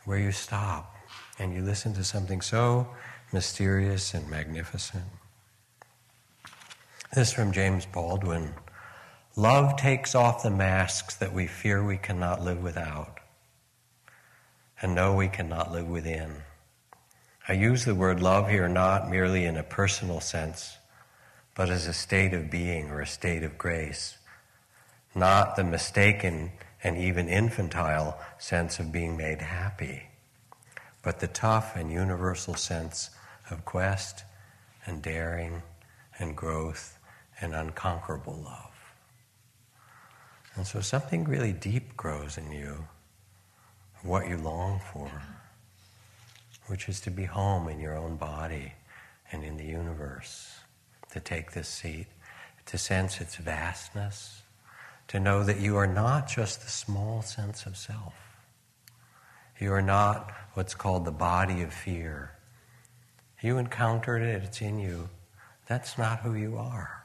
where 0.05 0.17
you 0.17 0.31
stop 0.31 0.95
and 1.37 1.53
you 1.53 1.61
listen 1.61 1.93
to 1.93 2.03
something 2.03 2.41
so 2.41 2.87
mysterious 3.31 4.15
and 4.15 4.27
magnificent. 4.31 5.05
This 7.13 7.31
from 7.31 7.51
James 7.51 7.85
Baldwin. 7.85 8.55
Love 9.35 9.77
takes 9.77 10.15
off 10.15 10.41
the 10.41 10.49
masks 10.49 11.17
that 11.17 11.33
we 11.33 11.45
fear 11.45 11.85
we 11.85 11.97
cannot 11.97 12.41
live 12.41 12.63
without 12.63 13.20
and 14.81 14.95
know 14.95 15.15
we 15.15 15.27
cannot 15.27 15.71
live 15.71 15.87
within. 15.87 16.41
I 17.47 17.53
use 17.53 17.85
the 17.85 17.95
word 17.95 18.21
love 18.21 18.49
here 18.49 18.67
not 18.67 19.09
merely 19.09 19.45
in 19.45 19.57
a 19.57 19.63
personal 19.63 20.19
sense, 20.19 20.77
but 21.55 21.69
as 21.69 21.87
a 21.87 21.93
state 21.93 22.33
of 22.33 22.49
being 22.49 22.89
or 22.89 23.01
a 23.01 23.07
state 23.07 23.43
of 23.43 23.57
grace, 23.57 24.17
not 25.13 25.55
the 25.55 25.63
mistaken 25.63 26.51
and 26.83 26.97
even 26.97 27.27
infantile 27.27 28.19
sense 28.39 28.79
of 28.79 28.91
being 28.91 29.17
made 29.17 29.41
happy, 29.41 30.03
but 31.03 31.19
the 31.19 31.27
tough 31.27 31.75
and 31.75 31.91
universal 31.91 32.55
sense 32.55 33.09
of 33.49 33.65
quest 33.65 34.23
and 34.85 35.01
daring 35.01 35.61
and 36.17 36.35
growth 36.35 36.97
and 37.39 37.53
unconquerable 37.53 38.41
love. 38.43 38.71
And 40.55 40.65
so 40.65 40.81
something 40.81 41.23
really 41.25 41.53
deep 41.53 41.95
grows 41.95 42.37
in 42.37 42.51
you, 42.51 42.87
what 44.03 44.27
you 44.27 44.37
long 44.37 44.79
for, 44.93 45.09
which 46.67 46.89
is 46.89 46.99
to 47.01 47.11
be 47.11 47.25
home 47.25 47.67
in 47.67 47.79
your 47.79 47.95
own 47.95 48.15
body 48.15 48.73
and 49.31 49.43
in 49.43 49.57
the 49.57 49.65
universe, 49.65 50.59
to 51.11 51.19
take 51.19 51.51
this 51.51 51.67
seat, 51.67 52.07
to 52.65 52.77
sense 52.77 53.21
its 53.21 53.35
vastness 53.35 54.41
to 55.11 55.19
know 55.19 55.43
that 55.43 55.59
you 55.59 55.75
are 55.75 55.87
not 55.87 56.25
just 56.25 56.61
the 56.61 56.69
small 56.69 57.21
sense 57.21 57.65
of 57.65 57.75
self. 57.75 58.13
You 59.59 59.73
are 59.73 59.81
not 59.81 60.31
what's 60.53 60.73
called 60.73 61.03
the 61.03 61.11
body 61.11 61.61
of 61.63 61.73
fear. 61.73 62.31
You 63.41 63.57
encountered 63.57 64.21
it, 64.21 64.41
it's 64.41 64.61
in 64.61 64.79
you. 64.79 65.09
That's 65.67 65.97
not 65.97 66.21
who 66.21 66.33
you 66.33 66.55
are. 66.55 67.03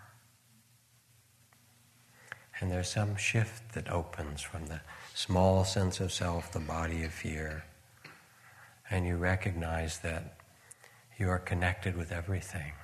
And 2.61 2.71
there's 2.71 2.89
some 2.89 3.17
shift 3.17 3.75
that 3.75 3.91
opens 3.91 4.41
from 4.41 4.67
the 4.67 4.83
small 5.17 5.65
sense 5.65 5.99
of 5.99 6.13
self, 6.13 6.53
the 6.53 6.61
body 6.61 7.03
of 7.03 7.11
fear, 7.11 7.65
and 8.91 9.07
you 9.07 9.17
recognize 9.17 10.01
that 10.01 10.37
you 11.19 11.27
are 11.27 11.39
connected 11.39 11.97
with 11.97 12.13
everything. 12.13 12.75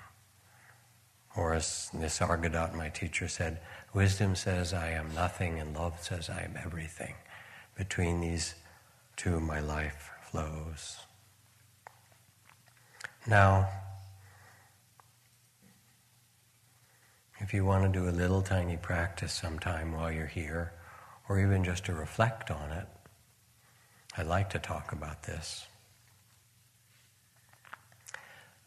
Or 1.37 1.53
as 1.53 1.91
Nisargadatta, 1.95 2.75
my 2.75 2.89
teacher, 2.89 3.29
said, 3.29 3.61
wisdom 3.93 4.35
says 4.35 4.73
I 4.73 4.93
am 4.93 5.15
nothing 5.15 5.61
and 5.61 5.75
love 5.75 6.03
says 6.03 6.31
I 6.31 6.41
am 6.41 6.57
everything. 6.65 7.17
Between 7.77 8.23
these 8.23 8.55
two, 9.17 9.39
my 9.39 9.61
life 9.61 10.11
flows. 10.23 10.97
Now, 13.27 13.69
if 17.41 17.53
you 17.53 17.67
want 17.67 17.93
to 17.93 18.01
do 18.01 18.09
a 18.09 18.11
little 18.11 18.41
tiny 18.41 18.79
practice 18.79 19.35
sometime 19.35 19.93
while 19.93 20.11
you're 20.11 20.27
here, 20.27 20.73
or 21.33 21.41
even 21.41 21.65
just 21.65 21.87
to 21.87 21.95
reflect 21.95 22.51
on 22.51 22.71
it, 22.73 22.87
I'd 24.19 24.27
like 24.27 24.51
to 24.51 24.59
talk 24.59 24.93
about 24.93 25.23
this. 25.23 25.67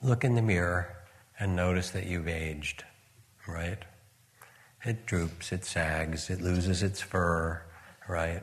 Look 0.02 0.24
in 0.24 0.34
the 0.34 0.42
mirror 0.42 0.92
and 1.40 1.56
notice 1.56 1.92
that 1.92 2.08
you've 2.08 2.28
aged, 2.28 2.84
right? 3.48 3.78
It 4.84 5.06
droops, 5.06 5.52
it 5.52 5.64
sags, 5.64 6.32
it 6.32 6.42
loses 6.42 6.82
its 6.82 7.02
fur, 7.02 7.62
right? 8.10 8.42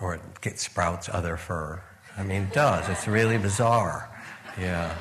Or 0.00 0.14
it 0.14 0.22
gets, 0.40 0.62
sprouts 0.62 1.10
other 1.12 1.36
fur. 1.36 1.82
I 2.16 2.22
mean, 2.22 2.44
it 2.44 2.54
does. 2.54 2.88
It's 2.88 3.06
really 3.06 3.36
bizarre. 3.36 4.08
Yeah. 4.58 4.94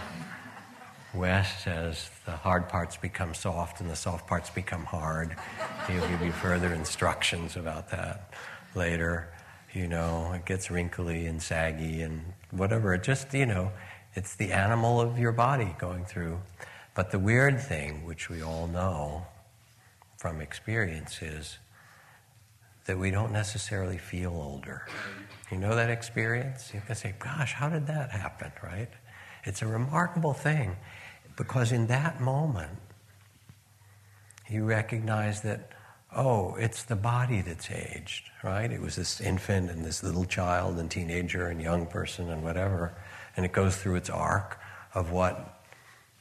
Wes 1.14 1.64
says 1.64 2.10
the 2.26 2.32
hard 2.32 2.67
parts 2.67 2.97
become 2.97 3.34
soft 3.34 3.82
and 3.82 3.89
the 3.89 3.95
soft 3.95 4.28
parts 4.28 4.49
become 4.49 4.84
hard. 4.84 5.36
He'll 5.88 6.07
give 6.07 6.21
you 6.21 6.32
further 6.32 6.73
instructions 6.73 7.55
about 7.55 7.91
that 7.91 8.34
later. 8.73 9.30
You 9.73 9.88
know, 9.88 10.34
it 10.34 10.45
gets 10.45 10.71
wrinkly 10.71 11.28
and 11.28 11.41
saggy 11.41 12.01
and 12.01 12.34
whatever. 12.51 12.93
It 12.93 13.03
just, 13.03 13.34
you 13.34 13.45
know, 13.45 13.71
it's 14.15 14.36
the 14.36 14.51
animal 14.51 14.99
of 14.99 15.19
your 15.19 15.34
body 15.34 15.76
going 15.78 16.05
through. 16.05 16.39
But 16.95 17.11
the 17.11 17.19
weird 17.19 17.61
thing, 17.61 18.05
which 18.05 18.30
we 18.30 18.41
all 18.41 18.67
know 18.67 19.28
from 20.17 20.41
experience, 20.41 21.21
is 21.21 21.57
that 22.86 22.97
we 22.97 23.11
don't 23.11 23.32
necessarily 23.32 23.97
feel 23.97 24.32
older. 24.32 24.88
You 25.51 25.57
know 25.57 25.76
that 25.76 25.89
experience? 25.89 26.71
You 26.73 26.82
can 26.86 26.95
say, 26.95 27.13
gosh, 27.19 27.53
how 27.53 27.69
did 27.69 27.88
that 27.88 28.11
happen, 28.11 28.51
right? 28.63 28.89
It's 29.43 29.61
a 29.61 29.67
remarkable 29.67 30.34
thing 30.34 30.76
because 31.36 31.72
in 31.72 31.88
that 31.88 32.22
moment, 32.22 32.78
he 34.46 34.60
recognized 34.60 35.44
that, 35.44 35.72
oh, 36.16 36.56
it's 36.56 36.84
the 36.84 36.96
body 36.96 37.42
that's 37.42 37.70
aged, 37.72 38.30
right? 38.44 38.72
It 38.72 38.82
was 38.82 38.96
this 38.96 39.20
infant 39.20 39.70
and 39.70 39.84
this 39.84 40.04
little 40.04 40.26
child 40.26 40.78
and 40.78 40.90
teenager 40.90 41.48
and 41.48 41.62
young 41.62 41.88
person 41.88 42.30
and 42.30 42.44
whatever, 42.44 42.94
and 43.36 43.46
it 43.46 43.52
goes 43.52 43.76
through 43.76 43.96
its 43.96 44.10
arc 44.10 44.60
of 44.94 45.12
what 45.12 45.64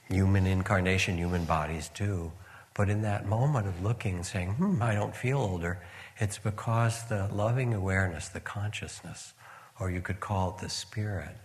human 0.08 0.46
incarnation, 0.46 1.16
human 1.16 1.44
bodies 1.44 1.90
do. 1.94 2.32
But 2.74 2.88
in 2.88 3.02
that 3.02 3.26
moment 3.26 3.68
of 3.68 3.82
looking 3.82 4.16
and 4.16 4.26
saying, 4.26 4.54
hmm, 4.54 4.82
I 4.82 4.94
don't 4.94 5.14
feel 5.14 5.38
older, 5.38 5.80
it's 6.18 6.38
because 6.38 7.08
the 7.08 7.28
loving 7.32 7.72
awareness, 7.72 8.28
the 8.28 8.40
consciousness, 8.40 9.32
or 9.78 9.90
you 9.90 10.00
could 10.00 10.20
call 10.20 10.50
it 10.50 10.62
the 10.62 10.68
spirit 10.68 11.36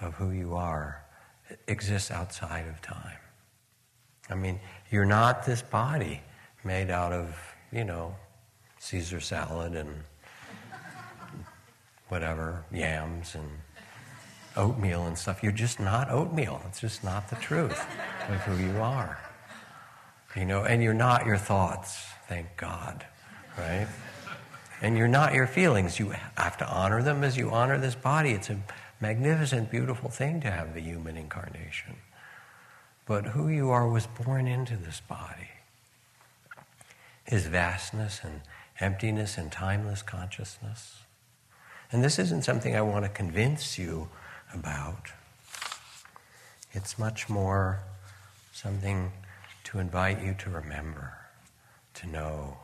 of 0.00 0.14
who 0.14 0.30
you 0.30 0.54
are, 0.54 1.02
exists 1.66 2.10
outside 2.10 2.66
of 2.68 2.80
time. 2.82 3.16
I 4.30 4.34
mean, 4.34 4.60
you're 4.90 5.06
not 5.06 5.44
this 5.46 5.62
body 5.62 6.20
made 6.64 6.90
out 6.90 7.12
of, 7.12 7.36
you 7.72 7.84
know, 7.84 8.14
Caesar 8.78 9.20
salad 9.20 9.74
and 9.74 9.88
whatever, 12.08 12.64
yams 12.72 13.34
and 13.34 13.48
oatmeal 14.56 15.06
and 15.06 15.16
stuff. 15.16 15.42
You're 15.42 15.52
just 15.52 15.80
not 15.80 16.10
oatmeal. 16.10 16.60
It's 16.68 16.80
just 16.80 17.04
not 17.04 17.28
the 17.28 17.36
truth 17.36 17.86
of 18.28 18.36
who 18.42 18.62
you 18.62 18.78
are. 18.80 19.18
You 20.36 20.44
know, 20.44 20.64
and 20.64 20.82
you're 20.82 20.94
not 20.94 21.26
your 21.26 21.38
thoughts, 21.38 22.04
thank 22.28 22.56
God, 22.56 23.04
right? 23.56 23.88
And 24.82 24.96
you're 24.96 25.08
not 25.08 25.34
your 25.34 25.46
feelings. 25.46 25.98
You 25.98 26.14
have 26.36 26.56
to 26.58 26.68
honor 26.68 27.02
them 27.02 27.24
as 27.24 27.36
you 27.36 27.50
honor 27.50 27.78
this 27.78 27.94
body. 27.94 28.30
It's 28.30 28.50
a 28.50 28.58
magnificent, 29.00 29.70
beautiful 29.70 30.10
thing 30.10 30.40
to 30.40 30.50
have 30.50 30.74
the 30.74 30.80
human 30.80 31.16
incarnation. 31.16 31.96
But 33.06 33.26
who 33.26 33.48
you 33.48 33.70
are 33.70 33.88
was 33.88 34.06
born 34.06 34.46
into 34.46 34.76
this 34.76 35.00
body. 35.00 35.50
His 37.24 37.46
vastness 37.46 38.20
and 38.22 38.42
emptiness 38.80 39.38
and 39.38 39.50
timeless 39.50 40.02
consciousness. 40.02 40.98
And 41.90 42.04
this 42.04 42.18
isn't 42.18 42.42
something 42.42 42.76
I 42.76 42.82
want 42.82 43.04
to 43.04 43.08
convince 43.10 43.78
you 43.78 44.08
about. 44.52 45.12
It's 46.72 46.98
much 46.98 47.28
more 47.28 47.80
something 48.52 49.12
to 49.64 49.78
invite 49.78 50.22
you 50.22 50.34
to 50.34 50.50
remember, 50.50 51.12
to 51.94 52.06
know. 52.06 52.58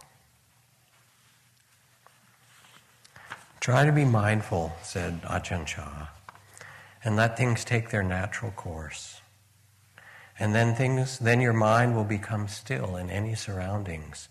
Try 3.61 3.87
to 3.87 3.93
be 3.93 4.05
mindful, 4.05 4.73
said 4.83 5.23
Ajahn 5.23 5.65
Chah, 5.67 6.09
and 7.05 7.17
let 7.17 7.37
things 7.37 7.65
take 7.65 7.91
their 7.91 8.03
natural 8.03 8.51
course. 8.53 9.21
And 10.39 10.55
then 10.55 10.75
things, 10.75 11.19
then 11.19 11.41
your 11.41 11.53
mind 11.53 11.95
will 11.95 12.05
become 12.05 12.49
still 12.49 12.97
in 12.97 13.11
any 13.11 13.35
surroundings, 13.35 14.29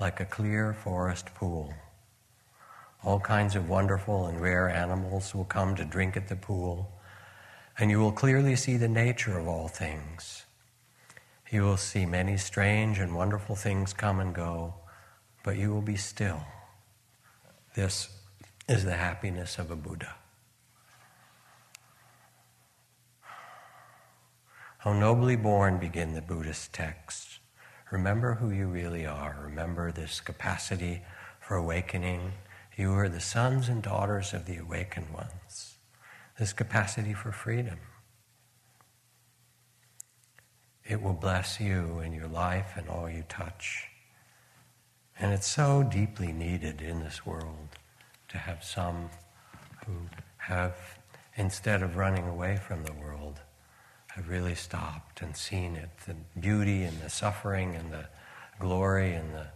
like 0.00 0.20
a 0.20 0.24
clear 0.24 0.74
forest 0.74 1.34
pool. 1.34 1.72
All 3.04 3.20
kinds 3.20 3.54
of 3.54 3.68
wonderful 3.68 4.26
and 4.26 4.40
rare 4.40 4.68
animals 4.68 5.34
will 5.34 5.44
come 5.44 5.76
to 5.76 5.84
drink 5.84 6.16
at 6.16 6.28
the 6.28 6.36
pool, 6.36 6.90
and 7.78 7.90
you 7.90 8.00
will 8.00 8.12
clearly 8.12 8.56
see 8.56 8.76
the 8.76 8.88
nature 8.88 9.38
of 9.38 9.46
all 9.46 9.68
things. 9.68 10.44
You 11.50 11.62
will 11.62 11.76
see 11.76 12.04
many 12.04 12.36
strange 12.36 12.98
and 12.98 13.14
wonderful 13.14 13.54
things 13.54 13.94
come 13.94 14.18
and 14.20 14.34
go, 14.34 14.74
but 15.44 15.56
you 15.56 15.72
will 15.72 15.82
be 15.82 15.96
still. 15.96 16.42
This 17.74 18.08
is 18.68 18.84
the 18.84 18.96
happiness 18.96 19.58
of 19.58 19.70
a 19.70 19.76
Buddha. 19.76 20.14
How 24.78 24.92
nobly 24.92 25.34
born 25.34 25.78
begin 25.78 26.14
the 26.14 26.22
Buddhist 26.22 26.72
texts. 26.72 27.40
Remember 27.90 28.34
who 28.34 28.50
you 28.50 28.68
really 28.68 29.04
are. 29.04 29.36
Remember 29.42 29.90
this 29.90 30.20
capacity 30.20 31.02
for 31.40 31.56
awakening 31.56 32.32
you 32.76 32.92
are 32.92 33.08
the 33.08 33.20
sons 33.20 33.68
and 33.68 33.82
daughters 33.82 34.32
of 34.32 34.46
the 34.46 34.56
awakened 34.56 35.12
ones. 35.12 35.78
This 36.38 36.52
capacity 36.52 37.12
for 37.12 37.32
freedom. 37.32 37.80
It 40.84 41.02
will 41.02 41.14
bless 41.14 41.58
you 41.58 41.98
and 41.98 42.14
your 42.14 42.28
life 42.28 42.74
and 42.76 42.88
all 42.88 43.10
you 43.10 43.24
touch. 43.28 43.88
And 45.18 45.32
it's 45.32 45.48
so 45.48 45.82
deeply 45.82 46.30
needed 46.30 46.80
in 46.80 47.00
this 47.00 47.26
world 47.26 47.70
to 48.28 48.38
have 48.38 48.62
some 48.62 49.10
who 49.84 49.94
have, 50.36 50.76
instead 51.34 51.82
of 51.82 51.96
running 51.96 52.28
away 52.28 52.56
from 52.56 52.84
the 52.84 52.92
world, 52.92 53.40
have 54.18 54.28
really 54.28 54.56
stopped 54.56 55.22
and 55.22 55.36
seen 55.36 55.76
it 55.76 55.88
the 56.06 56.16
beauty 56.40 56.82
and 56.82 57.00
the 57.00 57.08
suffering 57.08 57.76
and 57.76 57.92
the 57.92 58.04
glory 58.58 59.14
and 59.14 59.32
the 59.32 59.46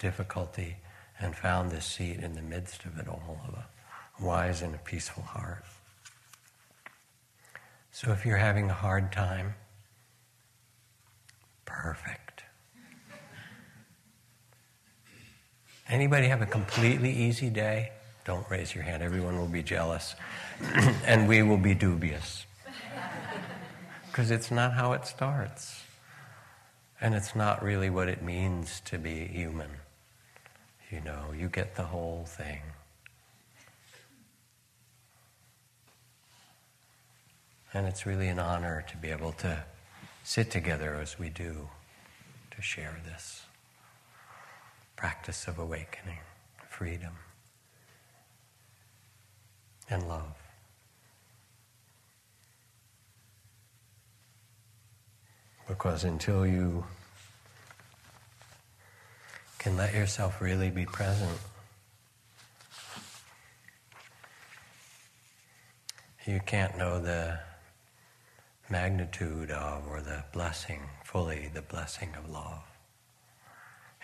difficulty 0.00 0.76
and 1.20 1.36
found 1.36 1.70
this 1.70 1.86
seat 1.86 2.18
in 2.18 2.34
the 2.34 2.42
midst 2.42 2.84
of 2.84 2.98
it 2.98 3.06
all 3.06 3.40
of 3.46 3.54
a 3.54 4.24
wise 4.24 4.60
and 4.60 4.74
a 4.74 4.78
peaceful 4.78 5.22
heart. 5.22 5.64
So 7.92 8.10
if 8.10 8.26
you're 8.26 8.38
having 8.38 8.68
a 8.68 8.74
hard 8.74 9.12
time, 9.12 9.54
perfect. 11.64 12.42
Anybody 15.88 16.26
have 16.26 16.42
a 16.42 16.46
completely 16.46 17.12
easy 17.12 17.50
day? 17.50 17.92
Don't 18.24 18.48
raise 18.50 18.74
your 18.74 18.82
hand. 18.82 19.00
Everyone 19.02 19.38
will 19.38 19.46
be 19.46 19.62
jealous. 19.62 20.16
and 21.06 21.28
we 21.28 21.42
will 21.42 21.56
be 21.56 21.74
dubious. 21.74 22.46
Because 24.18 24.32
it's 24.32 24.50
not 24.50 24.72
how 24.72 24.94
it 24.94 25.06
starts. 25.06 25.80
And 27.00 27.14
it's 27.14 27.36
not 27.36 27.62
really 27.62 27.88
what 27.88 28.08
it 28.08 28.20
means 28.20 28.80
to 28.86 28.98
be 28.98 29.26
human. 29.26 29.70
You 30.90 31.02
know, 31.02 31.26
you 31.32 31.48
get 31.48 31.76
the 31.76 31.84
whole 31.84 32.24
thing. 32.26 32.58
And 37.72 37.86
it's 37.86 38.06
really 38.06 38.26
an 38.26 38.40
honor 38.40 38.84
to 38.90 38.96
be 38.96 39.12
able 39.12 39.30
to 39.34 39.62
sit 40.24 40.50
together 40.50 40.98
as 41.00 41.16
we 41.16 41.28
do 41.28 41.68
to 42.50 42.60
share 42.60 43.00
this 43.04 43.42
practice 44.96 45.46
of 45.46 45.60
awakening, 45.60 46.18
freedom, 46.68 47.12
and 49.88 50.08
love. 50.08 50.37
Because 55.68 56.04
until 56.04 56.46
you 56.46 56.84
can 59.58 59.76
let 59.76 59.94
yourself 59.94 60.40
really 60.40 60.70
be 60.70 60.86
present. 60.86 61.38
You 66.26 66.40
can't 66.46 66.76
know 66.78 67.00
the 67.00 67.38
magnitude 68.70 69.50
of, 69.50 69.86
or 69.88 70.00
the 70.00 70.24
blessing, 70.32 70.80
fully 71.04 71.50
the 71.52 71.62
blessing 71.62 72.10
of 72.16 72.30
love. 72.30 72.62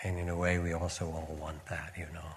And 0.02 0.18
in 0.18 0.28
a 0.28 0.36
way, 0.36 0.58
we 0.58 0.72
also 0.72 1.06
all 1.06 1.36
want 1.40 1.66
that, 1.66 1.94
you 1.96 2.06
know. 2.12 2.30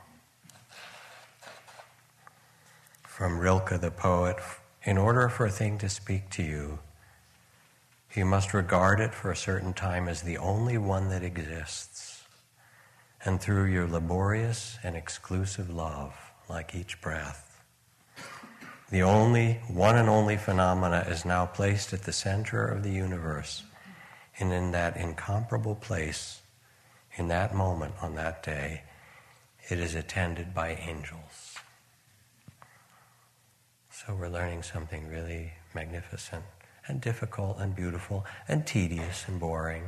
From 3.04 3.40
Rilke 3.40 3.80
the 3.82 3.92
poet 3.92 4.38
In 4.86 4.98
order 4.98 5.28
for 5.28 5.46
a 5.46 5.52
thing 5.52 5.78
to 5.80 5.90
speak 5.90 6.30
to 6.30 6.44
you, 6.44 6.80
you 8.18 8.26
must 8.26 8.54
regard 8.54 9.00
it 9.00 9.14
for 9.14 9.32
a 9.32 9.36
certain 9.36 9.74
time 9.74 10.08
as 10.10 10.24
the 10.24 10.40
only 10.40 10.78
one 10.78 11.10
that 11.10 11.24
exists. 11.24 12.24
And 13.24 13.40
through 13.40 13.66
your 13.66 13.88
laborious 13.88 14.78
and 14.84 14.96
exclusive 14.96 15.70
love, 15.70 16.16
like 16.50 16.74
each 16.74 17.00
breath, 17.00 17.62
the 18.90 19.04
only, 19.04 19.60
one 19.68 19.98
and 19.98 20.10
only 20.10 20.36
phenomena 20.36 21.06
is 21.10 21.26
now 21.26 21.46
placed 21.46 21.94
at 21.94 22.04
the 22.04 22.12
center 22.12 22.66
of 22.66 22.84
the 22.84 22.92
universe. 22.92 23.64
And 24.40 24.52
in 24.52 24.72
that 24.72 24.98
incomparable 24.98 25.76
place, 25.76 26.42
in 27.16 27.28
that 27.28 27.54
moment, 27.54 27.94
on 28.02 28.16
that 28.16 28.42
day, 28.42 28.84
it 29.70 29.80
is 29.80 29.94
attended 29.94 30.56
by 30.56 30.70
angels. 30.76 31.56
So 33.92 34.16
we're 34.16 34.30
learning 34.30 34.64
something 34.64 35.08
really 35.08 35.54
magnificent 35.74 36.44
and 36.88 37.02
difficult 37.02 37.60
and 37.60 37.76
beautiful 37.76 38.26
and 38.48 38.66
tedious 38.66 39.28
and 39.28 39.40
boring. 39.40 39.84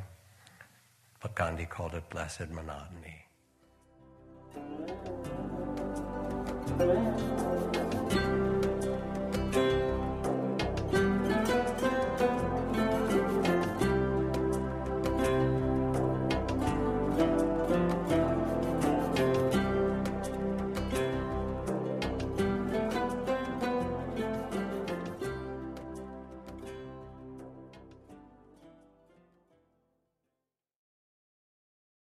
But 1.22 1.36
Gandhi 1.36 1.66
called 1.66 1.94
it 1.94 2.10
blessed 2.10 2.50
monotony. 2.50 3.26